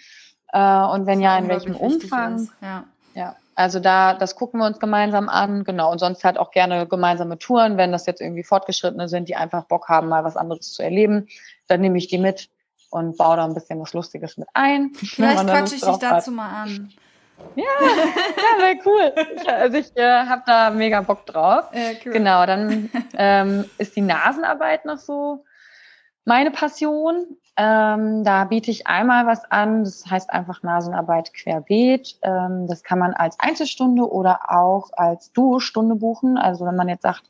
Äh, 0.52 0.84
und 0.84 1.06
wenn 1.06 1.20
ja, 1.20 1.36
in 1.36 1.48
welchem 1.48 1.76
Umfang? 1.76 2.48
Ja. 2.60 2.84
ja. 3.14 3.36
Also 3.56 3.78
da, 3.78 4.14
das 4.14 4.34
gucken 4.34 4.60
wir 4.60 4.66
uns 4.66 4.80
gemeinsam 4.80 5.28
an, 5.28 5.64
genau. 5.64 5.92
Und 5.92 5.98
sonst 5.98 6.24
halt 6.24 6.38
auch 6.38 6.50
gerne 6.50 6.86
gemeinsame 6.86 7.38
Touren, 7.38 7.76
wenn 7.76 7.92
das 7.92 8.06
jetzt 8.06 8.20
irgendwie 8.20 8.42
Fortgeschrittene 8.42 9.08
sind, 9.08 9.28
die 9.28 9.36
einfach 9.36 9.64
Bock 9.64 9.88
haben, 9.88 10.08
mal 10.08 10.24
was 10.24 10.36
anderes 10.36 10.72
zu 10.72 10.82
erleben. 10.82 11.28
Dann 11.68 11.81
nehme 11.81 11.98
ich 11.98 12.09
die 12.09 12.18
mit 12.18 12.48
und 12.90 13.16
baue 13.16 13.37
da 13.37 13.44
ein 13.44 13.55
bisschen 13.55 13.81
was 13.81 13.92
Lustiges 13.92 14.37
mit 14.37 14.48
ein. 14.55 14.92
Vielleicht 14.94 15.46
quatsche 15.46 15.74
ich 15.74 15.83
dich 15.83 15.96
dazu 15.96 16.31
hat. 16.31 16.35
mal 16.35 16.62
an. 16.62 16.92
Ja, 17.57 17.64
ja, 17.81 18.64
wäre 18.64 18.79
cool. 18.87 19.12
Ich, 19.37 19.48
also 19.48 19.77
ich 19.77 19.96
äh, 19.96 20.27
habe 20.27 20.42
da 20.46 20.70
mega 20.70 21.00
Bock 21.00 21.27
drauf. 21.27 21.64
Ja, 21.72 21.90
cool. 22.05 22.12
Genau, 22.12 22.46
dann 22.46 22.90
ähm, 23.16 23.64
ist 23.79 23.96
die 23.96 24.00
Nasenarbeit 24.00 24.85
noch 24.85 24.98
so 24.98 25.44
meine 26.24 26.50
Passion. 26.50 27.37
Ähm, 27.57 28.24
da 28.24 28.44
biete 28.44 28.70
ich 28.70 28.87
einmal 28.87 29.27
was 29.27 29.44
an, 29.44 29.85
das 29.85 30.05
heißt 30.11 30.31
einfach 30.31 30.62
Nasenarbeit 30.62 31.33
querbeet. 31.35 32.18
Ähm, 32.22 32.66
das 32.66 32.83
kann 32.83 32.98
man 32.98 33.14
als 33.14 33.38
Einzelstunde 33.38 34.11
oder 34.11 34.50
auch 34.50 34.90
als 34.92 35.33
Duo-Stunde 35.33 35.94
buchen. 35.94 36.37
Also 36.37 36.66
wenn 36.66 36.77
man 36.77 36.88
jetzt 36.88 37.03
sagt, 37.03 37.22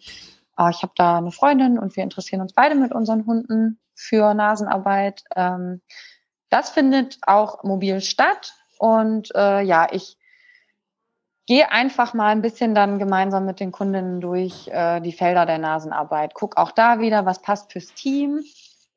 oh, 0.56 0.68
ich 0.68 0.82
habe 0.82 0.92
da 0.96 1.18
eine 1.18 1.32
Freundin 1.32 1.78
und 1.78 1.96
wir 1.96 2.02
interessieren 2.02 2.40
uns 2.40 2.52
beide 2.52 2.74
mit 2.74 2.92
unseren 2.92 3.26
Hunden 3.26 3.78
für 3.94 4.34
Nasenarbeit. 4.34 5.24
Ähm, 5.36 5.80
das 6.50 6.70
findet 6.70 7.18
auch 7.26 7.64
mobil 7.64 8.00
statt. 8.00 8.54
Und 8.78 9.34
äh, 9.34 9.62
ja, 9.62 9.88
ich 9.90 10.18
gehe 11.46 11.70
einfach 11.70 12.14
mal 12.14 12.28
ein 12.28 12.42
bisschen 12.42 12.74
dann 12.74 12.98
gemeinsam 12.98 13.46
mit 13.46 13.60
den 13.60 13.72
Kundinnen 13.72 14.20
durch 14.20 14.68
äh, 14.68 15.00
die 15.00 15.12
Felder 15.12 15.46
der 15.46 15.58
Nasenarbeit. 15.58 16.34
Guck 16.34 16.56
auch 16.56 16.72
da 16.72 17.00
wieder, 17.00 17.26
was 17.26 17.42
passt 17.42 17.72
fürs 17.72 17.94
Team 17.94 18.44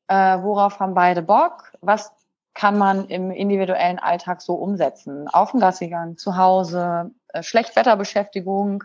äh, 0.08 0.42
worauf 0.42 0.80
haben 0.80 0.94
beide 0.94 1.22
Bock, 1.22 1.72
was 1.82 2.12
kann 2.54 2.78
man 2.78 3.06
im 3.08 3.30
individuellen 3.30 4.00
Alltag 4.00 4.42
so 4.42 4.56
umsetzen. 4.56 5.28
Auf 5.28 5.52
dem 5.52 5.60
Gassigang, 5.60 6.18
zu 6.18 6.38
Hause, 6.38 7.12
äh, 7.28 7.44
Schlechtwetterbeschäftigung. 7.44 8.84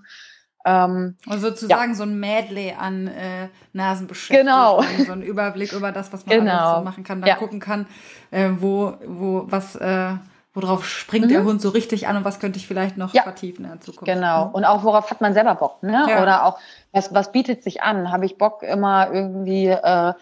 Ähm, 0.64 1.16
also 1.28 1.48
sozusagen 1.48 1.92
ja. 1.92 1.96
so 1.96 2.02
ein 2.04 2.18
Medley 2.20 2.74
an 2.78 3.08
äh, 3.08 3.48
Nasenbeschäftigung. 3.72 4.46
Genau. 4.46 4.82
So 5.04 5.12
ein 5.12 5.22
Überblick 5.22 5.72
über 5.72 5.92
das, 5.92 6.12
was 6.12 6.26
man 6.26 6.40
genau. 6.40 6.78
so 6.78 6.84
machen 6.84 7.04
kann, 7.04 7.20
dann 7.20 7.28
ja. 7.28 7.36
gucken 7.36 7.60
kann, 7.60 7.86
äh, 8.30 8.50
wo, 8.58 8.94
wo, 9.04 9.44
was, 9.46 9.76
äh, 9.76 10.12
worauf 10.54 10.86
springt 10.86 11.26
mhm. 11.26 11.30
der 11.30 11.44
Hund 11.44 11.60
so 11.60 11.70
richtig 11.70 12.06
an 12.06 12.16
und 12.16 12.24
was 12.24 12.38
könnte 12.38 12.58
ich 12.58 12.66
vielleicht 12.66 12.96
noch 12.96 13.12
ja. 13.14 13.22
vertiefen 13.22 13.64
in 13.64 13.70
der 13.72 13.80
Zukunft. 13.80 14.12
Genau. 14.12 14.50
Und 14.52 14.64
auch 14.64 14.84
worauf 14.84 15.10
hat 15.10 15.20
man 15.20 15.34
selber 15.34 15.54
Bock, 15.54 15.82
ne? 15.82 16.06
Ja. 16.08 16.22
Oder 16.22 16.44
auch, 16.44 16.58
was, 16.92 17.12
was 17.14 17.32
bietet 17.32 17.62
sich 17.64 17.82
an? 17.82 18.12
Habe 18.12 18.26
ich 18.26 18.38
Bock 18.38 18.62
immer 18.62 19.10
irgendwie 19.12 19.66
äh, 19.66 20.12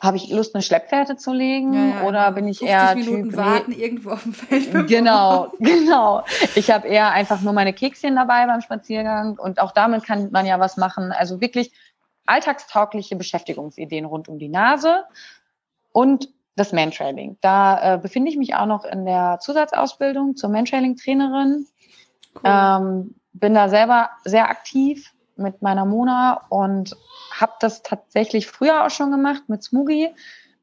habe 0.00 0.16
ich 0.16 0.30
Lust, 0.30 0.54
eine 0.54 0.62
Schleppfährte 0.62 1.16
zu 1.16 1.32
legen 1.32 1.74
ja, 1.74 2.00
ja, 2.00 2.08
oder 2.08 2.32
bin 2.32 2.48
ich 2.48 2.62
eher 2.62 2.94
Minuten 2.94 3.30
typ 3.30 3.36
warten 3.36 3.70
nee, 3.72 3.84
irgendwo 3.84 4.10
auf 4.10 4.22
dem 4.22 4.32
Feld? 4.32 4.88
Genau, 4.88 5.52
genau. 5.58 6.24
Ich 6.54 6.70
habe 6.70 6.88
eher 6.88 7.10
einfach 7.10 7.42
nur 7.42 7.52
meine 7.52 7.74
Kekschen 7.74 8.16
dabei 8.16 8.46
beim 8.46 8.62
Spaziergang 8.62 9.38
und 9.38 9.60
auch 9.60 9.72
damit 9.72 10.04
kann 10.04 10.30
man 10.30 10.46
ja 10.46 10.58
was 10.58 10.78
machen. 10.78 11.12
Also 11.12 11.40
wirklich 11.40 11.72
alltagstaugliche 12.24 13.16
Beschäftigungsideen 13.16 14.06
rund 14.06 14.28
um 14.28 14.38
die 14.38 14.48
Nase 14.48 15.04
und 15.92 16.30
das 16.56 16.72
Mantrailing. 16.72 17.36
Da 17.40 17.94
äh, 17.94 17.98
befinde 17.98 18.30
ich 18.30 18.36
mich 18.36 18.54
auch 18.54 18.66
noch 18.66 18.84
in 18.84 19.04
der 19.04 19.38
Zusatzausbildung 19.40 20.36
zur 20.36 20.50
Mantrailing-Trainerin. 20.50 21.66
Cool. 22.36 22.42
Ähm, 22.44 23.14
bin 23.32 23.54
da 23.54 23.68
selber 23.68 24.10
sehr 24.24 24.48
aktiv 24.48 25.12
mit 25.40 25.62
meiner 25.62 25.84
Mona 25.84 26.42
und 26.48 26.96
habe 27.32 27.52
das 27.60 27.82
tatsächlich 27.82 28.46
früher 28.46 28.84
auch 28.84 28.90
schon 28.90 29.10
gemacht 29.10 29.44
mit 29.48 29.62
Smoogie, 29.62 30.10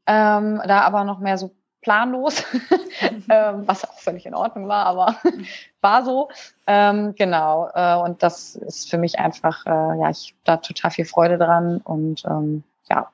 ähm, 0.05 0.61
da 0.65 0.82
aber 0.82 1.03
noch 1.03 1.19
mehr 1.19 1.38
so 1.38 1.51
planlos, 1.82 2.43
ähm, 3.30 3.63
was 3.67 3.86
auch 3.86 3.97
völlig 3.99 4.25
in 4.25 4.36
Ordnung 4.36 4.67
war, 4.67 4.86
aber 4.86 5.15
war 5.82 6.03
so. 6.03 6.30
Ähm, 6.65 7.15
genau, 7.15 7.69
äh, 7.73 7.95
und 7.95 8.23
das 8.23 8.55
ist 8.55 8.89
für 8.89 8.97
mich 8.97 9.19
einfach, 9.19 9.65
äh, 9.65 9.69
ja, 9.69 10.09
ich 10.09 10.32
habe 10.34 10.41
da 10.43 10.57
total 10.57 10.91
viel 10.91 11.05
Freude 11.05 11.38
dran 11.38 11.78
und 11.84 12.25
ähm, 12.25 12.63
ja, 12.89 13.09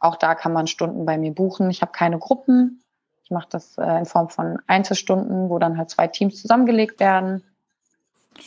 auch 0.00 0.16
da 0.16 0.34
kann 0.34 0.52
man 0.52 0.66
Stunden 0.66 1.06
bei 1.06 1.16
mir 1.18 1.32
buchen. 1.32 1.70
Ich 1.70 1.82
habe 1.82 1.92
keine 1.92 2.18
Gruppen. 2.18 2.82
Ich 3.24 3.30
mache 3.30 3.48
das 3.50 3.78
äh, 3.78 3.98
in 3.98 4.04
Form 4.04 4.28
von 4.28 4.58
Einzelstunden, 4.66 5.48
wo 5.48 5.58
dann 5.58 5.78
halt 5.78 5.88
zwei 5.88 6.08
Teams 6.08 6.40
zusammengelegt 6.42 7.00
werden. 7.00 7.42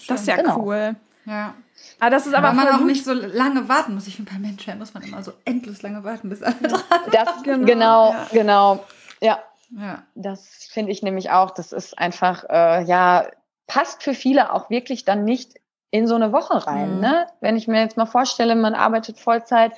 Das 0.07 0.21
ist 0.21 0.27
ja 0.27 0.35
Genau. 0.35 0.59
cool. 0.59 0.95
Ja. 1.27 1.53
Aber 1.99 2.09
das 2.09 2.25
ist 2.25 2.33
aber 2.33 2.47
Aber 2.49 2.55
man 2.55 2.67
auch 2.69 2.85
nicht 2.85 3.03
so 3.03 3.13
lange 3.13 3.67
warten 3.67 3.93
muss. 3.93 4.07
Ich 4.07 4.15
finde, 4.15 4.31
bei 4.31 4.39
Menschheit 4.39 4.79
muss 4.79 4.93
man 4.93 5.03
immer 5.03 5.21
so 5.21 5.33
endlos 5.45 5.81
lange 5.81 6.03
warten, 6.03 6.29
bis 6.29 6.41
alle 6.41 6.55
dran 6.55 6.81
Das 7.11 7.27
Genau, 7.43 7.65
genau, 7.65 8.11
ja. 8.13 8.27
genau. 8.31 8.85
Ja, 9.21 9.39
Ja. 9.71 10.03
das 10.15 10.47
finde 10.71 10.91
ich 10.91 11.03
nämlich 11.03 11.29
auch. 11.31 11.51
Das 11.51 11.71
ist 11.73 11.97
einfach, 11.99 12.45
äh, 12.49 12.83
ja, 12.83 13.27
passt 13.67 14.03
für 14.03 14.13
viele 14.13 14.53
auch 14.53 14.69
wirklich 14.69 15.03
dann 15.05 15.25
nicht 15.25 15.55
in 15.91 16.07
so 16.07 16.15
eine 16.15 16.31
Woche 16.31 16.65
rein. 16.65 16.95
Mhm. 16.95 17.01
Ne? 17.01 17.27
Wenn 17.41 17.57
ich 17.57 17.67
mir 17.67 17.81
jetzt 17.81 17.97
mal 17.97 18.05
vorstelle, 18.05 18.55
man 18.55 18.73
arbeitet 18.73 19.19
Vollzeit, 19.19 19.73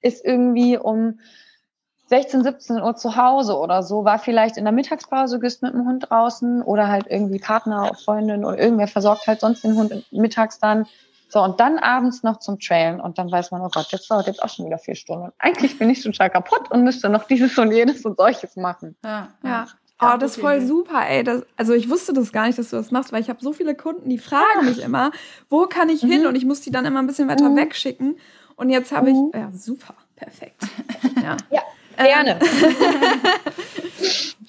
ist 0.00 0.24
irgendwie 0.24 0.78
um 0.78 1.20
16, 2.06 2.42
17 2.42 2.82
Uhr 2.82 2.96
zu 2.96 3.16
Hause 3.16 3.56
oder 3.58 3.82
so, 3.82 4.04
war 4.04 4.18
vielleicht 4.18 4.56
in 4.56 4.64
der 4.64 4.72
Mittagspause, 4.72 5.38
gehst 5.40 5.62
mit 5.62 5.72
dem 5.72 5.86
Hund 5.86 6.10
draußen 6.10 6.62
oder 6.62 6.88
halt 6.88 7.06
irgendwie 7.08 7.38
Partner, 7.38 7.92
Freundin 8.04 8.44
oder 8.44 8.58
irgendwer 8.58 8.88
versorgt 8.88 9.26
halt 9.26 9.40
sonst 9.40 9.64
den 9.64 9.74
Hund 9.76 9.92
mittags 10.10 10.58
dann. 10.58 10.86
So, 11.28 11.42
und 11.42 11.58
dann 11.58 11.78
abends 11.78 12.22
noch 12.22 12.38
zum 12.38 12.60
Trailen 12.60 13.00
und 13.00 13.18
dann 13.18 13.32
weiß 13.32 13.50
man, 13.50 13.62
oh 13.62 13.68
Gott, 13.72 13.90
jetzt 13.90 14.10
dauert 14.10 14.26
jetzt 14.26 14.42
auch 14.42 14.48
schon 14.50 14.66
wieder 14.66 14.78
vier 14.78 14.94
Stunden. 14.94 15.24
Und 15.24 15.32
eigentlich 15.38 15.78
bin 15.78 15.88
ich 15.90 16.02
total 16.02 16.30
kaputt 16.30 16.70
und 16.70 16.84
müsste 16.84 17.08
noch 17.08 17.24
dieses 17.24 17.56
und 17.58 17.72
jenes 17.72 18.04
und 18.04 18.18
solches 18.18 18.54
machen. 18.56 18.96
Ja. 19.04 19.28
Ja. 19.42 19.66
Ja, 20.02 20.14
Oh, 20.14 20.18
das 20.18 20.32
ist 20.32 20.40
voll 20.40 20.60
super, 20.60 21.06
ey. 21.08 21.22
Das, 21.24 21.42
also 21.56 21.72
ich 21.72 21.88
wusste 21.88 22.12
das 22.12 22.32
gar 22.32 22.46
nicht, 22.46 22.58
dass 22.58 22.68
du 22.70 22.76
das 22.76 22.90
machst, 22.90 23.12
weil 23.12 23.22
ich 23.22 23.30
habe 23.30 23.38
so 23.40 23.52
viele 23.52 23.74
Kunden, 23.76 24.10
die 24.10 24.18
fragen 24.18 24.66
mich 24.66 24.82
immer, 24.82 25.12
wo 25.48 25.66
kann 25.66 25.88
ich 25.88 26.00
hin? 26.00 26.22
Mhm. 26.22 26.26
Und 26.28 26.34
ich 26.34 26.44
muss 26.44 26.60
die 26.60 26.70
dann 26.72 26.84
immer 26.84 26.98
ein 27.00 27.06
bisschen 27.06 27.28
weiter 27.28 27.48
Mhm. 27.48 27.56
wegschicken. 27.56 28.16
Und 28.56 28.68
jetzt 28.70 28.92
habe 28.92 29.10
Mhm. 29.10 29.30
ich, 29.32 29.40
ja, 29.40 29.50
super, 29.52 29.94
perfekt. 30.16 30.60
Ja, 31.22 31.36
Ja, 31.50 31.62
gerne. 31.96 32.38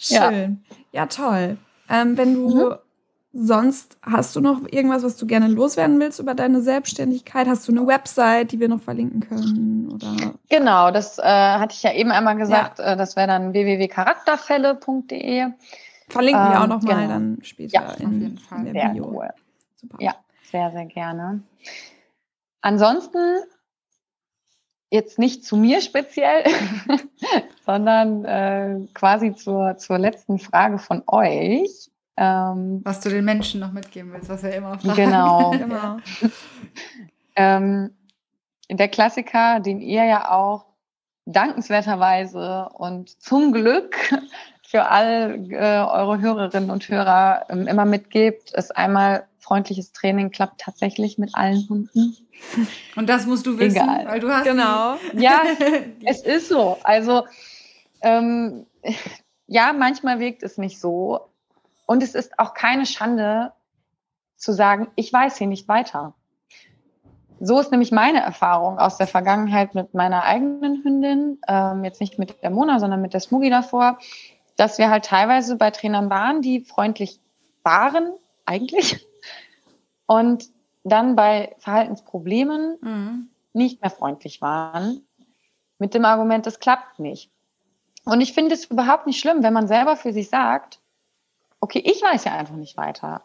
Ja. 0.09 0.29
Schön. 0.31 0.63
Ja, 0.91 1.05
toll. 1.07 1.57
Ähm, 1.89 2.17
wenn 2.17 2.33
du 2.35 2.49
Mhm. 2.69 2.75
sonst 3.33 3.97
hast 4.03 4.35
du 4.35 4.41
noch 4.41 4.61
irgendwas, 4.69 5.03
was 5.03 5.15
du 5.17 5.25
gerne 5.25 5.47
loswerden 5.47 5.99
willst 5.99 6.19
über 6.19 6.33
deine 6.35 6.61
Selbstständigkeit? 6.61 7.47
Hast 7.47 7.67
du 7.67 7.71
eine 7.71 7.87
Website, 7.87 8.51
die 8.51 8.59
wir 8.59 8.67
noch 8.69 8.81
verlinken 8.81 9.21
können? 9.21 9.89
Oder 9.93 10.33
Genau, 10.49 10.91
das 10.91 11.17
äh, 11.17 11.23
hatte 11.23 11.73
ich 11.75 11.81
ja 11.83 11.93
eben 11.93 12.11
einmal 12.11 12.35
gesagt. 12.35 12.79
Äh, 12.79 12.97
das 12.97 13.15
wäre 13.15 13.27
dann 13.27 13.53
www.charakterfälle.de. 13.53 15.47
verlinken 16.09 16.49
wir 16.49 16.55
Ähm, 16.55 16.61
auch 16.61 16.67
noch 16.67 16.81
mal 16.83 16.95
genau. 17.01 17.07
dann 17.07 17.39
später 17.41 17.73
Ja, 17.81 17.87
auf 17.87 17.99
in, 17.99 18.21
jeden 18.21 18.37
Fall. 18.37 18.59
in 18.59 18.73
der 18.73 18.83
Sehr 18.83 18.89
Bio. 18.93 19.05
cool. 19.11 19.29
Super. 19.75 19.97
Ja. 20.01 20.15
Sehr, 20.51 20.71
sehr 20.71 20.85
gerne. 20.85 21.41
Ansonsten 22.61 23.17
jetzt 24.95 25.19
nicht 25.19 25.45
zu 25.45 25.57
mir 25.57 25.81
speziell, 25.81 26.43
sondern 27.65 28.25
äh, 28.25 28.79
quasi 28.93 29.35
zur, 29.35 29.77
zur 29.77 29.99
letzten 29.99 30.39
Frage 30.39 30.79
von 30.79 31.03
euch. 31.07 31.91
Ähm, 32.17 32.81
Was 32.83 33.01
du 33.01 33.09
den 33.09 33.25
Menschen 33.25 33.59
noch 33.59 33.73
mitgeben 33.73 34.13
willst, 34.13 34.29
was 34.29 34.41
wir 34.41 34.53
immer 34.55 34.79
fragen. 34.79 34.95
Genau. 34.95 35.51
Genau. 35.57 35.97
ähm, 37.35 37.91
der 38.69 38.87
Klassiker, 38.87 39.59
den 39.59 39.81
ihr 39.81 40.05
ja 40.05 40.31
auch 40.31 40.65
dankenswerterweise 41.25 42.69
und 42.73 43.21
zum 43.21 43.51
Glück 43.51 43.97
für 44.75 44.89
all 44.89 45.47
äh, 45.51 45.55
eure 45.55 46.19
Hörerinnen 46.19 46.69
und 46.69 46.89
Hörer 46.89 47.45
ähm, 47.47 47.65
immer 47.65 47.85
mitgebt, 47.85 48.51
ist 48.51 48.75
einmal 48.75 49.25
freundliches 49.39 49.93
Training 49.93 50.31
klappt 50.31 50.59
tatsächlich 50.59 51.17
mit 51.17 51.33
allen 51.33 51.65
Hunden. 51.69 52.17
Und 52.97 53.07
das 53.07 53.25
musst 53.25 53.45
du 53.45 53.57
wissen, 53.57 53.77
Egal. 53.77 54.05
weil 54.05 54.19
du 54.19 54.29
hast 54.29 54.43
Genau. 54.43 54.97
Ja, 55.13 55.43
es 56.03 56.23
ist 56.23 56.49
so. 56.49 56.77
Also 56.83 57.23
ähm, 58.01 58.65
ja, 59.47 59.71
manchmal 59.71 60.19
wirkt 60.19 60.43
es 60.43 60.57
nicht 60.57 60.77
so. 60.77 61.21
Und 61.85 62.03
es 62.03 62.13
ist 62.13 62.37
auch 62.37 62.53
keine 62.53 62.85
Schande 62.85 63.53
zu 64.35 64.51
sagen, 64.51 64.87
ich 64.97 65.13
weiß 65.13 65.37
hier 65.37 65.47
nicht 65.47 65.69
weiter. 65.69 66.15
So 67.39 67.61
ist 67.61 67.71
nämlich 67.71 67.93
meine 67.93 68.19
Erfahrung 68.21 68.77
aus 68.77 68.97
der 68.97 69.07
Vergangenheit 69.07 69.73
mit 69.73 69.93
meiner 69.93 70.23
eigenen 70.23 70.83
Hündin, 70.83 71.39
ähm, 71.47 71.85
jetzt 71.85 72.01
nicht 72.01 72.19
mit 72.19 72.43
der 72.43 72.49
Mona, 72.49 72.79
sondern 72.79 73.01
mit 73.01 73.13
der 73.13 73.21
Smoogie 73.21 73.49
davor, 73.49 73.99
dass 74.55 74.77
wir 74.77 74.89
halt 74.89 75.05
teilweise 75.05 75.55
bei 75.57 75.71
Trainern 75.71 76.09
waren, 76.09 76.41
die 76.41 76.61
freundlich 76.61 77.19
waren, 77.63 78.13
eigentlich, 78.45 79.05
und 80.05 80.49
dann 80.83 81.15
bei 81.15 81.55
Verhaltensproblemen 81.59 82.77
Mhm. 82.81 83.29
nicht 83.53 83.81
mehr 83.81 83.89
freundlich 83.91 84.41
waren, 84.41 85.01
mit 85.79 85.93
dem 85.93 86.05
Argument, 86.05 86.45
es 86.47 86.59
klappt 86.59 86.99
nicht. 86.99 87.31
Und 88.05 88.21
ich 88.21 88.33
finde 88.33 88.53
es 88.53 88.65
überhaupt 88.65 89.07
nicht 89.07 89.19
schlimm, 89.19 89.41
wenn 89.43 89.53
man 89.53 89.67
selber 89.67 89.95
für 89.97 90.13
sich 90.13 90.29
sagt, 90.29 90.79
okay, 91.59 91.79
ich 91.83 92.01
weiß 92.03 92.25
ja 92.25 92.33
einfach 92.33 92.55
nicht 92.55 92.77
weiter. 92.77 93.23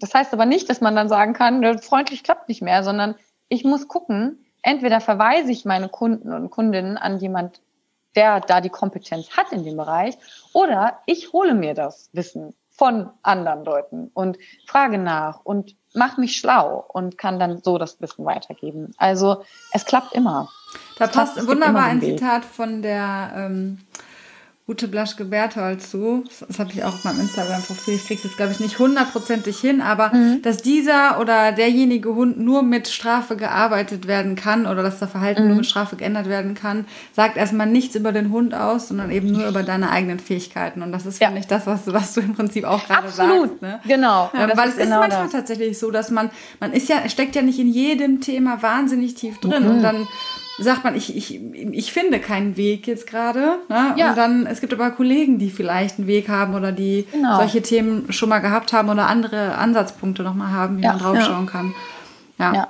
Das 0.00 0.14
heißt 0.14 0.32
aber 0.32 0.46
nicht, 0.46 0.70
dass 0.70 0.80
man 0.80 0.96
dann 0.96 1.08
sagen 1.08 1.34
kann, 1.34 1.60
"Nö, 1.60 1.78
freundlich 1.78 2.24
klappt 2.24 2.48
nicht 2.48 2.62
mehr, 2.62 2.82
sondern 2.82 3.14
ich 3.48 3.62
muss 3.62 3.86
gucken, 3.88 4.44
entweder 4.62 5.00
verweise 5.00 5.52
ich 5.52 5.64
meine 5.64 5.88
Kunden 5.90 6.32
und 6.32 6.50
Kundinnen 6.50 6.96
an 6.96 7.18
jemand, 7.18 7.60
der 8.14 8.40
da 8.40 8.60
die 8.60 8.68
Kompetenz 8.68 9.30
hat 9.36 9.52
in 9.52 9.64
dem 9.64 9.76
Bereich, 9.76 10.16
oder 10.52 10.98
ich 11.06 11.32
hole 11.32 11.54
mir 11.54 11.74
das 11.74 12.10
Wissen 12.12 12.54
von 12.70 13.10
anderen 13.22 13.64
Leuten 13.64 14.10
und 14.14 14.38
frage 14.66 14.98
nach 14.98 15.40
und 15.44 15.76
mache 15.94 16.20
mich 16.20 16.36
schlau 16.36 16.84
und 16.88 17.18
kann 17.18 17.38
dann 17.38 17.62
so 17.62 17.76
das 17.78 18.00
Wissen 18.00 18.24
weitergeben. 18.24 18.94
Also 18.96 19.44
es 19.72 19.84
klappt 19.84 20.14
immer. 20.14 20.48
Da 20.98 21.04
Es 21.04 21.12
passt 21.12 21.46
wunderbar 21.46 21.68
immer 21.68 21.82
ein. 21.84 22.00
Zitat 22.00 22.44
von 22.44 22.82
der 22.82 23.32
ähm, 23.36 23.78
Ute 24.72 24.88
Blaschke-Berthold 24.88 25.82
zu. 25.82 26.24
Das, 26.26 26.48
das 26.48 26.58
habe 26.58 26.70
ich 26.72 26.82
auch 26.82 26.94
auf 26.94 27.04
meinem 27.04 27.20
Instagram-Profil. 27.20 27.94
Ich 27.94 28.06
kriege 28.06 28.18
es 28.18 28.24
jetzt, 28.24 28.36
glaube 28.38 28.52
ich, 28.52 28.60
nicht 28.60 28.78
hundertprozentig 28.78 29.58
hin, 29.58 29.82
aber 29.82 30.14
Mhm. 30.14 30.40
dass 30.40 30.56
dieser 30.62 31.20
oder 31.20 31.52
derjenige 31.52 32.14
Hund 32.14 32.38
nur 32.40 32.62
mit 32.62 32.88
Strafe 32.88 33.36
gearbeitet 33.36 34.06
werden 34.06 34.34
kann 34.34 34.66
oder 34.66 34.82
dass 34.82 34.98
das 34.98 35.10
Verhalten 35.10 35.42
Mhm. 35.42 35.48
nur 35.48 35.56
mit 35.58 35.66
Strafe 35.66 35.96
geändert 35.96 36.26
werden 36.30 36.54
kann, 36.54 36.86
sagt 37.14 37.36
erstmal 37.36 37.66
nichts 37.66 37.94
über 37.96 38.12
den 38.12 38.30
Hund 38.30 38.54
aus, 38.54 38.88
sondern 38.88 39.10
eben 39.10 39.30
nur 39.30 39.46
über 39.46 39.62
deine 39.62 39.90
eigenen 39.90 40.18
Fähigkeiten. 40.18 40.80
Und 40.80 40.90
das 40.92 41.04
ist, 41.04 41.20
Ja. 41.20 41.26
finde 41.28 41.40
ich, 41.42 41.46
das, 41.48 41.66
was, 41.66 41.84
du- 41.84 41.92
was 41.92 42.14
du 42.14 42.20
im 42.22 42.34
Prinzip 42.34 42.64
auch 42.64 42.86
gerade 42.86 43.10
sagst. 43.10 43.60
Ne? 43.60 43.78
genau. 43.86 44.30
Ähm, 44.34 44.48
Das 44.48 44.56
weil 44.56 44.68
es 44.70 44.76
ist 44.76 44.84
genau 44.84 45.00
manchmal 45.00 45.24
das. 45.24 45.32
tatsächlich 45.32 45.78
so, 45.78 45.90
dass 45.90 46.10
man, 46.10 46.30
man 46.60 46.72
ist 46.72 46.88
ja, 46.88 47.06
steckt 47.10 47.36
ja 47.36 47.42
nicht 47.42 47.58
in 47.58 47.68
jedem 47.68 48.22
Thema 48.22 48.62
wahnsinnig 48.62 49.16
tief 49.16 49.38
drin 49.40 49.66
und 49.68 49.78
Mhm. 49.78 49.82
dann 49.82 50.08
sagt 50.58 50.84
man, 50.84 50.94
ich, 50.94 51.16
ich, 51.16 51.34
ich 51.54 51.92
finde 51.92 52.20
keinen 52.20 52.56
Weg 52.56 52.86
jetzt 52.86 53.06
gerade. 53.06 53.58
Ne? 53.68 53.94
Ja. 53.96 54.10
Und 54.10 54.16
dann, 54.18 54.46
es 54.46 54.60
gibt 54.60 54.72
aber 54.72 54.90
Kollegen, 54.90 55.38
die 55.38 55.50
vielleicht 55.50 55.98
einen 55.98 56.06
Weg 56.06 56.28
haben 56.28 56.54
oder 56.54 56.72
die 56.72 57.06
Genau. 57.10 57.36
solche 57.36 57.62
Themen 57.62 58.12
schon 58.12 58.28
mal 58.28 58.40
gehabt 58.40 58.72
haben 58.72 58.88
oder 58.88 59.06
andere 59.06 59.54
Ansatzpunkte 59.56 60.22
nochmal 60.22 60.50
haben, 60.50 60.78
wie 60.78 60.82
Ja. 60.82 60.92
man 60.92 60.98
draufschauen 61.00 61.46
kann. 61.46 61.74
Ja. 62.38 62.54
Ja. 62.54 62.68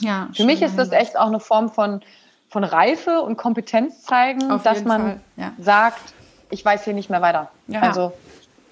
Ja, 0.00 0.28
Für 0.34 0.44
mich 0.44 0.60
ist 0.60 0.76
das 0.76 0.92
echt 0.92 1.18
auch 1.18 1.28
eine 1.28 1.40
Form 1.40 1.70
von, 1.70 2.02
von 2.50 2.64
Reife 2.64 3.22
und 3.22 3.38
Kompetenz 3.38 4.02
zeigen, 4.02 4.50
Auf 4.50 4.62
dass 4.62 4.84
man. 4.84 5.20
Ja. 5.36 5.52
sagt, 5.58 6.12
ich 6.50 6.62
weiß 6.64 6.84
hier 6.84 6.92
nicht 6.92 7.08
mehr 7.08 7.22
weiter. 7.22 7.50
Ja. 7.66 7.80
Also 7.80 8.12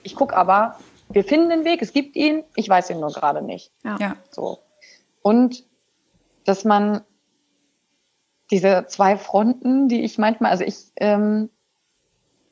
ich 0.03 0.15
gucke 0.15 0.37
aber, 0.37 0.77
wir 1.09 1.25
finden 1.25 1.49
den 1.49 1.65
Weg, 1.65 1.81
es 1.81 1.95
gibt 1.95 2.15
ihn, 2.15 2.45
ich 2.57 2.69
weiß 2.69 2.91
ihn 2.91 3.01
nur 3.01 3.11
gerade 3.11 3.41
nicht. 3.43 3.71
Ja. 3.85 4.17
So. 4.31 4.59
Und 5.23 5.65
dass 6.45 6.65
man 6.65 7.01
diese 8.51 8.87
zwei 8.87 9.17
Fronten, 9.17 9.89
die 9.89 10.03
ich 10.03 10.19
manchmal, 10.19 10.51
also 10.51 10.65
ich 10.65 10.93
ähm, 10.97 11.51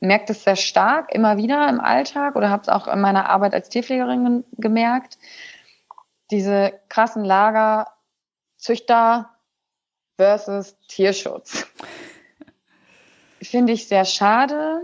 merke 0.01 0.27
das 0.27 0.45
sehr 0.45 0.57
stark 0.57 1.13
immer 1.15 1.37
wieder 1.37 1.69
im 1.69 1.81
Alltag 1.81 2.37
oder 2.37 2.51
habe 2.51 2.63
es 2.63 2.69
auch 2.69 2.87
in 2.87 3.01
meiner 3.01 3.29
Arbeit 3.29 3.55
als 3.55 3.69
Tierpflegerin 3.69 4.45
gemerkt, 4.53 5.19
diese 6.31 6.79
krassen 6.89 7.25
Lager 7.25 7.89
Züchter 8.57 9.31
versus 10.17 10.77
Tierschutz. 10.89 11.67
Finde 13.43 13.73
ich 13.73 13.87
sehr 13.87 14.05
schade. 14.05 14.83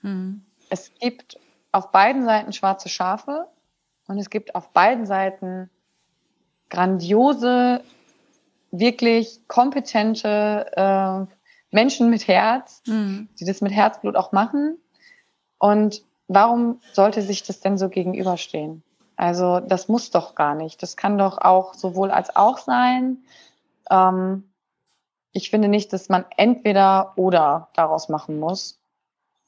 Hm. 0.00 0.44
Es 0.70 0.92
gibt 0.94 1.38
auf 1.72 1.90
beiden 1.92 2.24
Seiten 2.24 2.52
schwarze 2.52 2.88
Schafe 2.88 3.48
und 4.06 4.18
es 4.18 4.30
gibt 4.30 4.54
auf 4.54 4.72
beiden 4.72 5.06
Seiten 5.06 5.70
grandiose, 6.70 7.82
wirklich 8.70 9.40
kompetente 9.48 10.66
äh, 10.76 11.34
Menschen 11.74 12.10
mit 12.10 12.26
Herz, 12.28 12.82
Hm. 12.86 13.28
die 13.38 13.44
das 13.44 13.60
mit 13.60 13.72
Herzblut 13.72 14.16
auch 14.16 14.32
machen. 14.32 14.78
Und 15.58 16.02
warum 16.28 16.80
sollte 16.92 17.22
sich 17.22 17.42
das 17.42 17.60
denn 17.60 17.78
so 17.78 17.88
gegenüberstehen? 17.88 18.82
Also 19.16 19.60
das 19.60 19.88
muss 19.88 20.10
doch 20.10 20.34
gar 20.34 20.54
nicht. 20.54 20.82
Das 20.82 20.96
kann 20.96 21.16
doch 21.18 21.38
auch 21.38 21.74
sowohl 21.74 22.10
als 22.10 22.34
auch 22.36 22.58
sein. 22.58 23.18
Ähm, 23.90 24.44
ich 25.32 25.50
finde 25.50 25.68
nicht, 25.68 25.92
dass 25.92 26.08
man 26.08 26.24
entweder 26.36 27.12
oder 27.16 27.68
daraus 27.74 28.08
machen 28.08 28.38
muss. 28.38 28.78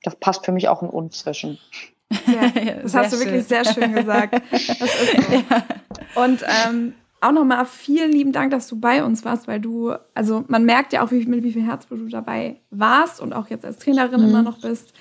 Das 0.02 0.16
passt 0.16 0.44
für 0.44 0.52
mich 0.52 0.68
auch 0.68 0.82
ein 0.82 0.88
Und 0.90 1.14
zwischen. 1.14 1.58
Ja, 2.26 2.48
das 2.82 2.92
Sehr 2.92 3.00
hast 3.02 3.12
du 3.12 3.18
wirklich 3.18 3.46
schön. 3.46 3.64
sehr 3.64 3.64
schön 3.74 3.92
gesagt. 3.94 4.40
Das 4.50 4.62
ist 4.80 5.12
so. 5.12 5.42
Und 6.22 6.44
ähm, 6.66 6.94
auch 7.20 7.32
nochmal 7.32 7.64
vielen 7.66 8.12
lieben 8.12 8.32
Dank, 8.32 8.50
dass 8.50 8.68
du 8.68 8.78
bei 8.78 9.02
uns 9.04 9.24
warst, 9.24 9.48
weil 9.48 9.60
du, 9.60 9.92
also 10.14 10.44
man 10.48 10.64
merkt 10.64 10.92
ja 10.92 11.02
auch, 11.04 11.10
wie, 11.10 11.24
mit 11.26 11.42
wie 11.42 11.52
viel 11.52 11.66
Herzblut 11.66 12.00
du 12.00 12.08
dabei 12.08 12.60
warst 12.70 13.20
und 13.20 13.32
auch 13.32 13.48
jetzt 13.48 13.64
als 13.64 13.78
Trainerin 13.78 14.20
Mhm. 14.22 14.28
immer 14.28 14.42
noch 14.42 14.60
bist. 14.60 14.92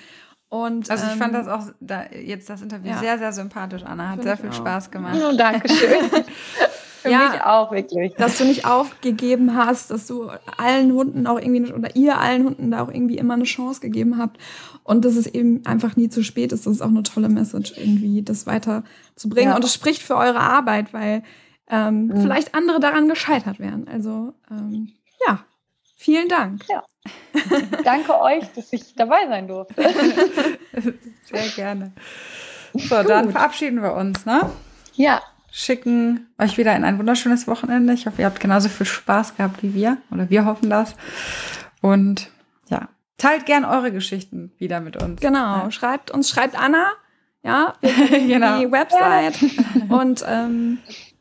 Und, 0.50 0.90
Also 0.90 1.04
ich 1.06 1.12
ähm, 1.12 1.18
fand 1.18 1.34
das 1.34 1.46
auch 1.46 1.62
da, 1.80 2.04
jetzt 2.10 2.48
das 2.48 2.62
Interview 2.62 2.90
ja. 2.90 2.98
sehr, 2.98 3.18
sehr 3.18 3.32
sympathisch, 3.32 3.82
Anna. 3.84 4.10
Hat 4.10 4.22
sehr 4.22 4.36
viel 4.36 4.48
auch. 4.50 4.54
Spaß 4.54 4.90
gemacht. 4.90 5.18
Oh, 5.22 5.36
Dankeschön. 5.36 5.78
Für 7.02 7.10
Ja. 7.10 7.28
mich 7.30 7.42
auch, 7.42 7.70
wirklich. 7.70 8.14
dass 8.14 8.38
du 8.38 8.44
nicht 8.44 8.64
aufgegeben 8.64 9.54
hast, 9.56 9.90
dass 9.92 10.06
du 10.08 10.30
allen 10.56 10.92
Hunden 10.92 11.26
auch 11.28 11.38
irgendwie 11.38 11.72
oder 11.72 11.94
ihr 11.94 12.18
allen 12.18 12.44
Hunden 12.44 12.70
da 12.72 12.82
auch 12.82 12.88
irgendwie 12.88 13.18
immer 13.18 13.34
eine 13.34 13.44
Chance 13.44 13.80
gegeben 13.80 14.18
habt 14.18 14.38
und 14.82 15.04
dass 15.04 15.14
es 15.14 15.26
eben 15.28 15.64
einfach 15.64 15.94
nie 15.96 16.08
zu 16.08 16.24
spät 16.24 16.50
ist. 16.50 16.66
Das 16.66 16.72
ist 16.72 16.80
auch 16.82 16.88
eine 16.88 17.04
tolle 17.04 17.28
Message 17.28 17.74
irgendwie, 17.76 18.22
das 18.22 18.46
weiterzubringen 18.46 19.50
Ja. 19.50 19.56
und 19.56 19.62
es 19.64 19.72
spricht 19.74 20.02
für 20.02 20.16
eure 20.16 20.40
Arbeit, 20.40 20.92
weil 20.92 21.22
ähm, 21.70 22.06
Mhm. 22.06 22.22
vielleicht 22.22 22.54
andere 22.54 22.80
daran 22.80 23.08
gescheitert 23.08 23.58
wären. 23.58 23.86
Also 23.88 24.34
ähm, 24.50 24.92
ja, 25.26 25.40
vielen 25.96 26.28
Dank. 26.28 26.62
Danke 27.84 28.20
euch, 28.20 28.44
dass 28.54 28.72
ich 28.72 28.94
dabei 28.94 29.26
sein 29.28 29.48
durfte. 29.48 29.74
Sehr 31.24 31.48
gerne. 31.56 31.92
So, 32.74 33.02
dann 33.02 33.30
verabschieden 33.30 33.82
wir 33.82 33.94
uns, 33.94 34.26
ne? 34.26 34.50
Ja, 34.94 35.22
Schicken 35.50 36.28
euch 36.38 36.58
wieder 36.58 36.76
in 36.76 36.84
ein 36.84 36.98
wunderschönes 36.98 37.46
Wochenende. 37.48 37.94
Ich 37.94 38.06
hoffe, 38.06 38.20
ihr 38.20 38.26
habt 38.26 38.38
genauso 38.38 38.68
viel 38.68 38.84
Spaß 38.84 39.36
gehabt 39.36 39.62
wie 39.62 39.72
wir. 39.72 39.96
Oder 40.10 40.28
wir 40.28 40.44
hoffen 40.44 40.68
das. 40.68 40.94
Und 41.80 42.28
ja, 42.68 42.88
teilt 43.16 43.46
gern 43.46 43.64
eure 43.64 43.90
Geschichten 43.90 44.52
wieder 44.58 44.80
mit 44.80 45.02
uns. 45.02 45.20
Genau, 45.22 45.70
schreibt 45.70 46.10
uns, 46.10 46.28
schreibt 46.28 46.54
Anna, 46.60 46.88
ja, 47.42 47.72
Genau. 47.82 48.58
die 48.60 48.70
Website 48.70 49.38
und 49.88 50.22
ähm, 50.28 50.78